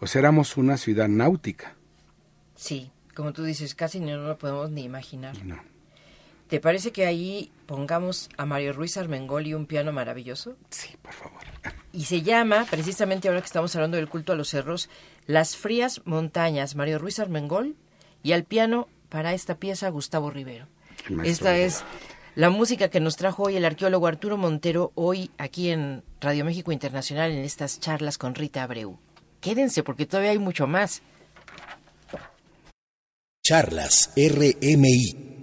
O 0.00 0.06
sea, 0.06 0.20
éramos 0.20 0.56
una 0.56 0.76
ciudad 0.76 1.08
náutica. 1.08 1.76
Sí, 2.56 2.90
como 3.14 3.32
tú 3.32 3.44
dices, 3.44 3.74
casi 3.74 4.00
no 4.00 4.16
lo 4.16 4.38
podemos 4.38 4.70
ni 4.70 4.82
imaginar. 4.82 5.36
No. 5.44 5.58
¿Te 6.48 6.60
parece 6.60 6.92
que 6.92 7.06
ahí 7.06 7.50
pongamos 7.66 8.28
a 8.36 8.44
Mario 8.44 8.72
Ruiz 8.72 8.96
Armengol 8.96 9.46
y 9.46 9.54
un 9.54 9.66
piano 9.66 9.92
maravilloso? 9.92 10.56
Sí, 10.70 10.94
por 11.00 11.12
favor. 11.12 11.40
Y 11.92 12.04
se 12.04 12.22
llama, 12.22 12.66
precisamente 12.70 13.28
ahora 13.28 13.40
que 13.40 13.46
estamos 13.46 13.74
hablando 13.76 13.96
del 13.96 14.08
culto 14.08 14.32
a 14.32 14.36
los 14.36 14.50
cerros, 14.50 14.90
Las 15.26 15.56
Frías 15.56 16.02
Montañas, 16.04 16.74
Mario 16.74 16.98
Ruiz 16.98 17.18
Armengol, 17.18 17.76
y 18.22 18.32
al 18.32 18.44
piano 18.44 18.88
para 19.14 19.32
esta 19.32 19.54
pieza 19.54 19.88
Gustavo 19.90 20.28
Rivero. 20.28 20.66
Esta 21.22 21.52
Rivero. 21.52 21.66
es 21.66 21.84
la 22.34 22.50
música 22.50 22.88
que 22.88 22.98
nos 22.98 23.14
trajo 23.14 23.44
hoy 23.44 23.54
el 23.54 23.64
arqueólogo 23.64 24.08
Arturo 24.08 24.36
Montero, 24.36 24.90
hoy 24.96 25.30
aquí 25.38 25.70
en 25.70 26.02
Radio 26.20 26.44
México 26.44 26.72
Internacional 26.72 27.30
en 27.30 27.44
estas 27.44 27.78
charlas 27.78 28.18
con 28.18 28.34
Rita 28.34 28.64
Abreu. 28.64 28.98
Quédense 29.40 29.84
porque 29.84 30.06
todavía 30.06 30.32
hay 30.32 30.40
mucho 30.40 30.66
más. 30.66 31.00
Charlas 33.44 34.10
RMI. 34.16 35.33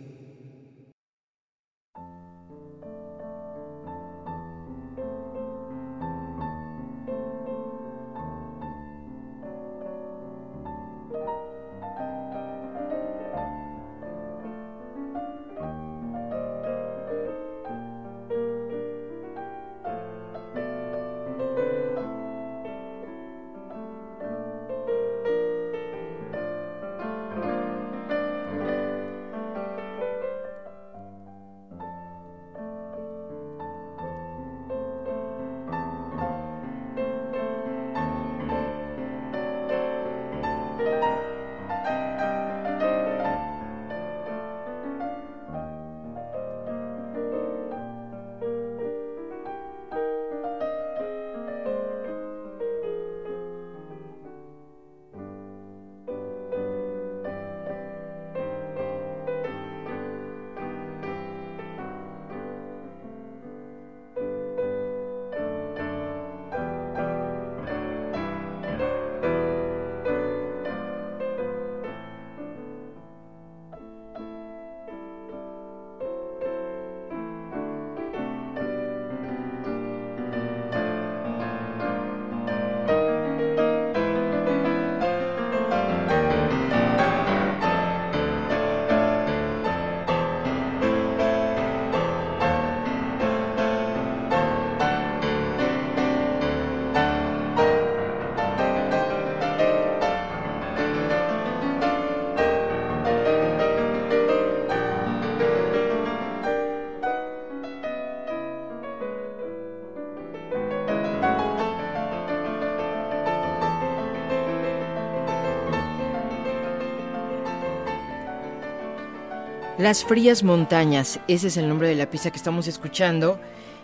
Las 119.81 120.05
frías 120.05 120.43
montañas, 120.43 121.19
ese 121.27 121.47
es 121.47 121.57
el 121.57 121.67
nombre 121.67 121.87
de 121.87 121.95
la 121.95 122.07
pieza 122.07 122.29
que 122.29 122.37
estamos 122.37 122.67
escuchando. 122.67 123.39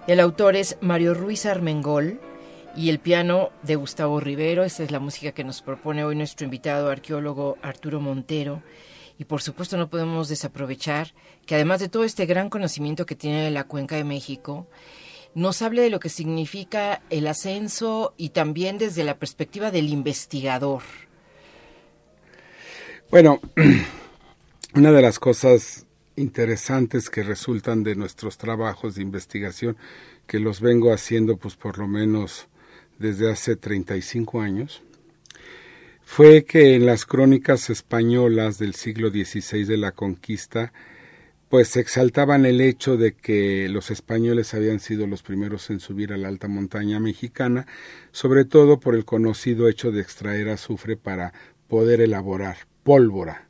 El 0.06 0.20
autor 0.20 0.56
es 0.56 0.78
Mario 0.80 1.16
Ruiz 1.16 1.48
Armengol 1.48 2.22
y 2.76 2.90
el 2.90 3.00
piano 3.00 3.50
de 3.64 3.78
Gustavo 3.78 4.20
Rivero. 4.20 4.64
Esta 4.64 4.84
es 4.84 4.92
la 4.92 5.00
música 5.00 5.32
que 5.32 5.44
nos 5.44 5.64
propone 5.64 6.04
hoy 6.04 6.16
nuestro 6.16 6.46
invitado 6.46 6.92
arqueólogo 6.92 7.58
Arturo 7.64 8.00
Montero. 8.00 8.62
Y 9.18 9.26
por 9.26 9.42
supuesto 9.42 9.76
no 9.76 9.90
podemos 9.90 10.30
desaprovechar 10.30 11.16
que 11.48 11.56
además 11.56 11.80
de 11.80 11.90
todo 11.90 12.04
este 12.04 12.28
gran 12.28 12.52
conocimiento 12.52 13.08
que 13.08 13.16
tiene 13.16 13.42
de 13.42 13.50
la 13.50 13.64
cuenca 13.64 13.96
de 13.96 14.04
México, 14.04 14.68
nos 15.34 15.64
hable 15.64 15.82
de 15.82 15.90
lo 15.90 16.00
que 16.00 16.10
significa 16.10 17.02
el 17.10 17.26
ascenso 17.26 18.14
y 18.18 18.30
también 18.30 18.78
desde 18.78 19.04
la 19.04 19.18
perspectiva 19.18 19.72
del 19.72 19.90
investigador. 19.90 20.84
Bueno, 23.10 23.40
una 24.76 24.92
de 24.92 25.02
las 25.02 25.18
cosas 25.18 25.87
interesantes 26.18 27.10
que 27.10 27.24
resultan 27.24 27.84
de 27.84 27.96
nuestros 27.96 28.38
trabajos 28.38 28.96
de 28.96 29.04
investigación, 29.04 29.78
que 30.26 30.40
los 30.40 30.60
vengo 30.60 30.92
haciendo 30.92 31.38
pues 31.38 31.56
por 31.56 31.78
lo 31.78 31.88
menos 31.88 32.48
desde 33.00 33.32
hace 33.32 33.56
35 33.56 34.42
años, 34.42 34.82
fue 36.04 36.44
que 36.44 36.76
en 36.76 36.86
las 36.86 37.06
crónicas 37.06 37.70
españolas 37.70 38.58
del 38.58 38.74
siglo 38.74 39.10
XVI 39.10 39.66
de 39.66 39.78
la 39.78 39.92
conquista, 39.92 40.74
pues 41.50 41.78
exaltaban 41.78 42.46
el 42.46 42.60
hecho 42.60 42.98
de 42.98 43.14
que 43.14 43.70
los 43.70 43.92
españoles 43.92 44.54
habían 44.54 44.80
sido 44.80 45.06
los 45.06 45.22
primeros 45.22 45.70
en 45.70 45.80
subir 45.80 46.12
a 46.12 46.18
la 46.18 46.28
alta 46.28 46.48
montaña 46.48 47.00
mexicana, 47.00 47.68
sobre 48.12 48.44
todo 48.44 48.80
por 48.80 48.96
el 48.96 49.06
conocido 49.06 49.70
hecho 49.70 49.92
de 49.92 50.02
extraer 50.02 50.50
azufre 50.50 50.98
para 50.98 51.34
poder 51.68 52.02
elaborar 52.02 52.58
pólvora 52.84 53.47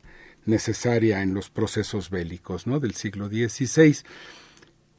necesaria 0.47 1.21
en 1.21 1.33
los 1.33 1.49
procesos 1.49 2.09
bélicos 2.09 2.67
¿no? 2.67 2.79
del 2.79 2.93
siglo 2.93 3.27
XVI. 3.27 3.97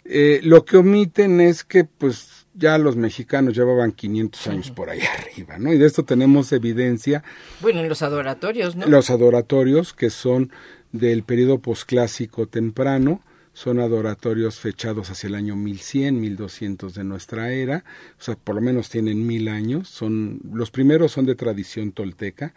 Eh, 0.04 0.40
lo 0.42 0.64
que 0.64 0.78
omiten 0.78 1.40
es 1.40 1.64
que 1.64 1.84
pues 1.84 2.46
ya 2.54 2.78
los 2.78 2.96
mexicanos 2.96 3.54
llevaban 3.54 3.92
500 3.92 4.46
años 4.48 4.70
por 4.70 4.90
ahí 4.90 5.00
arriba, 5.00 5.58
¿no? 5.58 5.72
Y 5.72 5.78
de 5.78 5.86
esto 5.86 6.04
tenemos 6.04 6.50
evidencia. 6.52 7.22
Bueno, 7.60 7.80
en 7.80 7.88
los 7.88 8.02
adoratorios, 8.02 8.74
¿no? 8.74 8.86
Los 8.86 9.10
adoratorios 9.10 9.92
que 9.92 10.10
son 10.10 10.50
del 10.92 11.22
periodo 11.22 11.58
posclásico 11.58 12.48
temprano, 12.48 13.22
son 13.58 13.80
adoratorios 13.80 14.60
fechados 14.60 15.10
hacia 15.10 15.26
el 15.26 15.34
año 15.34 15.56
1100, 15.56 16.20
1200 16.20 16.94
de 16.94 17.02
nuestra 17.02 17.50
era, 17.50 17.84
o 18.16 18.22
sea, 18.22 18.36
por 18.36 18.54
lo 18.54 18.60
menos 18.60 18.88
tienen 18.88 19.26
mil 19.26 19.48
años, 19.48 19.88
son, 19.88 20.40
los 20.52 20.70
primeros 20.70 21.10
son 21.10 21.26
de 21.26 21.34
tradición 21.34 21.90
tolteca, 21.90 22.54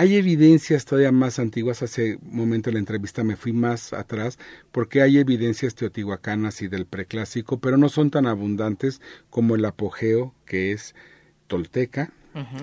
hay 0.00 0.16
evidencias 0.16 0.86
todavía 0.86 1.12
más 1.12 1.38
antiguas, 1.38 1.82
hace 1.82 2.18
un 2.22 2.36
momento 2.36 2.70
en 2.70 2.74
la 2.74 2.80
entrevista 2.80 3.22
me 3.22 3.36
fui 3.36 3.52
más 3.52 3.92
atrás, 3.92 4.38
porque 4.72 5.02
hay 5.02 5.18
evidencias 5.18 5.74
teotihuacanas 5.74 6.62
y 6.62 6.68
del 6.68 6.86
preclásico, 6.86 7.60
pero 7.60 7.76
no 7.76 7.90
son 7.90 8.10
tan 8.10 8.26
abundantes 8.26 9.02
como 9.28 9.56
el 9.56 9.64
apogeo 9.66 10.34
que 10.46 10.72
es 10.72 10.94
tolteca, 11.48 12.14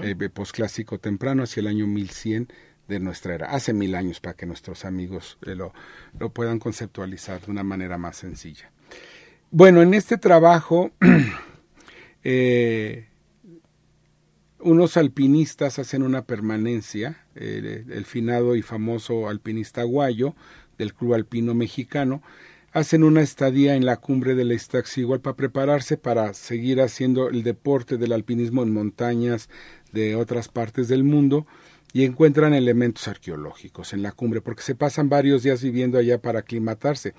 eh, 0.02 0.16
posclásico 0.34 0.98
temprano, 0.98 1.44
hacia 1.44 1.62
el 1.62 1.68
año 1.68 1.86
1100 1.86 2.48
de 2.88 3.00
nuestra 3.00 3.36
era, 3.36 3.52
hace 3.52 3.72
mil 3.72 3.94
años 3.94 4.20
para 4.20 4.36
que 4.36 4.48
nuestros 4.48 4.84
amigos 4.84 5.38
eh, 5.46 5.54
lo, 5.54 5.74
lo 6.18 6.32
puedan 6.32 6.58
conceptualizar 6.58 7.42
de 7.42 7.52
una 7.52 7.64
manera 7.64 8.00
más 8.00 8.18
sencilla. 8.18 8.72
Bueno, 9.52 9.84
en 9.84 9.94
este 9.94 10.18
trabajo 10.18 10.90
eh, 12.24 13.10
unos 14.60 14.97
alpinistas 14.97 15.80
hacen 15.80 16.03
una 16.03 16.24
permanencia, 16.24 17.26
el 17.36 18.05
finado 18.05 18.55
y 18.55 18.62
famoso 18.62 19.30
alpinista 19.30 19.84
Guayo 19.84 20.36
del 20.78 20.93
Club 20.93 21.14
Alpino 21.14 21.53
Mexicano, 21.53 22.22
hacen 22.72 23.03
una 23.03 23.22
estadía 23.22 23.76
en 23.76 23.86
la 23.86 23.97
cumbre 23.97 24.36
del 24.36 24.51
Iztaccíhuatl 24.51 25.22
para 25.22 25.36
prepararse 25.36 25.97
para 25.97 26.34
seguir 26.34 26.82
haciendo 26.82 27.30
el 27.30 27.43
deporte 27.43 27.97
del 27.97 28.14
alpinismo 28.14 28.64
en 28.64 28.74
montañas 28.74 29.49
de 29.91 30.16
otras 30.16 30.47
partes 30.47 30.88
del 30.88 31.03
mundo 31.03 31.47
y 31.93 32.03
encuentran 32.03 32.53
elementos 32.53 33.08
arqueológicos 33.08 33.93
en 33.93 34.03
la 34.03 34.12
cumbre 34.12 34.41
porque 34.41 34.64
se 34.64 34.76
pasan 34.76 35.10
varios 35.10 35.43
días 35.43 35.64
viviendo 35.64 35.97
allá 35.97 36.22
para 36.22 36.39
aclimatarse. 36.39 37.14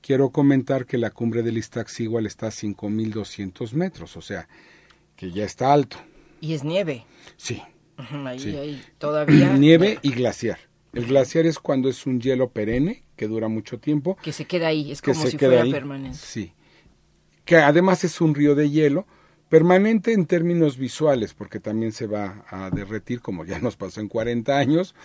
Quiero 0.00 0.30
comentar 0.30 0.86
que 0.86 0.98
la 0.98 1.10
cumbre 1.10 1.42
del 1.42 1.58
Iztaccíhuatl 1.58 2.26
está 2.26 2.48
a 2.48 2.50
5200 2.50 3.74
metros, 3.74 4.16
o 4.16 4.22
sea, 4.22 4.48
que 5.16 5.30
ya 5.30 5.44
está 5.44 5.72
alto. 5.72 5.98
Y 6.42 6.54
es 6.54 6.64
nieve. 6.64 7.06
Sí. 7.36 7.62
ahí, 8.26 8.82
todavía. 8.98 9.52
Nieve 9.56 10.00
y 10.02 10.10
glaciar. 10.10 10.58
El 10.92 11.06
glaciar 11.06 11.46
es 11.46 11.60
cuando 11.60 11.88
es 11.88 12.04
un 12.04 12.20
hielo 12.20 12.50
perenne, 12.50 13.04
que 13.14 13.28
dura 13.28 13.46
mucho 13.46 13.78
tiempo. 13.78 14.18
Que 14.20 14.32
se 14.32 14.44
queda 14.44 14.66
ahí, 14.66 14.90
es 14.90 15.00
como 15.00 15.24
si 15.24 15.38
fuera 15.38 15.62
permanente. 15.62 16.18
Sí. 16.18 16.52
Que 17.44 17.58
además 17.58 18.02
es 18.02 18.20
un 18.20 18.34
río 18.34 18.56
de 18.56 18.68
hielo, 18.68 19.06
permanente 19.48 20.14
en 20.14 20.26
términos 20.26 20.78
visuales, 20.78 21.32
porque 21.32 21.60
también 21.60 21.92
se 21.92 22.08
va 22.08 22.44
a 22.48 22.70
derretir, 22.70 23.20
como 23.20 23.44
ya 23.44 23.60
nos 23.60 23.76
pasó 23.76 24.00
en 24.00 24.08
40 24.08 24.58
años. 24.58 24.96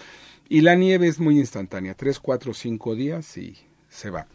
Y 0.50 0.62
la 0.62 0.74
nieve 0.74 1.08
es 1.08 1.20
muy 1.20 1.38
instantánea, 1.38 1.94
3, 1.94 2.20
4, 2.20 2.56
5 2.56 2.96
días 2.96 3.38
y 3.38 3.58
se 3.90 4.10
va. 4.10 4.26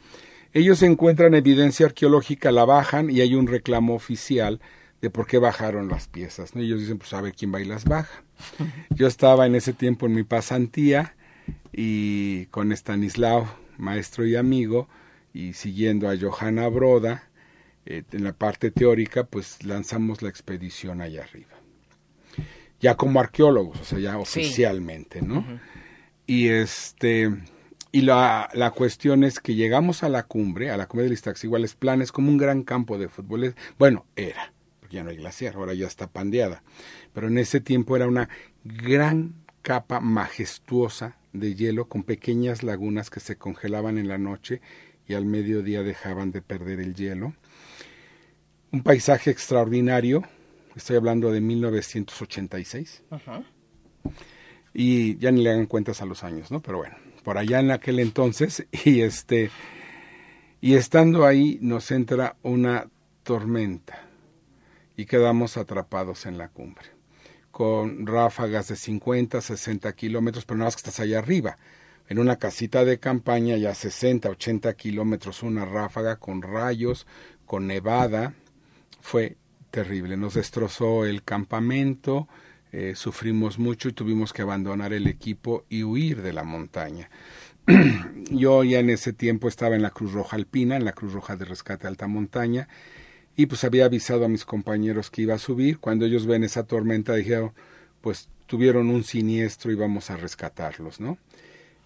Ellos 0.53 0.81
encuentran 0.85 1.35
evidencia 1.35 1.87
arqueológica, 1.87 2.53
la 2.53 2.65
bajan 2.65 3.11
y 3.11 3.23
hay 3.23 3.35
un 3.35 3.49
reclamo 3.49 3.97
oficial 3.97 4.61
de 5.03 5.11
por 5.11 5.27
qué 5.27 5.39
bajaron 5.39 5.89
las 5.89 6.07
piezas. 6.07 6.55
¿no? 6.55 6.63
Ellos 6.63 6.81
dicen, 6.81 6.97
pues 6.97 7.13
a 7.13 7.21
ver 7.21 7.35
quién 7.35 7.53
va 7.53 7.61
y 7.61 7.65
las 7.65 7.85
baja. 7.85 8.23
Yo 8.91 9.09
estaba 9.09 9.47
en 9.47 9.57
ese 9.57 9.73
tiempo 9.73 10.07
en 10.07 10.15
mi 10.15 10.23
pasantía 10.23 11.17
y 11.73 12.47
con 12.47 12.71
Stanislao, 12.71 13.53
maestro 13.79 14.25
y 14.25 14.37
amigo, 14.37 14.89
y 15.35 15.55
siguiendo 15.55 16.09
a 16.09 16.17
Johanna 16.17 16.69
Broda, 16.69 17.29
eh, 17.85 18.05
en 18.13 18.23
la 18.23 18.33
parte 18.33 18.71
teórica, 18.71 19.25
pues 19.25 19.65
lanzamos 19.65 20.23
la 20.23 20.29
expedición 20.29 21.01
allá 21.01 21.25
arriba. 21.25 21.51
Ya 22.79 22.95
como 22.97 23.19
arqueólogos, 23.19 23.81
o 23.81 23.85
sea, 23.85 23.99
ya 23.99 24.19
oficialmente, 24.19 25.21
¿no? 25.21 25.45
Y 26.27 26.49
este... 26.49 27.31
Y 27.95 28.01
la, 28.03 28.49
la, 28.55 28.71
cuestión 28.71 29.23
es 29.23 29.39
que 29.39 29.55
llegamos 29.55 30.03
a 30.03 30.09
la 30.09 30.23
cumbre, 30.23 30.71
a 30.71 30.79
la 30.79 30.87
cumbre 30.87 31.05
del 31.05 31.13
Iztaccíhuatl, 31.13 31.65
es 31.65 31.75
plan, 31.75 32.01
es 32.01 32.11
como 32.11 32.31
un 32.31 32.39
gran 32.39 32.63
campo 32.63 32.97
de 32.97 33.09
fútbol. 33.09 33.55
Bueno, 33.79 34.07
era 34.17 34.51
ya 34.93 35.03
no 35.03 35.11
hay 35.11 35.17
glaciar, 35.17 35.57
ahora 35.57 35.75
ya 35.75 35.87
está 35.87 36.07
pandeada. 36.07 36.63
Pero 37.13 37.27
en 37.29 37.39
ese 37.39 37.61
tiempo 37.61 37.97
era 37.97 38.07
una 38.07 38.29
gran 38.65 39.35
capa 39.63 40.01
majestuosa 40.01 41.17
de 41.33 41.55
hielo 41.55 41.89
con 41.89 42.03
pequeñas 42.03 42.63
lagunas 42.63 43.11
que 43.11 43.21
se 43.21 43.37
congelaban 43.37 43.99
en 43.99 44.09
la 44.09 44.19
noche 44.19 44.61
y 45.09 45.15
al 45.15 45.25
mediodía 45.25 45.83
dejaban 45.83 46.31
de 46.31 46.43
perder 46.43 46.81
el 46.81 46.95
hielo. 46.95 47.35
Un 48.71 48.83
paisaje 48.83 49.31
extraordinario, 49.31 50.23
estoy 50.77 50.97
hablando 50.97 51.31
de 51.33 51.41
1986. 51.41 53.03
Y 54.75 55.17
ya 55.19 55.31
ni 55.31 55.43
le 55.43 55.51
hagan 55.51 55.67
cuentas 55.67 56.01
a 56.01 56.07
los 56.07 56.25
años, 56.25 56.51
¿no? 56.51 56.61
Pero 56.61 56.79
bueno, 56.79 56.97
por 57.23 57.39
allá 57.39 57.61
en 57.61 57.71
aquel 57.71 57.99
entonces 57.99 58.67
y 58.85 59.01
este 59.01 59.51
y 60.61 60.75
estando 60.75 61.27
ahí 61.27 61.59
nos 61.61 61.91
entra 61.91 62.37
una 62.43 62.89
tormenta 63.25 64.12
y 64.97 65.07
quedamos 65.07 65.57
atrapados 65.57 66.27
en 66.27 66.39
la 66.39 66.49
cumbre, 66.49 66.87
con 67.51 68.07
ráfagas 68.07 68.69
de 68.69 68.77
50, 68.77 69.41
60 69.41 69.93
kilómetros, 69.95 70.45
pero 70.45 70.59
nada 70.59 70.69
más 70.69 70.77
que 70.77 70.81
estás 70.81 71.01
allá 71.01 71.19
arriba. 71.19 71.57
En 72.09 72.19
una 72.19 72.37
casita 72.37 72.85
de 72.85 72.99
campaña 72.99 73.57
ya 73.57 73.75
60, 73.75 74.29
80 74.29 74.75
kilómetros, 74.75 75.43
una 75.43 75.65
ráfaga 75.65 76.17
con 76.17 76.43
rayos, 76.43 77.07
con 77.47 77.67
nevada, 77.67 78.35
fue 79.01 79.37
terrible. 79.71 80.17
Nos 80.17 80.35
destrozó 80.35 81.05
el 81.05 81.23
campamento, 81.23 82.29
eh, 82.73 82.95
sufrimos 82.95 83.59
mucho 83.59 83.89
y 83.89 83.93
tuvimos 83.93 84.33
que 84.33 84.43
abandonar 84.43 84.93
el 84.93 85.07
equipo 85.07 85.65
y 85.69 85.83
huir 85.83 86.23
de 86.23 86.33
la 86.33 86.45
montaña. 86.45 87.11
Yo 88.31 88.65
ya 88.65 88.81
en 88.81 88.91
ese 88.91 89.13
tiempo 89.13 89.49
estaba 89.49 89.77
en 89.77 89.83
la 89.83 89.91
Cruz 89.91 90.13
Roja 90.13 90.37
Alpina, 90.37 90.77
en 90.77 90.85
la 90.85 90.93
Cruz 90.93 91.13
Roja 91.13 91.37
de 91.37 91.45
Rescate 91.45 91.87
Alta 91.87 92.07
Montaña, 92.09 92.69
y 93.37 93.47
pues 93.47 93.65
había 93.65 93.87
avisado 93.87 94.25
a 94.25 94.29
mis 94.29 94.45
compañeros 94.45 95.11
que 95.11 95.23
iba 95.23 95.35
a 95.35 95.39
subir. 95.39 95.79
Cuando 95.79 96.05
ellos 96.05 96.27
ven 96.27 96.45
esa 96.45 96.65
tormenta 96.65 97.15
dijeron, 97.15 97.53
pues 98.01 98.29
tuvieron 98.47 98.91
un 98.91 99.05
siniestro 99.05 99.73
y 99.73 99.75
vamos 99.75 100.11
a 100.11 100.17
rescatarlos, 100.17 101.01
¿no? 101.01 101.19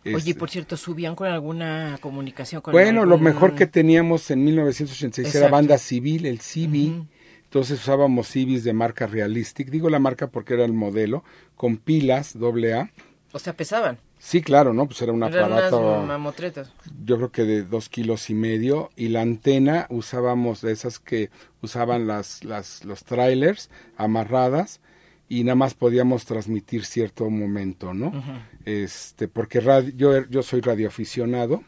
Oye, 0.04 0.16
este 0.16 0.34
por 0.34 0.50
cierto, 0.50 0.76
¿subían 0.76 1.16
con 1.16 1.28
alguna 1.28 1.98
comunicación? 2.00 2.62
Con 2.62 2.72
bueno, 2.72 3.04
lo 3.04 3.18
mejor 3.18 3.54
que 3.54 3.66
teníamos 3.66 4.30
en 4.30 4.44
1986 4.44 5.34
era 5.34 5.48
banda 5.48 5.78
civil, 5.78 6.26
el 6.26 6.40
CIVI. 6.40 7.06
Entonces 7.44 7.80
usábamos 7.80 8.28
CIVIs 8.28 8.64
de 8.64 8.72
marca 8.72 9.06
Realistic. 9.06 9.70
Digo 9.70 9.90
la 9.90 9.98
marca 9.98 10.28
porque 10.28 10.54
era 10.54 10.64
el 10.64 10.72
modelo, 10.72 11.24
con 11.56 11.76
pilas 11.76 12.36
AA. 12.36 12.90
O 13.32 13.38
sea, 13.38 13.54
pesaban. 13.54 13.98
Sí, 14.18 14.42
claro, 14.42 14.72
¿no? 14.72 14.86
Pues 14.86 15.00
era 15.02 15.12
un 15.12 15.22
aparato. 15.22 16.02
mamotretas. 16.02 16.72
Yo 17.04 17.16
creo 17.16 17.32
que 17.32 17.44
de 17.44 17.62
dos 17.62 17.88
kilos 17.88 18.30
y 18.30 18.34
medio. 18.34 18.90
Y 18.96 19.08
la 19.08 19.20
antena 19.22 19.86
usábamos 19.90 20.62
de 20.62 20.72
esas 20.72 20.98
que 20.98 21.30
usaban 21.62 22.06
las, 22.06 22.42
las, 22.44 22.84
los 22.84 23.04
trailers 23.04 23.70
amarradas 23.96 24.80
y 25.28 25.44
nada 25.44 25.56
más 25.56 25.74
podíamos 25.74 26.24
transmitir 26.24 26.84
cierto 26.84 27.28
momento, 27.28 27.92
¿no? 27.92 28.12
Este, 28.64 29.28
porque 29.28 29.60
radio, 29.60 29.92
yo, 29.96 30.26
yo 30.28 30.42
soy 30.42 30.60
radioaficionado, 30.60 31.64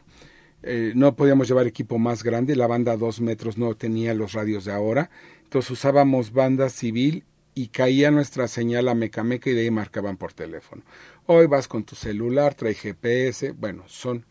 eh, 0.63 0.93
no 0.95 1.15
podíamos 1.15 1.47
llevar 1.47 1.67
equipo 1.67 1.97
más 1.97 2.23
grande, 2.23 2.55
la 2.55 2.67
banda 2.67 2.93
a 2.93 2.97
dos 2.97 3.21
metros 3.21 3.57
no 3.57 3.75
tenía 3.75 4.13
los 4.13 4.33
radios 4.33 4.65
de 4.65 4.73
ahora, 4.73 5.09
entonces 5.43 5.71
usábamos 5.71 6.31
banda 6.31 6.69
civil 6.69 7.25
y 7.53 7.67
caía 7.67 8.11
nuestra 8.11 8.47
señal 8.47 8.87
a 8.87 8.95
mecameca 8.95 9.49
y 9.49 9.53
de 9.53 9.61
ahí 9.61 9.71
marcaban 9.71 10.15
por 10.15 10.31
teléfono. 10.31 10.83
Hoy 11.31 11.45
vas 11.45 11.67
con 11.67 11.83
tu 11.83 11.93
celular, 11.93 12.55
trae 12.55 12.73
GPS, 12.73 13.51
bueno, 13.51 13.83
son 13.85 14.25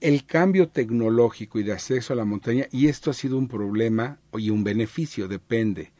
el 0.00 0.24
cambio 0.24 0.70
tecnológico 0.70 1.58
y 1.58 1.64
de 1.64 1.74
acceso 1.74 2.14
a 2.14 2.16
la 2.16 2.24
montaña, 2.24 2.66
y 2.72 2.88
esto 2.88 3.10
ha 3.10 3.12
sido 3.12 3.36
un 3.36 3.46
problema 3.46 4.20
y 4.32 4.48
un 4.48 4.64
beneficio, 4.64 5.28
depende. 5.28 5.92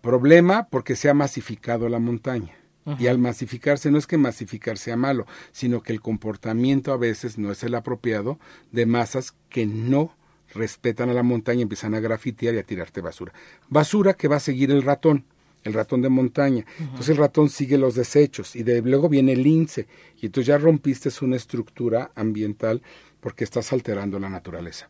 Problema 0.00 0.68
porque 0.68 0.94
se 0.94 1.08
ha 1.08 1.14
masificado 1.14 1.88
la 1.88 1.98
montaña. 1.98 2.54
Y 3.00 3.08
al 3.08 3.18
masificarse 3.18 3.90
no 3.90 3.98
es 3.98 4.06
que 4.06 4.16
masificar 4.16 4.78
sea 4.78 4.96
malo, 4.96 5.26
sino 5.50 5.82
que 5.82 5.92
el 5.92 6.00
comportamiento 6.00 6.92
a 6.92 6.96
veces 6.96 7.36
no 7.36 7.50
es 7.50 7.64
el 7.64 7.74
apropiado 7.74 8.38
de 8.70 8.86
masas 8.86 9.34
que 9.48 9.66
no 9.66 10.14
respetan 10.54 11.10
a 11.10 11.14
la 11.14 11.24
montaña, 11.24 11.62
empiezan 11.62 11.96
a 11.96 12.00
grafitear 12.00 12.54
y 12.54 12.58
a 12.58 12.62
tirarte 12.62 13.00
basura. 13.00 13.32
Basura 13.68 14.14
que 14.14 14.28
va 14.28 14.36
a 14.36 14.40
seguir 14.40 14.70
el 14.70 14.82
ratón, 14.82 15.24
el 15.64 15.72
ratón 15.72 16.02
de 16.02 16.08
montaña. 16.08 16.64
Entonces 16.78 17.10
el 17.10 17.16
ratón 17.16 17.48
sigue 17.48 17.78
los 17.78 17.94
desechos 17.94 18.54
y 18.54 18.62
de 18.62 18.80
luego 18.82 19.08
viene 19.08 19.32
el 19.32 19.42
lince 19.42 19.86
y 20.20 20.26
entonces 20.26 20.46
ya 20.46 20.58
rompiste 20.58 21.10
una 21.22 21.36
estructura 21.36 22.12
ambiental 22.14 22.82
porque 23.20 23.44
estás 23.44 23.72
alterando 23.72 24.20
la 24.20 24.28
naturaleza. 24.28 24.88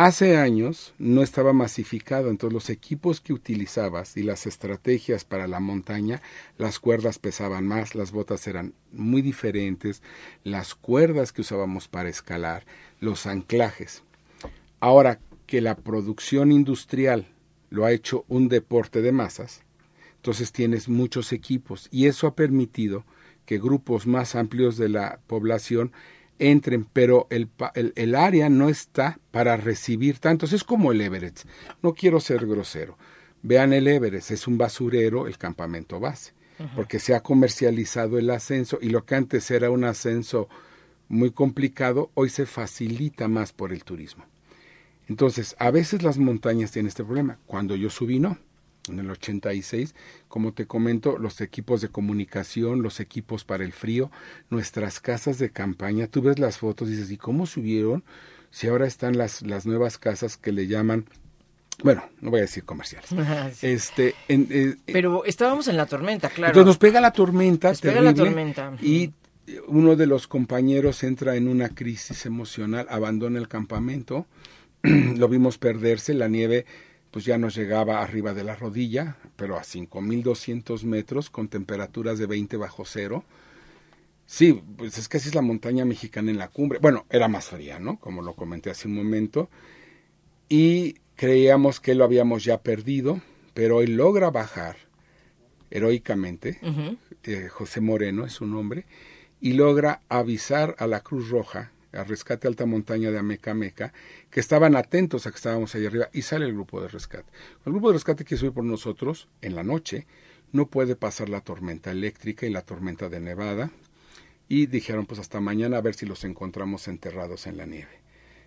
Hace 0.00 0.36
años 0.36 0.94
no 0.98 1.22
estaba 1.22 1.52
masificado, 1.52 2.30
entonces 2.30 2.54
los 2.54 2.70
equipos 2.70 3.20
que 3.20 3.32
utilizabas 3.32 4.16
y 4.16 4.22
las 4.22 4.46
estrategias 4.46 5.24
para 5.24 5.48
la 5.48 5.58
montaña, 5.58 6.22
las 6.56 6.78
cuerdas 6.78 7.18
pesaban 7.18 7.66
más, 7.66 7.96
las 7.96 8.12
botas 8.12 8.46
eran 8.46 8.74
muy 8.92 9.22
diferentes, 9.22 10.02
las 10.44 10.76
cuerdas 10.76 11.32
que 11.32 11.40
usábamos 11.40 11.88
para 11.88 12.08
escalar, 12.08 12.64
los 13.00 13.26
anclajes. 13.26 14.04
Ahora 14.78 15.18
que 15.48 15.60
la 15.60 15.74
producción 15.74 16.52
industrial 16.52 17.26
lo 17.70 17.84
ha 17.84 17.92
hecho 17.92 18.24
un 18.28 18.48
deporte 18.48 19.02
de 19.02 19.12
masas, 19.12 19.62
entonces 20.16 20.52
tienes 20.52 20.88
muchos 20.88 21.32
equipos 21.32 21.88
y 21.90 22.06
eso 22.06 22.26
ha 22.26 22.34
permitido 22.34 23.04
que 23.46 23.58
grupos 23.58 24.06
más 24.06 24.34
amplios 24.34 24.76
de 24.76 24.88
la 24.88 25.20
población 25.26 25.92
entren, 26.38 26.84
pero 26.92 27.26
el, 27.30 27.48
el, 27.74 28.14
área 28.14 28.48
no 28.48 28.68
está 28.68 29.18
para 29.30 29.56
recibir 29.56 30.18
tantos. 30.18 30.52
Es 30.52 30.64
como 30.64 30.92
el 30.92 31.00
Everett. 31.00 31.40
No 31.82 31.94
quiero 31.94 32.20
ser 32.20 32.46
grosero. 32.46 32.96
Vean 33.42 33.72
el 33.72 33.86
Everest, 33.86 34.30
es 34.32 34.46
un 34.46 34.58
basurero, 34.58 35.26
el 35.26 35.38
campamento 35.38 36.00
base, 36.00 36.32
porque 36.74 36.98
se 36.98 37.14
ha 37.14 37.22
comercializado 37.22 38.18
el 38.18 38.30
ascenso 38.30 38.78
y 38.82 38.90
lo 38.90 39.04
que 39.04 39.14
antes 39.14 39.50
era 39.50 39.70
un 39.70 39.84
ascenso 39.84 40.48
muy 41.08 41.30
complicado, 41.30 42.10
hoy 42.14 42.28
se 42.28 42.46
facilita 42.46 43.28
más 43.28 43.52
por 43.52 43.72
el 43.72 43.84
turismo. 43.84 44.24
Entonces, 45.08 45.56
a 45.58 45.70
veces 45.70 46.02
las 46.02 46.18
montañas 46.18 46.70
tienen 46.70 46.88
este 46.88 47.04
problema. 47.04 47.38
Cuando 47.46 47.76
yo 47.76 47.90
subí, 47.90 48.18
no 48.20 48.38
en 48.88 49.00
el 49.00 49.10
86, 49.10 49.94
como 50.28 50.52
te 50.52 50.66
comento, 50.66 51.18
los 51.18 51.40
equipos 51.40 51.80
de 51.80 51.88
comunicación, 51.88 52.82
los 52.82 53.00
equipos 53.00 53.44
para 53.44 53.64
el 53.64 53.72
frío, 53.72 54.10
nuestras 54.50 55.00
casas 55.00 55.38
de 55.38 55.50
campaña, 55.50 56.06
tú 56.06 56.22
ves 56.22 56.38
las 56.38 56.58
fotos 56.58 56.88
y 56.88 56.92
dices, 56.92 57.10
¿y 57.10 57.16
cómo 57.16 57.46
subieron? 57.46 58.04
Si 58.50 58.66
ahora 58.66 58.86
están 58.86 59.18
las, 59.18 59.42
las 59.42 59.66
nuevas 59.66 59.98
casas 59.98 60.36
que 60.36 60.52
le 60.52 60.66
llaman 60.66 61.06
bueno, 61.84 62.02
no 62.20 62.30
voy 62.30 62.40
a 62.40 62.42
decir 62.42 62.64
comerciales. 62.64 63.08
Este, 63.62 64.16
eh, 64.28 64.74
Pero 64.86 65.24
estábamos 65.24 65.68
en 65.68 65.76
la 65.76 65.86
tormenta, 65.86 66.28
claro. 66.28 66.50
Entonces 66.50 66.66
nos 66.66 66.78
pega 66.78 67.00
la 67.00 67.12
tormenta, 67.12 67.72
pega 67.74 68.00
la 68.00 68.12
tormenta. 68.12 68.72
Y 68.82 69.12
uno 69.68 69.94
de 69.94 70.06
los 70.06 70.26
compañeros 70.26 71.04
entra 71.04 71.36
en 71.36 71.46
una 71.46 71.68
crisis 71.68 72.26
emocional, 72.26 72.88
abandona 72.90 73.38
el 73.38 73.46
campamento, 73.46 74.26
lo 74.82 75.28
vimos 75.28 75.58
perderse, 75.58 76.14
la 76.14 76.28
nieve 76.28 76.66
pues 77.10 77.24
ya 77.24 77.38
nos 77.38 77.54
llegaba 77.54 78.02
arriba 78.02 78.34
de 78.34 78.44
la 78.44 78.54
rodilla, 78.54 79.16
pero 79.36 79.56
a 79.56 79.62
5.200 79.62 80.84
metros 80.84 81.30
con 81.30 81.48
temperaturas 81.48 82.18
de 82.18 82.26
20 82.26 82.56
bajo 82.56 82.84
cero. 82.84 83.24
Sí, 84.26 84.62
pues 84.76 84.98
es 84.98 85.08
que 85.08 85.16
así 85.16 85.28
es 85.30 85.34
la 85.34 85.42
montaña 85.42 85.86
mexicana 85.86 86.30
en 86.30 86.38
la 86.38 86.48
cumbre. 86.48 86.78
Bueno, 86.80 87.06
era 87.08 87.28
más 87.28 87.46
fría, 87.46 87.78
¿no? 87.78 87.98
Como 87.98 88.20
lo 88.20 88.34
comenté 88.34 88.70
hace 88.70 88.86
un 88.86 88.94
momento. 88.94 89.48
Y 90.50 90.96
creíamos 91.16 91.80
que 91.80 91.94
lo 91.94 92.04
habíamos 92.04 92.44
ya 92.44 92.60
perdido, 92.60 93.22
pero 93.54 93.80
él 93.80 93.96
logra 93.96 94.30
bajar 94.30 94.76
heroicamente. 95.70 96.60
Eh, 97.22 97.48
José 97.48 97.80
Moreno 97.80 98.26
es 98.26 98.34
su 98.34 98.46
nombre. 98.46 98.84
Y 99.40 99.54
logra 99.54 100.02
avisar 100.10 100.76
a 100.78 100.86
la 100.86 101.00
Cruz 101.00 101.30
Roja 101.30 101.72
a 101.92 102.04
Rescate 102.04 102.48
Alta 102.48 102.66
Montaña 102.66 103.10
de 103.10 103.18
Ameca 103.18 103.54
Meca, 103.54 103.92
que 104.30 104.40
estaban 104.40 104.76
atentos 104.76 105.26
a 105.26 105.30
que 105.30 105.36
estábamos 105.36 105.74
ahí 105.74 105.86
arriba, 105.86 106.08
y 106.12 106.22
sale 106.22 106.44
el 106.46 106.52
grupo 106.52 106.80
de 106.80 106.88
rescate. 106.88 107.30
El 107.64 107.72
grupo 107.72 107.88
de 107.88 107.94
rescate 107.94 108.24
que 108.24 108.36
sube 108.36 108.52
por 108.52 108.64
nosotros 108.64 109.28
en 109.40 109.54
la 109.54 109.64
noche 109.64 110.06
no 110.52 110.68
puede 110.68 110.96
pasar 110.96 111.28
la 111.28 111.40
tormenta 111.40 111.90
eléctrica 111.90 112.46
y 112.46 112.50
la 112.50 112.62
tormenta 112.62 113.08
de 113.08 113.20
nevada, 113.20 113.70
y 114.48 114.66
dijeron 114.66 115.06
pues 115.06 115.20
hasta 115.20 115.40
mañana 115.40 115.78
a 115.78 115.82
ver 115.82 115.94
si 115.94 116.06
los 116.06 116.24
encontramos 116.24 116.88
enterrados 116.88 117.46
en 117.46 117.56
la 117.56 117.66
nieve. 117.66 118.00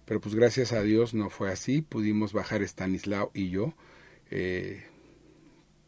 Pero 0.06 0.20
pues 0.20 0.36
gracias 0.36 0.74
a 0.74 0.82
Dios 0.82 1.14
no 1.14 1.30
fue 1.30 1.52
así, 1.52 1.82
pudimos 1.82 2.34
bajar 2.34 2.64
Stanislao 2.64 3.32
y 3.34 3.50
yo. 3.50 3.74
Eh, 4.32 4.84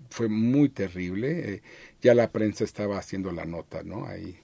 fue 0.10 0.30
muy 0.30 0.70
terrible, 0.70 1.56
eh, 1.56 1.62
ya 2.02 2.14
la 2.14 2.32
prensa 2.32 2.64
estaba 2.64 3.00
haciendo 3.00 3.32
la 3.32 3.46
nota, 3.46 3.82
¿no? 3.82 4.06
Ahí 4.06 4.43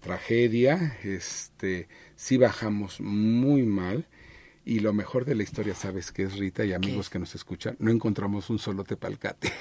tragedia, 0.00 0.98
este, 1.02 1.88
sí 2.16 2.36
bajamos 2.36 3.00
muy 3.00 3.62
mal. 3.62 4.06
Y 4.64 4.80
lo 4.80 4.92
mejor 4.92 5.24
de 5.24 5.34
la 5.34 5.42
historia, 5.42 5.74
¿sabes 5.74 6.12
qué 6.12 6.24
es, 6.24 6.36
Rita? 6.36 6.64
Y 6.64 6.72
amigos 6.72 7.08
que 7.08 7.18
nos 7.18 7.34
escuchan, 7.34 7.76
no 7.78 7.90
encontramos 7.90 8.50
un 8.50 8.58
solo 8.58 8.84
tepalcate. 8.84 9.52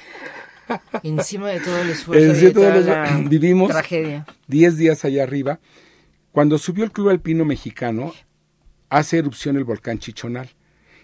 Encima 1.04 1.50
de 1.50 1.60
todo 1.60 1.82
el 1.82 1.90
esfuerzo 1.90 2.34
de 2.34 2.52
toda 2.52 2.76
la 2.78 3.24
vivimos 3.28 3.70
tragedia. 3.70 4.26
10 4.48 4.78
días 4.78 5.06
allá 5.06 5.24
arriba. 5.24 5.60
Cuando 6.32 6.58
subió 6.58 6.84
el 6.84 6.92
Club 6.92 7.10
Alpino 7.10 7.44
Mexicano, 7.44 8.14
hace 8.90 9.18
erupción 9.18 9.58
el 9.58 9.64
volcán 9.64 10.00
Chichonal. 10.00 10.50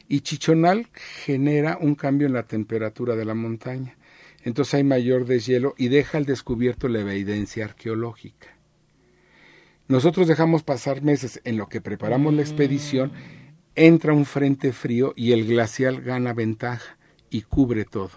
Y 0.08 0.22
Chichonal 0.22 0.88
genera 1.26 1.78
un 1.82 1.96
cambio 1.96 2.28
en 2.28 2.34
la 2.34 2.44
temperatura 2.44 3.16
de 3.16 3.26
la 3.26 3.34
montaña. 3.34 3.98
Entonces 4.44 4.76
hay 4.76 4.84
mayor 4.84 5.26
deshielo 5.26 5.74
y 5.78 5.88
deja 5.88 6.20
al 6.20 6.26
descubierto 6.26 6.88
la 6.88 7.02
evidencia 7.02 7.66
arqueológica. 7.66 8.55
Nosotros 9.88 10.28
dejamos 10.28 10.64
pasar 10.64 11.04
meses 11.04 11.42
en 11.44 11.58
lo 11.58 11.70
que 11.70 11.82
preparamos 11.82 12.34
la 12.34 12.42
expedición, 12.42 13.12
entra 13.76 14.14
un 14.14 14.26
frente 14.26 14.72
frío 14.72 15.14
y 15.16 15.32
el 15.32 15.46
glacial 15.46 16.02
gana 16.02 16.34
ventaja 16.34 16.98
y 17.30 17.42
cubre 17.42 17.86
todo. 17.86 18.12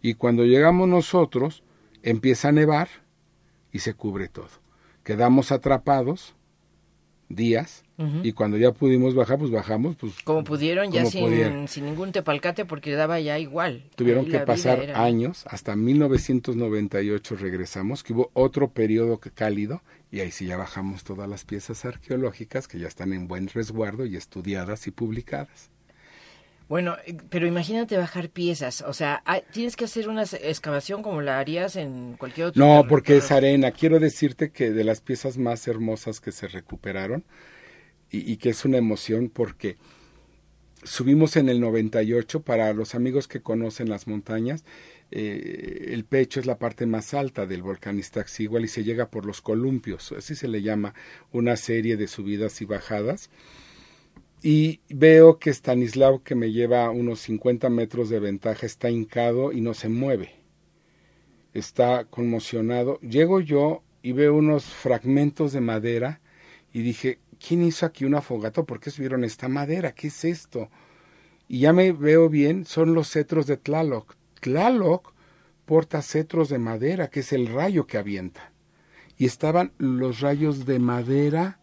Y 0.00 0.14
cuando 0.14 0.44
llegamos 0.44 0.88
nosotros, 0.88 1.62
empieza 2.02 2.48
a 2.48 2.52
nevar 2.52 2.88
y 3.70 3.80
se 3.80 3.92
cubre 3.94 4.28
todo. 4.28 4.48
Quedamos 5.04 5.52
atrapados 5.52 6.34
días 7.28 7.84
y 8.22 8.32
cuando 8.32 8.56
ya 8.56 8.72
pudimos 8.72 9.14
bajar, 9.14 9.38
pues 9.38 9.50
bajamos. 9.50 9.96
pues 9.96 10.14
Como 10.24 10.42
pudieron, 10.42 10.90
ya 10.90 11.04
sin, 11.04 11.68
sin, 11.68 11.84
ningún 11.84 12.12
tepalcate 12.12 12.64
porque 12.64 12.92
daba 12.92 13.20
ya 13.20 13.38
igual. 13.38 13.84
Tuvieron 13.94 14.24
que 14.24 14.38
pasar 14.40 14.92
años, 14.94 15.44
hasta 15.46 15.76
1998 15.76 17.36
regresamos, 17.36 18.02
que 18.02 18.14
hubo 18.14 18.30
otro 18.32 18.70
periodo 18.70 19.20
cálido 19.34 19.82
y 20.10 20.20
ahí 20.20 20.30
sí 20.30 20.46
ya 20.46 20.56
bajamos 20.56 21.04
todas 21.04 21.28
las 21.28 21.44
piezas 21.44 21.84
arqueológicas 21.84 22.66
que 22.66 22.78
ya 22.78 22.88
están 22.88 23.12
en 23.12 23.28
buen 23.28 23.48
resguardo 23.48 24.06
y 24.06 24.16
estudiadas 24.16 24.86
y 24.86 24.90
publicadas. 24.90 25.70
Bueno, 26.68 26.96
eh, 27.04 27.16
pero 27.30 27.46
imagínate 27.46 27.96
bajar 27.96 28.30
piezas, 28.30 28.82
o 28.82 28.92
sea, 28.92 29.22
tienes 29.52 29.76
que 29.76 29.84
hacer 29.84 30.08
una 30.08 30.22
excavación 30.22 31.02
como 31.02 31.20
la 31.20 31.38
harías 31.38 31.76
en 31.76 32.16
cualquier 32.16 32.48
otro 32.48 32.64
No, 32.64 32.86
porque 32.88 33.16
es 33.16 33.30
arena. 33.32 33.72
Quiero 33.72 33.98
decirte 33.98 34.50
que 34.50 34.70
de 34.70 34.84
las 34.84 35.00
piezas 35.00 35.36
más 35.36 35.66
hermosas 35.66 36.20
que 36.20 36.30
se 36.30 36.46
recuperaron 36.46 37.24
y, 38.08 38.30
y 38.30 38.36
que 38.36 38.50
es 38.50 38.64
una 38.64 38.78
emoción 38.78 39.30
porque 39.30 39.78
subimos 40.82 41.36
en 41.36 41.48
el 41.48 41.60
98 41.60 42.42
para 42.42 42.72
los 42.72 42.94
amigos 42.94 43.28
que 43.28 43.42
conocen 43.42 43.88
las 43.88 44.06
montañas 44.06 44.64
eh, 45.10 45.88
el 45.92 46.04
pecho 46.04 46.40
es 46.40 46.46
la 46.46 46.58
parte 46.58 46.86
más 46.86 47.14
alta 47.14 47.46
del 47.46 47.62
volcán 47.62 47.98
Iztaccíhuatl 47.98 48.64
y 48.64 48.68
se 48.68 48.84
llega 48.84 49.10
por 49.10 49.26
los 49.26 49.40
columpios, 49.40 50.12
así 50.12 50.34
se 50.34 50.48
le 50.48 50.62
llama 50.62 50.94
una 51.32 51.56
serie 51.56 51.96
de 51.96 52.06
subidas 52.06 52.60
y 52.60 52.64
bajadas. 52.64 53.30
Y 54.42 54.80
veo 54.88 55.38
que 55.38 55.50
Stanislao, 55.50 56.22
que 56.22 56.34
me 56.34 56.50
lleva 56.50 56.88
unos 56.90 57.20
50 57.20 57.68
metros 57.68 58.08
de 58.08 58.20
ventaja, 58.20 58.64
está 58.64 58.88
hincado 58.88 59.52
y 59.52 59.60
no 59.60 59.74
se 59.74 59.90
mueve. 59.90 60.34
Está 61.52 62.04
conmocionado. 62.04 62.98
Llego 63.00 63.40
yo 63.40 63.82
y 64.02 64.12
veo 64.12 64.34
unos 64.34 64.64
fragmentos 64.64 65.52
de 65.52 65.60
madera 65.60 66.20
y 66.72 66.80
dije, 66.80 67.18
¿quién 67.38 67.62
hizo 67.64 67.84
aquí 67.84 68.06
una 68.06 68.22
fogata? 68.22 68.62
¿Por 68.62 68.80
qué 68.80 68.90
subieron 68.90 69.24
esta 69.24 69.48
madera? 69.48 69.92
¿Qué 69.92 70.06
es 70.06 70.24
esto? 70.24 70.70
Y 71.46 71.60
ya 71.60 71.72
me 71.74 71.92
veo 71.92 72.30
bien, 72.30 72.64
son 72.64 72.94
los 72.94 73.10
cetros 73.10 73.46
de 73.46 73.58
Tlaloc. 73.58 74.14
Tlaloc 74.40 75.12
porta 75.64 76.02
cetros 76.02 76.48
de 76.48 76.58
madera, 76.58 77.08
que 77.08 77.20
es 77.20 77.32
el 77.32 77.46
rayo 77.46 77.86
que 77.86 77.98
avienta. 77.98 78.52
Y 79.16 79.26
estaban 79.26 79.72
los 79.78 80.20
rayos 80.20 80.66
de 80.66 80.78
madera 80.78 81.60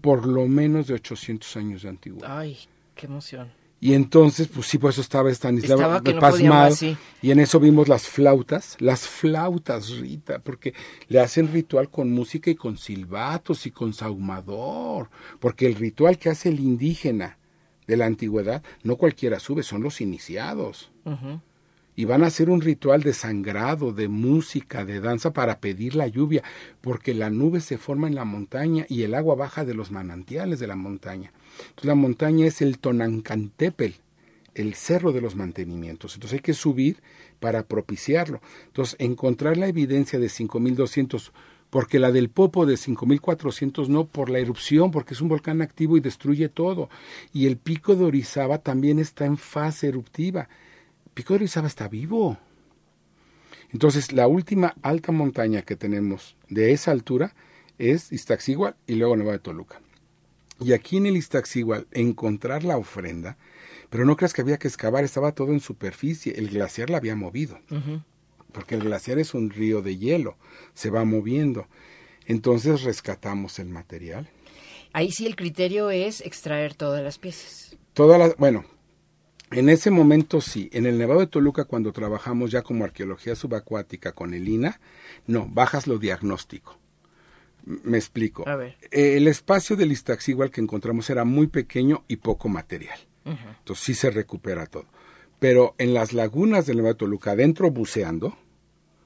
por 0.00 0.26
lo 0.26 0.46
menos 0.46 0.86
de 0.86 0.94
800 0.94 1.56
años 1.56 1.82
de 1.82 1.88
antigüedad. 1.88 2.38
Ay, 2.38 2.58
qué 2.94 3.06
emoción. 3.06 3.50
Y 3.78 3.92
entonces, 3.92 4.48
pues 4.48 4.66
sí, 4.66 4.78
por 4.78 4.90
eso 4.90 5.02
estaba 5.02 5.30
Stanislao 5.30 5.76
Estaba 5.76 6.02
que 6.02 6.14
pasmado. 6.14 6.74
Y 7.20 7.30
en 7.30 7.40
eso 7.40 7.60
vimos 7.60 7.88
las 7.88 8.08
flautas, 8.08 8.76
las 8.80 9.06
flautas, 9.06 9.90
Rita, 9.90 10.38
porque 10.38 10.72
le 11.08 11.20
hacen 11.20 11.52
ritual 11.52 11.90
con 11.90 12.10
música 12.10 12.50
y 12.50 12.54
con 12.54 12.78
silbatos 12.78 13.66
y 13.66 13.70
con 13.70 13.92
saumador. 13.92 15.10
Porque 15.40 15.66
el 15.66 15.74
ritual 15.74 16.18
que 16.18 16.30
hace 16.30 16.48
el 16.48 16.60
indígena 16.60 17.38
de 17.86 17.96
la 17.96 18.06
antigüedad, 18.06 18.62
no 18.82 18.96
cualquiera 18.96 19.38
sube, 19.38 19.62
son 19.62 19.82
los 19.82 20.00
iniciados. 20.00 20.90
Y 21.96 22.04
van 22.04 22.22
a 22.22 22.26
hacer 22.26 22.50
un 22.50 22.60
ritual 22.60 23.02
de 23.02 23.14
sangrado, 23.14 23.92
de 23.92 24.06
música, 24.06 24.84
de 24.84 25.00
danza 25.00 25.32
para 25.32 25.60
pedir 25.60 25.94
la 25.96 26.06
lluvia, 26.06 26.44
porque 26.80 27.14
la 27.14 27.30
nube 27.30 27.60
se 27.60 27.78
forma 27.78 28.06
en 28.06 28.14
la 28.14 28.24
montaña 28.24 28.86
y 28.88 29.02
el 29.02 29.14
agua 29.14 29.34
baja 29.34 29.64
de 29.64 29.74
los 29.74 29.90
manantiales 29.90 30.60
de 30.60 30.66
la 30.66 30.76
montaña. 30.76 31.32
Entonces 31.58 31.86
la 31.86 31.94
montaña 31.94 32.46
es 32.46 32.62
el 32.62 32.78
Tonancantepel, 32.78 33.96
el 34.54 34.74
cerro 34.74 35.12
de 35.12 35.22
los 35.22 35.36
mantenimientos. 35.36 36.14
Entonces 36.14 36.34
hay 36.34 36.42
que 36.42 36.54
subir 36.54 37.02
para 37.40 37.64
propiciarlo. 37.64 38.40
Entonces 38.66 38.96
encontrar 38.98 39.56
la 39.56 39.68
evidencia 39.68 40.18
de 40.18 40.28
5200 40.28 41.32
porque 41.70 41.98
la 41.98 42.12
del 42.12 42.30
Popo 42.30 42.64
de 42.64 42.76
5400 42.76 43.88
no 43.88 44.06
por 44.06 44.30
la 44.30 44.38
erupción, 44.38 44.90
porque 44.90 45.14
es 45.14 45.20
un 45.20 45.28
volcán 45.28 45.62
activo 45.62 45.96
y 45.96 46.00
destruye 46.00 46.48
todo. 46.48 46.88
Y 47.32 47.46
el 47.46 47.56
pico 47.56 47.96
de 47.96 48.04
Orizaba 48.04 48.58
también 48.58 48.98
está 48.98 49.26
en 49.26 49.36
fase 49.36 49.88
eruptiva. 49.88 50.48
Pico 51.16 51.32
de 51.32 51.36
Orizaba 51.36 51.66
está 51.66 51.88
vivo. 51.88 52.36
Entonces, 53.72 54.12
la 54.12 54.26
última 54.26 54.74
alta 54.82 55.12
montaña 55.12 55.62
que 55.62 55.74
tenemos 55.74 56.36
de 56.50 56.72
esa 56.72 56.90
altura 56.90 57.34
es 57.78 58.12
Iztaccíhuatl 58.12 58.76
y 58.86 58.96
luego 58.96 59.16
Nueva 59.16 59.32
de 59.32 59.38
Toluca. 59.38 59.80
Y 60.60 60.74
aquí 60.74 60.98
en 60.98 61.06
el 61.06 61.16
Iztaccíhuatl 61.16 61.86
encontrar 61.92 62.64
la 62.64 62.76
ofrenda, 62.76 63.38
pero 63.88 64.04
no 64.04 64.14
creas 64.18 64.34
que 64.34 64.42
había 64.42 64.58
que 64.58 64.68
excavar, 64.68 65.04
estaba 65.04 65.32
todo 65.32 65.52
en 65.52 65.60
superficie, 65.60 66.34
el 66.36 66.50
glaciar 66.50 66.90
la 66.90 66.98
había 66.98 67.16
movido, 67.16 67.58
porque 68.52 68.74
el 68.74 68.82
glaciar 68.82 69.18
es 69.18 69.32
un 69.32 69.48
río 69.48 69.80
de 69.80 69.96
hielo, 69.96 70.36
se 70.74 70.90
va 70.90 71.06
moviendo. 71.06 71.66
Entonces 72.26 72.82
rescatamos 72.82 73.58
el 73.58 73.70
material. 73.70 74.28
Ahí 74.92 75.10
sí 75.12 75.24
el 75.24 75.34
criterio 75.34 75.90
es 75.90 76.20
extraer 76.20 76.74
todas 76.74 77.02
las 77.02 77.16
piezas. 77.16 77.78
Todas 77.94 78.18
las, 78.18 78.36
bueno, 78.36 78.66
en 79.50 79.68
ese 79.68 79.90
momento 79.90 80.40
sí, 80.40 80.68
en 80.72 80.86
el 80.86 80.98
Nevado 80.98 81.20
de 81.20 81.26
Toluca 81.26 81.64
cuando 81.64 81.92
trabajamos 81.92 82.50
ya 82.50 82.62
como 82.62 82.84
arqueología 82.84 83.36
subacuática 83.36 84.12
con 84.12 84.34
el 84.34 84.48
INA, 84.48 84.80
no, 85.26 85.46
bajas 85.48 85.86
lo 85.86 85.98
diagnóstico. 85.98 86.78
Me 87.64 87.96
explico. 87.96 88.48
A 88.48 88.56
ver. 88.56 88.76
Eh, 88.90 89.16
El 89.16 89.26
espacio 89.26 89.76
del 89.76 89.92
Iztaccíhuatl 89.92 90.52
que 90.52 90.60
encontramos 90.60 91.10
era 91.10 91.24
muy 91.24 91.48
pequeño 91.48 92.04
y 92.08 92.16
poco 92.16 92.48
material. 92.48 92.98
Entonces 93.24 93.84
sí 93.84 93.94
se 93.94 94.10
recupera 94.10 94.66
todo. 94.66 94.86
Pero 95.40 95.74
en 95.78 95.94
las 95.94 96.12
lagunas 96.12 96.66
del 96.66 96.76
Nevado 96.76 96.94
de 96.94 96.98
Toluca, 96.98 97.32
adentro 97.32 97.70
buceando, 97.72 98.38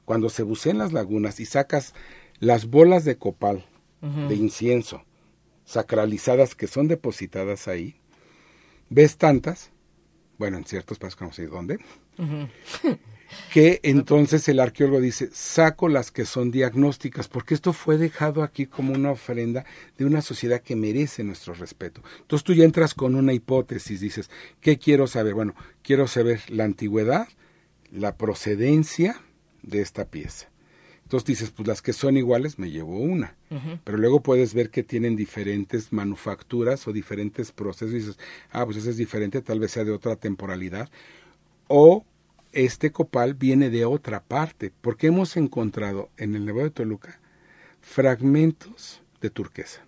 cuando 0.05 0.28
se 0.28 0.43
bucea 0.43 0.72
en 0.72 0.78
las 0.78 0.93
lagunas 0.93 1.41
y 1.41 1.47
sacas 1.47 1.95
las 2.38 2.66
bolas 2.66 3.05
de 3.05 3.16
copal, 3.16 3.64
de 4.01 4.34
incienso, 4.34 5.05
sacralizadas 5.64 6.55
que 6.55 6.66
son 6.66 6.88
depositadas 6.88 7.68
ahí, 7.68 7.97
ves 8.88 9.16
tantas, 9.16 9.70
bueno, 10.41 10.57
en 10.57 10.64
ciertos 10.64 10.99
países, 10.99 11.20
no 11.20 11.32
sé 11.32 11.47
dónde, 11.49 11.78
que 13.53 13.78
entonces 13.82 14.49
el 14.49 14.59
arqueólogo 14.59 15.03
dice, 15.03 15.28
saco 15.34 15.86
las 15.86 16.11
que 16.11 16.24
son 16.24 16.51
diagnósticas, 16.51 17.28
porque 17.28 17.53
esto 17.53 17.74
fue 17.74 17.99
dejado 17.99 18.43
aquí 18.43 18.64
como 18.64 18.95
una 18.95 19.11
ofrenda 19.11 19.66
de 19.99 20.07
una 20.07 20.22
sociedad 20.22 20.62
que 20.62 20.76
merece 20.76 21.24
nuestro 21.24 21.53
respeto. 21.53 22.03
Entonces 22.22 22.43
tú 22.43 22.55
ya 22.55 22.64
entras 22.64 22.95
con 22.95 23.16
una 23.16 23.34
hipótesis, 23.34 24.01
dices, 24.01 24.30
¿qué 24.62 24.78
quiero 24.78 25.07
saber? 25.07 25.34
Bueno, 25.34 25.55
quiero 25.82 26.09
saber 26.09 26.41
la 26.49 26.64
antigüedad, 26.64 27.28
la 27.93 28.16
procedencia 28.16 29.20
de 29.62 29.82
esta 29.82 30.07
pieza. 30.07 30.49
Entonces 31.11 31.26
dices, 31.26 31.50
pues 31.50 31.66
las 31.66 31.82
que 31.82 31.92
son 31.92 32.16
iguales 32.16 32.56
me 32.61 32.70
llevo 32.70 32.96
una. 33.00 33.34
Pero 33.82 33.98
luego 33.98 34.20
puedes 34.22 34.54
ver 34.54 34.70
que 34.70 34.84
tienen 34.84 35.16
diferentes 35.16 35.92
manufacturas 35.92 36.86
o 36.86 36.92
diferentes 36.92 37.50
procesos 37.50 37.90
y 37.90 37.98
dices, 37.98 38.18
ah, 38.52 38.64
pues 38.64 38.76
ese 38.76 38.90
es 38.90 38.96
diferente, 38.96 39.42
tal 39.42 39.58
vez 39.58 39.72
sea 39.72 39.82
de 39.82 39.90
otra 39.90 40.14
temporalidad. 40.14 40.88
O 41.66 42.04
este 42.52 42.92
copal 42.92 43.34
viene 43.34 43.70
de 43.70 43.84
otra 43.86 44.22
parte, 44.22 44.70
porque 44.82 45.08
hemos 45.08 45.36
encontrado 45.36 46.11
en 46.16 46.36
el 46.36 46.46
Nevado 46.46 46.66
de 46.66 46.70
Toluca 46.70 47.20
fragmentos 47.80 49.02
de 49.20 49.30
turquesa, 49.30 49.84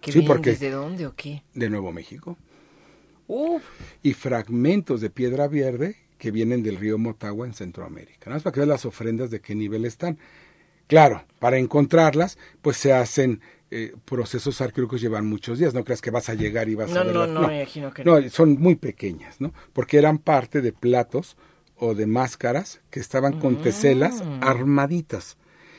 ¿Qué 0.00 0.12
Sí, 0.12 0.22
porque- 0.22 0.52
desde 0.52 0.70
dónde 0.70 1.06
o 1.06 1.14
qué? 1.14 1.42
de 1.52 1.68
Nuevo 1.68 1.92
México, 1.92 2.38
y 4.02 4.14
fragmentos 4.14 5.02
de 5.02 5.10
piedra 5.10 5.46
verde 5.46 5.96
que 6.20 6.30
vienen 6.30 6.62
del 6.62 6.76
río 6.76 6.98
Motagua 6.98 7.46
en 7.46 7.54
Centroamérica. 7.54 8.26
Nada 8.26 8.36
más 8.36 8.42
para 8.44 8.52
que 8.54 8.60
veas 8.60 8.68
las 8.68 8.84
ofrendas 8.84 9.30
de 9.30 9.40
qué 9.40 9.54
nivel 9.56 9.84
están. 9.86 10.18
Claro, 10.86 11.24
para 11.40 11.56
encontrarlas, 11.58 12.36
pues 12.62 12.76
se 12.76 12.92
hacen 12.92 13.40
eh, 13.70 13.94
procesos 14.04 14.60
arqueológicos 14.60 15.00
llevan 15.00 15.26
muchos 15.26 15.58
días. 15.58 15.72
No 15.74 15.82
creas 15.84 16.02
que 16.02 16.10
vas 16.10 16.28
a 16.28 16.34
llegar 16.34 16.68
y 16.68 16.74
vas 16.74 16.90
No, 16.90 17.00
a 17.00 17.04
ver. 17.04 17.14
no, 17.14 17.26
no, 17.26 17.48
me 17.48 17.56
imagino 17.62 17.92
que 17.94 18.04
no. 18.04 18.28
son 18.28 18.60
muy 18.60 18.74
pequeñas, 18.76 19.40
¿no? 19.40 19.52
Porque 19.72 19.96
eran 19.98 20.18
parte 20.18 20.60
de 20.60 20.72
platos 20.72 21.36
o 21.76 21.94
de 21.94 22.06
máscaras 22.06 22.80
que 22.90 23.00
estaban 23.00 23.40
con 23.40 23.62
teselas 23.62 24.22
Mm. 24.24 24.42
armaditas. 24.42 25.38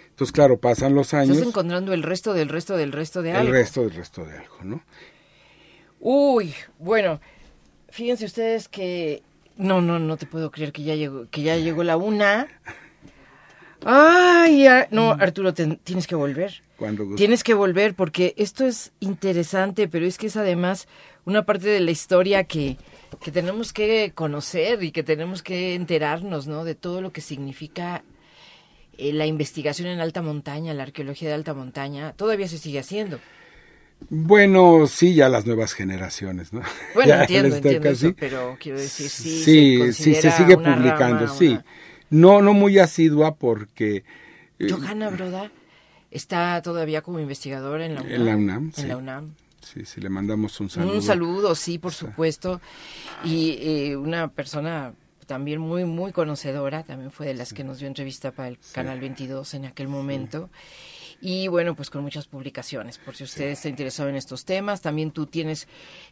Entonces, 0.09 0.31
claro, 0.31 0.57
pasan 0.57 0.95
los 0.95 1.13
años. 1.13 1.35
estás 1.37 1.49
encontrando 1.49 1.93
el 1.93 2.01
resto 2.03 2.33
del 2.33 2.49
resto 2.49 2.75
del 2.77 2.91
resto 2.91 3.21
de 3.21 3.29
el 3.31 3.35
algo. 3.35 3.51
resto 3.53 3.81
del 3.81 3.93
resto 3.93 4.25
de 4.25 4.37
algo, 4.37 4.55
¿no? 4.63 4.83
Uy, 5.99 6.53
bueno, 6.79 7.19
fíjense 7.89 8.25
ustedes 8.25 8.67
que 8.67 9.21
no, 9.61 9.81
no, 9.81 9.99
no 9.99 10.17
te 10.17 10.25
puedo 10.25 10.51
creer 10.51 10.71
que 10.71 10.83
ya 10.83 10.95
llegó, 10.95 11.27
que 11.29 11.41
ya 11.43 11.55
llegó 11.55 11.83
la 11.83 11.95
una. 11.97 12.47
Ay, 13.83 14.63
ya- 14.63 14.87
no, 14.91 15.11
Arturo, 15.11 15.53
te- 15.53 15.77
tienes 15.83 16.05
que 16.05 16.15
volver. 16.15 16.61
Cuando. 16.77 17.15
Tienes 17.15 17.43
que 17.43 17.53
volver 17.53 17.95
porque 17.95 18.33
esto 18.37 18.65
es 18.65 18.91
interesante, 18.99 19.87
pero 19.87 20.05
es 20.05 20.17
que 20.17 20.27
es 20.27 20.37
además 20.37 20.87
una 21.25 21.45
parte 21.45 21.67
de 21.67 21.79
la 21.79 21.91
historia 21.91 22.43
que, 22.43 22.77
que 23.23 23.31
tenemos 23.31 23.73
que 23.73 24.11
conocer 24.13 24.83
y 24.83 24.91
que 24.91 25.03
tenemos 25.03 25.41
que 25.43 25.75
enterarnos, 25.75 26.47
¿no? 26.47 26.63
De 26.63 26.75
todo 26.75 27.01
lo 27.01 27.11
que 27.11 27.21
significa 27.21 28.03
eh, 28.97 29.13
la 29.13 29.25
investigación 29.25 29.87
en 29.87 29.99
alta 29.99 30.21
montaña, 30.21 30.73
la 30.73 30.83
arqueología 30.83 31.29
de 31.29 31.35
alta 31.35 31.53
montaña. 31.53 32.13
Todavía 32.13 32.47
se 32.47 32.57
sigue 32.59 32.79
haciendo. 32.79 33.19
Bueno, 34.09 34.87
sí, 34.87 35.13
ya 35.13 35.29
las 35.29 35.45
nuevas 35.45 35.73
generaciones, 35.73 36.51
¿no? 36.53 36.61
Bueno, 36.93 37.09
Ya 37.09 37.21
entiendo, 37.21 37.55
entiendo 37.55 37.89
eso, 37.89 38.13
pero 38.17 38.57
quiero 38.59 38.79
decir, 38.79 39.09
sí, 39.09 39.43
sí, 39.43 39.93
se 39.93 40.21
sí, 40.21 40.31
sigue 40.31 40.57
publicando, 40.57 41.25
rama, 41.25 41.27
sí. 41.37 41.47
una- 41.49 41.65
No, 42.09 42.41
no 42.41 42.53
muy 42.53 42.77
asidua 42.79 43.35
porque 43.35 44.03
eh, 44.59 44.67
Johanna 44.69 45.09
Broda 45.09 45.49
está 46.09 46.61
todavía 46.61 47.01
como 47.01 47.19
investigadora 47.19 47.85
en 47.85 47.95
la 47.95 48.01
UNAM. 48.01 48.13
En 48.13 48.25
la 48.25 48.35
UNAM, 48.35 48.63
En 48.65 48.73
sí. 48.73 48.87
la 48.87 48.97
UNAM. 48.97 49.33
sí, 49.61 49.85
sí, 49.85 50.01
le 50.01 50.09
mandamos 50.09 50.59
un 50.59 50.69
saludo. 50.69 50.93
Un 50.93 51.01
saludo, 51.01 51.55
sí, 51.55 51.77
por 51.79 51.93
supuesto. 51.93 52.59
Y 53.23 53.57
eh, 53.61 53.95
una 53.95 54.27
persona 54.27 54.93
también 55.25 55.61
muy, 55.61 55.85
muy 55.85 56.11
conocedora, 56.11 56.83
también 56.83 57.11
fue 57.11 57.27
de 57.27 57.35
las 57.35 57.53
que 57.53 57.63
nos 57.63 57.79
dio 57.79 57.87
entrevista 57.87 58.31
para 58.33 58.49
el 58.49 58.57
Canal 58.73 58.99
22 58.99 59.53
en 59.53 59.65
aquel 59.65 59.87
momento. 59.87 60.49
Y 61.21 61.47
bueno, 61.47 61.75
pues 61.75 61.91
con 61.91 62.01
muchas 62.01 62.25
publicaciones, 62.25 62.97
por 62.97 63.15
si 63.15 63.23
usted 63.23 63.49
está 63.49 63.69
interesado 63.69 64.09
en 64.09 64.15
estos 64.15 64.43
temas. 64.43 64.81
También 64.81 65.11
tú 65.11 65.27
tienes 65.27 65.67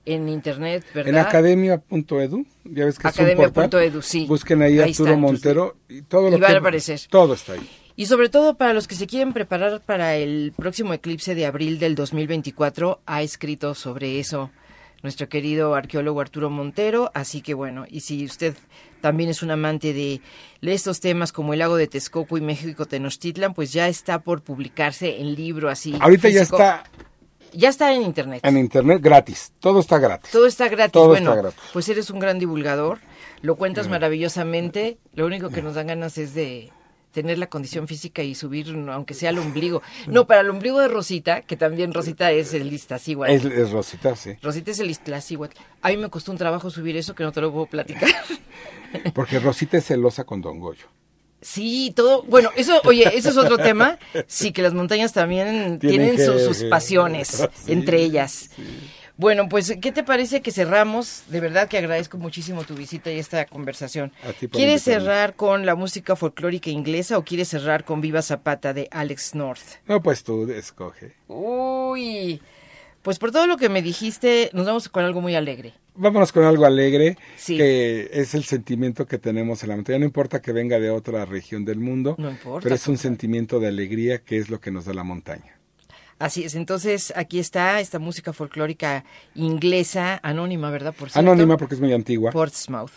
en 0.06 0.30
internet, 0.30 0.86
¿verdad? 0.94 1.10
En 1.14 1.18
academia.edu, 1.18 2.46
ya 2.66 2.86
ves 2.86 3.00
que 3.00 3.08
es 3.08 3.18
un 3.18 3.52
portal. 3.52 4.04
sí. 4.04 4.28
Busquen 4.28 4.62
ahí 4.62 4.80
Ahí 4.80 4.92
Arturo 4.92 5.18
Montero 5.18 5.78
y 5.90 6.04
todo 6.04 6.30
lo 6.30 6.38
y 6.38 6.40
van 6.40 6.52
que 6.52 6.56
a 6.58 6.60
aparecer. 6.60 7.02
todo 7.10 7.34
está 7.34 7.54
ahí. 7.54 7.68
Y 7.96 8.06
sobre 8.06 8.30
todo 8.30 8.56
para 8.56 8.74
los 8.74 8.88
que 8.88 8.96
se 8.96 9.08
quieren 9.08 9.34
preparar 9.34 9.82
para 9.82 10.16
el 10.16 10.54
próximo 10.56 10.94
eclipse 10.94 11.36
de 11.36 11.46
abril 11.46 11.80
del 11.80 11.96
2024, 11.96 13.02
ha 13.06 13.22
escrito 13.24 13.74
sobre 13.76 14.20
eso 14.20 14.52
nuestro 15.04 15.30
querido 15.30 15.76
arqueólogo 15.76 16.22
Arturo 16.22 16.50
Montero. 16.50 17.12
Así 17.14 17.42
que 17.42 17.54
bueno, 17.54 17.86
y 17.90 18.02
si 18.02 18.26
usted 18.26 18.56
también 19.02 19.30
es 19.30 19.42
un 19.44 19.52
amante 19.52 19.94
de, 19.94 20.22
estos 20.62 21.00
temas 21.00 21.32
como 21.32 21.54
el 21.54 21.60
lago 21.60 21.78
de 21.78 21.88
Texcoco 21.88 22.38
y 22.38 22.42
México 22.42 22.86
Tenochtitlan, 22.86 23.54
pues 23.54 23.72
ya 23.72 23.88
está 23.88 24.20
por 24.20 24.42
publicarse 24.42 25.20
en 25.20 25.36
libro 25.36 25.70
así. 25.70 25.96
Ahorita 26.00 26.30
ya 26.30 26.42
está 26.42 26.84
Ya 27.54 27.70
está 27.70 27.94
en 27.94 28.04
internet. 28.04 28.42
en 28.44 28.58
internet 28.58 29.02
gratis, 29.02 29.54
todo 29.60 29.80
está 29.80 29.98
gratis. 30.00 30.32
Todo 30.32 30.46
está 30.46 30.68
gratis. 30.68 30.94
Todo 30.94 31.08
bueno, 31.08 31.32
está 31.32 31.42
gratis. 31.42 31.60
pues 31.74 31.90
eres 31.90 32.10
un 32.10 32.20
gran 32.20 32.40
divulgador, 32.40 33.00
lo 33.42 33.56
cuentas 33.56 33.88
maravillosamente. 33.88 34.98
Lo 35.14 35.26
único 35.26 35.50
que 35.50 35.62
nos 35.62 35.76
dan 35.76 35.88
ganas 35.88 36.18
es 36.18 36.34
de 36.34 36.72
tener 37.12 37.38
la 37.38 37.48
condición 37.48 37.88
física 37.88 38.24
y 38.24 38.36
subir, 38.36 38.68
aunque 38.92 39.14
sea 39.14 39.30
al 39.30 39.40
ombligo. 39.40 39.82
No, 40.08 40.28
para 40.28 40.42
el 40.42 40.50
ombligo 40.50 40.80
de 40.80 40.88
Rosita, 40.88 41.42
que 41.42 41.58
también 41.58 41.94
Rosita 41.94 42.32
es 42.32 42.54
el 42.54 42.72
Iztaccíhuatl. 42.72 43.32
Es, 43.34 43.46
es 43.46 43.72
Rosita, 43.72 44.16
sí. 44.16 44.34
Rosita 44.42 44.72
es 44.72 44.80
el 44.80 44.90
Iztaccíhuatl. 44.90 45.58
A 45.82 45.90
mí 45.90 45.98
me 45.98 46.10
costó 46.10 46.32
un 46.32 46.38
trabajo 46.38 46.70
subir 46.70 46.98
eso 46.98 47.16
que 47.16 47.24
no 47.24 47.32
te 47.32 47.42
lo 47.42 47.52
puedo 47.52 47.66
platicar. 47.66 48.10
Porque 49.14 49.40
Rosita 49.40 49.78
es 49.78 49.86
celosa 49.86 50.24
con 50.24 50.42
Don 50.42 50.60
Goyo. 50.60 50.88
Sí, 51.42 51.94
todo. 51.96 52.24
Bueno, 52.24 52.50
eso, 52.56 52.82
oye, 52.84 53.10
eso 53.16 53.30
es 53.30 53.38
otro 53.38 53.58
tema. 53.58 53.98
Sí, 54.28 54.52
que 54.52 54.62
las 54.62 54.74
montañas 54.74 55.14
también 55.14 55.80
tienen, 55.80 56.18
sus 56.18 56.64
pasiones 56.66 57.48
entre 57.68 58.02
ellas. 58.02 58.50
Bueno, 59.20 59.50
pues, 59.50 59.76
¿qué 59.82 59.92
te 59.92 60.02
parece 60.02 60.42
que 60.42 60.50
cerramos? 60.50 61.24
De 61.28 61.42
verdad 61.42 61.68
que 61.68 61.78
agradezco 61.78 62.18
muchísimo 62.18 62.64
tu 62.64 62.74
visita 62.74 63.12
y 63.12 63.20
esta 63.20 63.44
conversación. 63.44 64.14
¿Quieres 64.50 64.84
cerrar 64.84 65.36
con 65.36 65.66
la 65.66 65.76
música 65.76 66.16
folclórica 66.16 66.70
inglesa 66.70 67.18
o 67.18 67.26
quieres 67.26 67.50
cerrar 67.50 67.84
con 67.84 68.00
Viva 68.00 68.22
Zapata 68.22 68.74
de 68.74 68.88
Alex 68.92 69.36
North? 69.36 69.84
No, 69.88 70.02
pues 70.02 70.24
tú 70.24 70.50
escoge. 70.50 71.16
Uy, 71.28 72.42
pues 73.02 73.20
por 73.20 73.34
todo 73.34 73.46
lo 73.46 73.58
que 73.58 73.68
me 73.68 73.82
dijiste, 73.82 74.52
nos 74.54 74.66
vamos 74.66 74.88
con 74.88 75.04
algo 75.04 75.20
muy 75.20 75.36
alegre 75.36 75.74
vámonos 75.96 76.32
con 76.32 76.46
algo 76.46 76.66
alegre, 76.66 77.18
que 77.46 78.10
es 78.14 78.34
el 78.34 78.46
sentimiento 78.46 79.06
que 79.06 79.18
tenemos 79.18 79.64
en 79.64 79.70
la 79.70 79.76
montaña. 79.76 80.00
No 80.00 80.06
importa 80.06 80.42
que 80.42 80.54
venga 80.54 80.80
de 80.80 80.92
otra 80.92 81.26
región 81.26 81.66
del 81.66 81.80
mundo, 81.80 82.16
pero 82.64 82.74
es 82.74 82.88
un 82.88 82.98
sentimiento 82.98 83.60
de 83.60 83.68
alegría 83.68 84.20
que 84.20 84.38
es 84.38 84.50
lo 84.50 84.62
que 84.62 84.72
nos 84.72 84.86
da 84.86 84.94
la 84.94 85.04
montaña. 85.04 85.59
Así 86.20 86.44
es, 86.44 86.56
entonces 86.56 87.14
aquí 87.16 87.40
está 87.40 87.80
esta 87.80 87.98
música 87.98 88.34
folclórica 88.34 89.06
inglesa, 89.36 90.20
anónima, 90.22 90.70
¿verdad? 90.70 90.94
Por 90.94 91.10
anónima 91.14 91.58
porque 91.58 91.76
es 91.76 91.82
muy 91.82 91.94
antigua. 91.94 92.32
Portsmouth. 92.32 92.92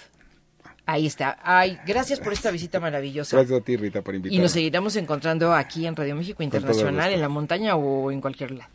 Ahí 0.85 1.07
está. 1.07 1.39
Ay, 1.43 1.79
gracias 1.87 2.19
por 2.19 2.33
esta 2.33 2.51
visita 2.51 2.81
maravillosa. 2.81 3.37
Gracias 3.37 3.61
a 3.61 3.65
ti, 3.65 3.77
Rita, 3.77 4.03
por 4.03 4.17
invitarme. 4.17 4.37
Y 4.37 4.43
nos 4.43 4.51
seguiremos 4.51 4.97
encontrando 4.97 5.55
aquí 5.55 5.87
en 5.87 5.95
Radio 5.95 6.17
México 6.17 6.43
Internacional, 6.43 7.13
en 7.13 7.21
la 7.21 7.29
montaña 7.29 7.77
o 7.77 8.11
en 8.11 8.21
cualquier 8.21 8.51
lado. 8.51 8.71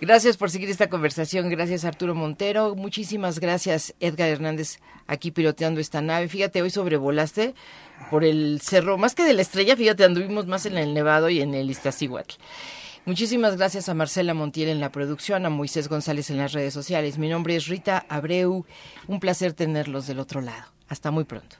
Gracias 0.00 0.36
por 0.38 0.50
seguir 0.50 0.70
esta 0.70 0.88
conversación. 0.88 1.50
Gracias 1.50 1.84
Arturo 1.84 2.14
Montero. 2.14 2.74
Muchísimas 2.74 3.38
gracias 3.38 3.94
Edgar 4.00 4.28
Hernández 4.28 4.78
aquí 5.06 5.30
piloteando 5.30 5.80
esta 5.80 6.00
nave. 6.00 6.28
Fíjate, 6.28 6.62
hoy 6.62 6.70
sobrevolaste 6.70 7.54
por 8.08 8.24
el 8.24 8.60
cerro, 8.62 8.96
más 8.96 9.14
que 9.14 9.24
de 9.24 9.34
la 9.34 9.42
estrella, 9.42 9.76
fíjate, 9.76 10.04
anduvimos 10.04 10.46
más 10.46 10.64
en 10.64 10.78
el 10.78 10.94
Nevado 10.94 11.28
y 11.28 11.42
en 11.42 11.54
el 11.54 11.70
Iztaccíhuatl. 11.70 12.36
Muchísimas 13.10 13.56
gracias 13.56 13.88
a 13.88 13.94
Marcela 13.94 14.34
Montiel 14.34 14.68
en 14.68 14.78
la 14.78 14.92
producción, 14.92 15.44
a 15.44 15.50
Moisés 15.50 15.88
González 15.88 16.30
en 16.30 16.38
las 16.38 16.52
redes 16.52 16.72
sociales. 16.72 17.18
Mi 17.18 17.28
nombre 17.28 17.56
es 17.56 17.66
Rita 17.66 18.06
Abreu. 18.08 18.64
Un 19.08 19.18
placer 19.18 19.52
tenerlos 19.52 20.06
del 20.06 20.20
otro 20.20 20.40
lado. 20.40 20.70
Hasta 20.86 21.10
muy 21.10 21.24
pronto. 21.24 21.56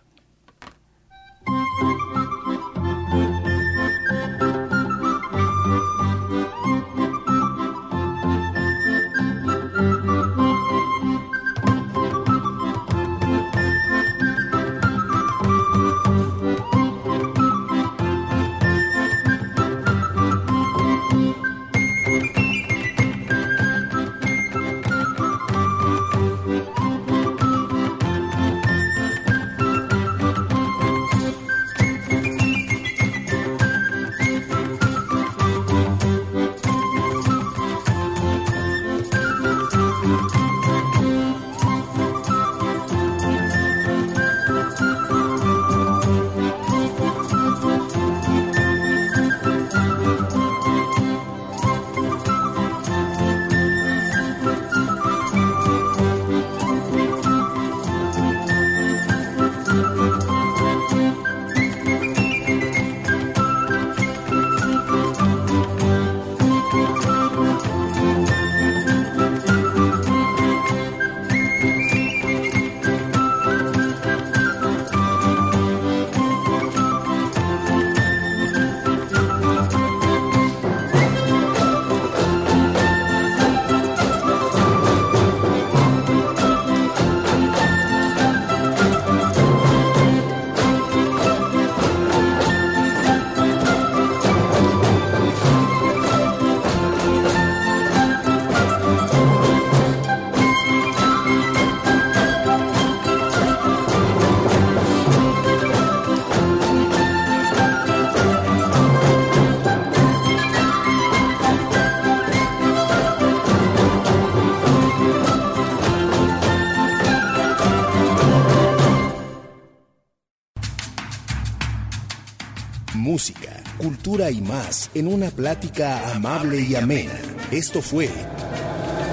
Y 124.10 124.40
más 124.40 124.90
en 124.94 125.06
una 125.06 125.30
plática 125.30 126.12
amable 126.12 126.60
y 126.60 126.74
amena. 126.74 127.12
Esto 127.52 127.80
fue 127.80 128.10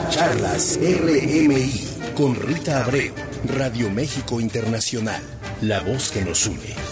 Charlas 0.10 0.80
RMI 0.82 1.88
con 2.16 2.36
Rita 2.36 2.84
Abreu, 2.84 3.14
Radio 3.46 3.92
México 3.92 4.42
Internacional, 4.42 5.22
la 5.62 5.82
voz 5.82 6.10
que 6.10 6.26
nos 6.26 6.48
une. 6.48 6.87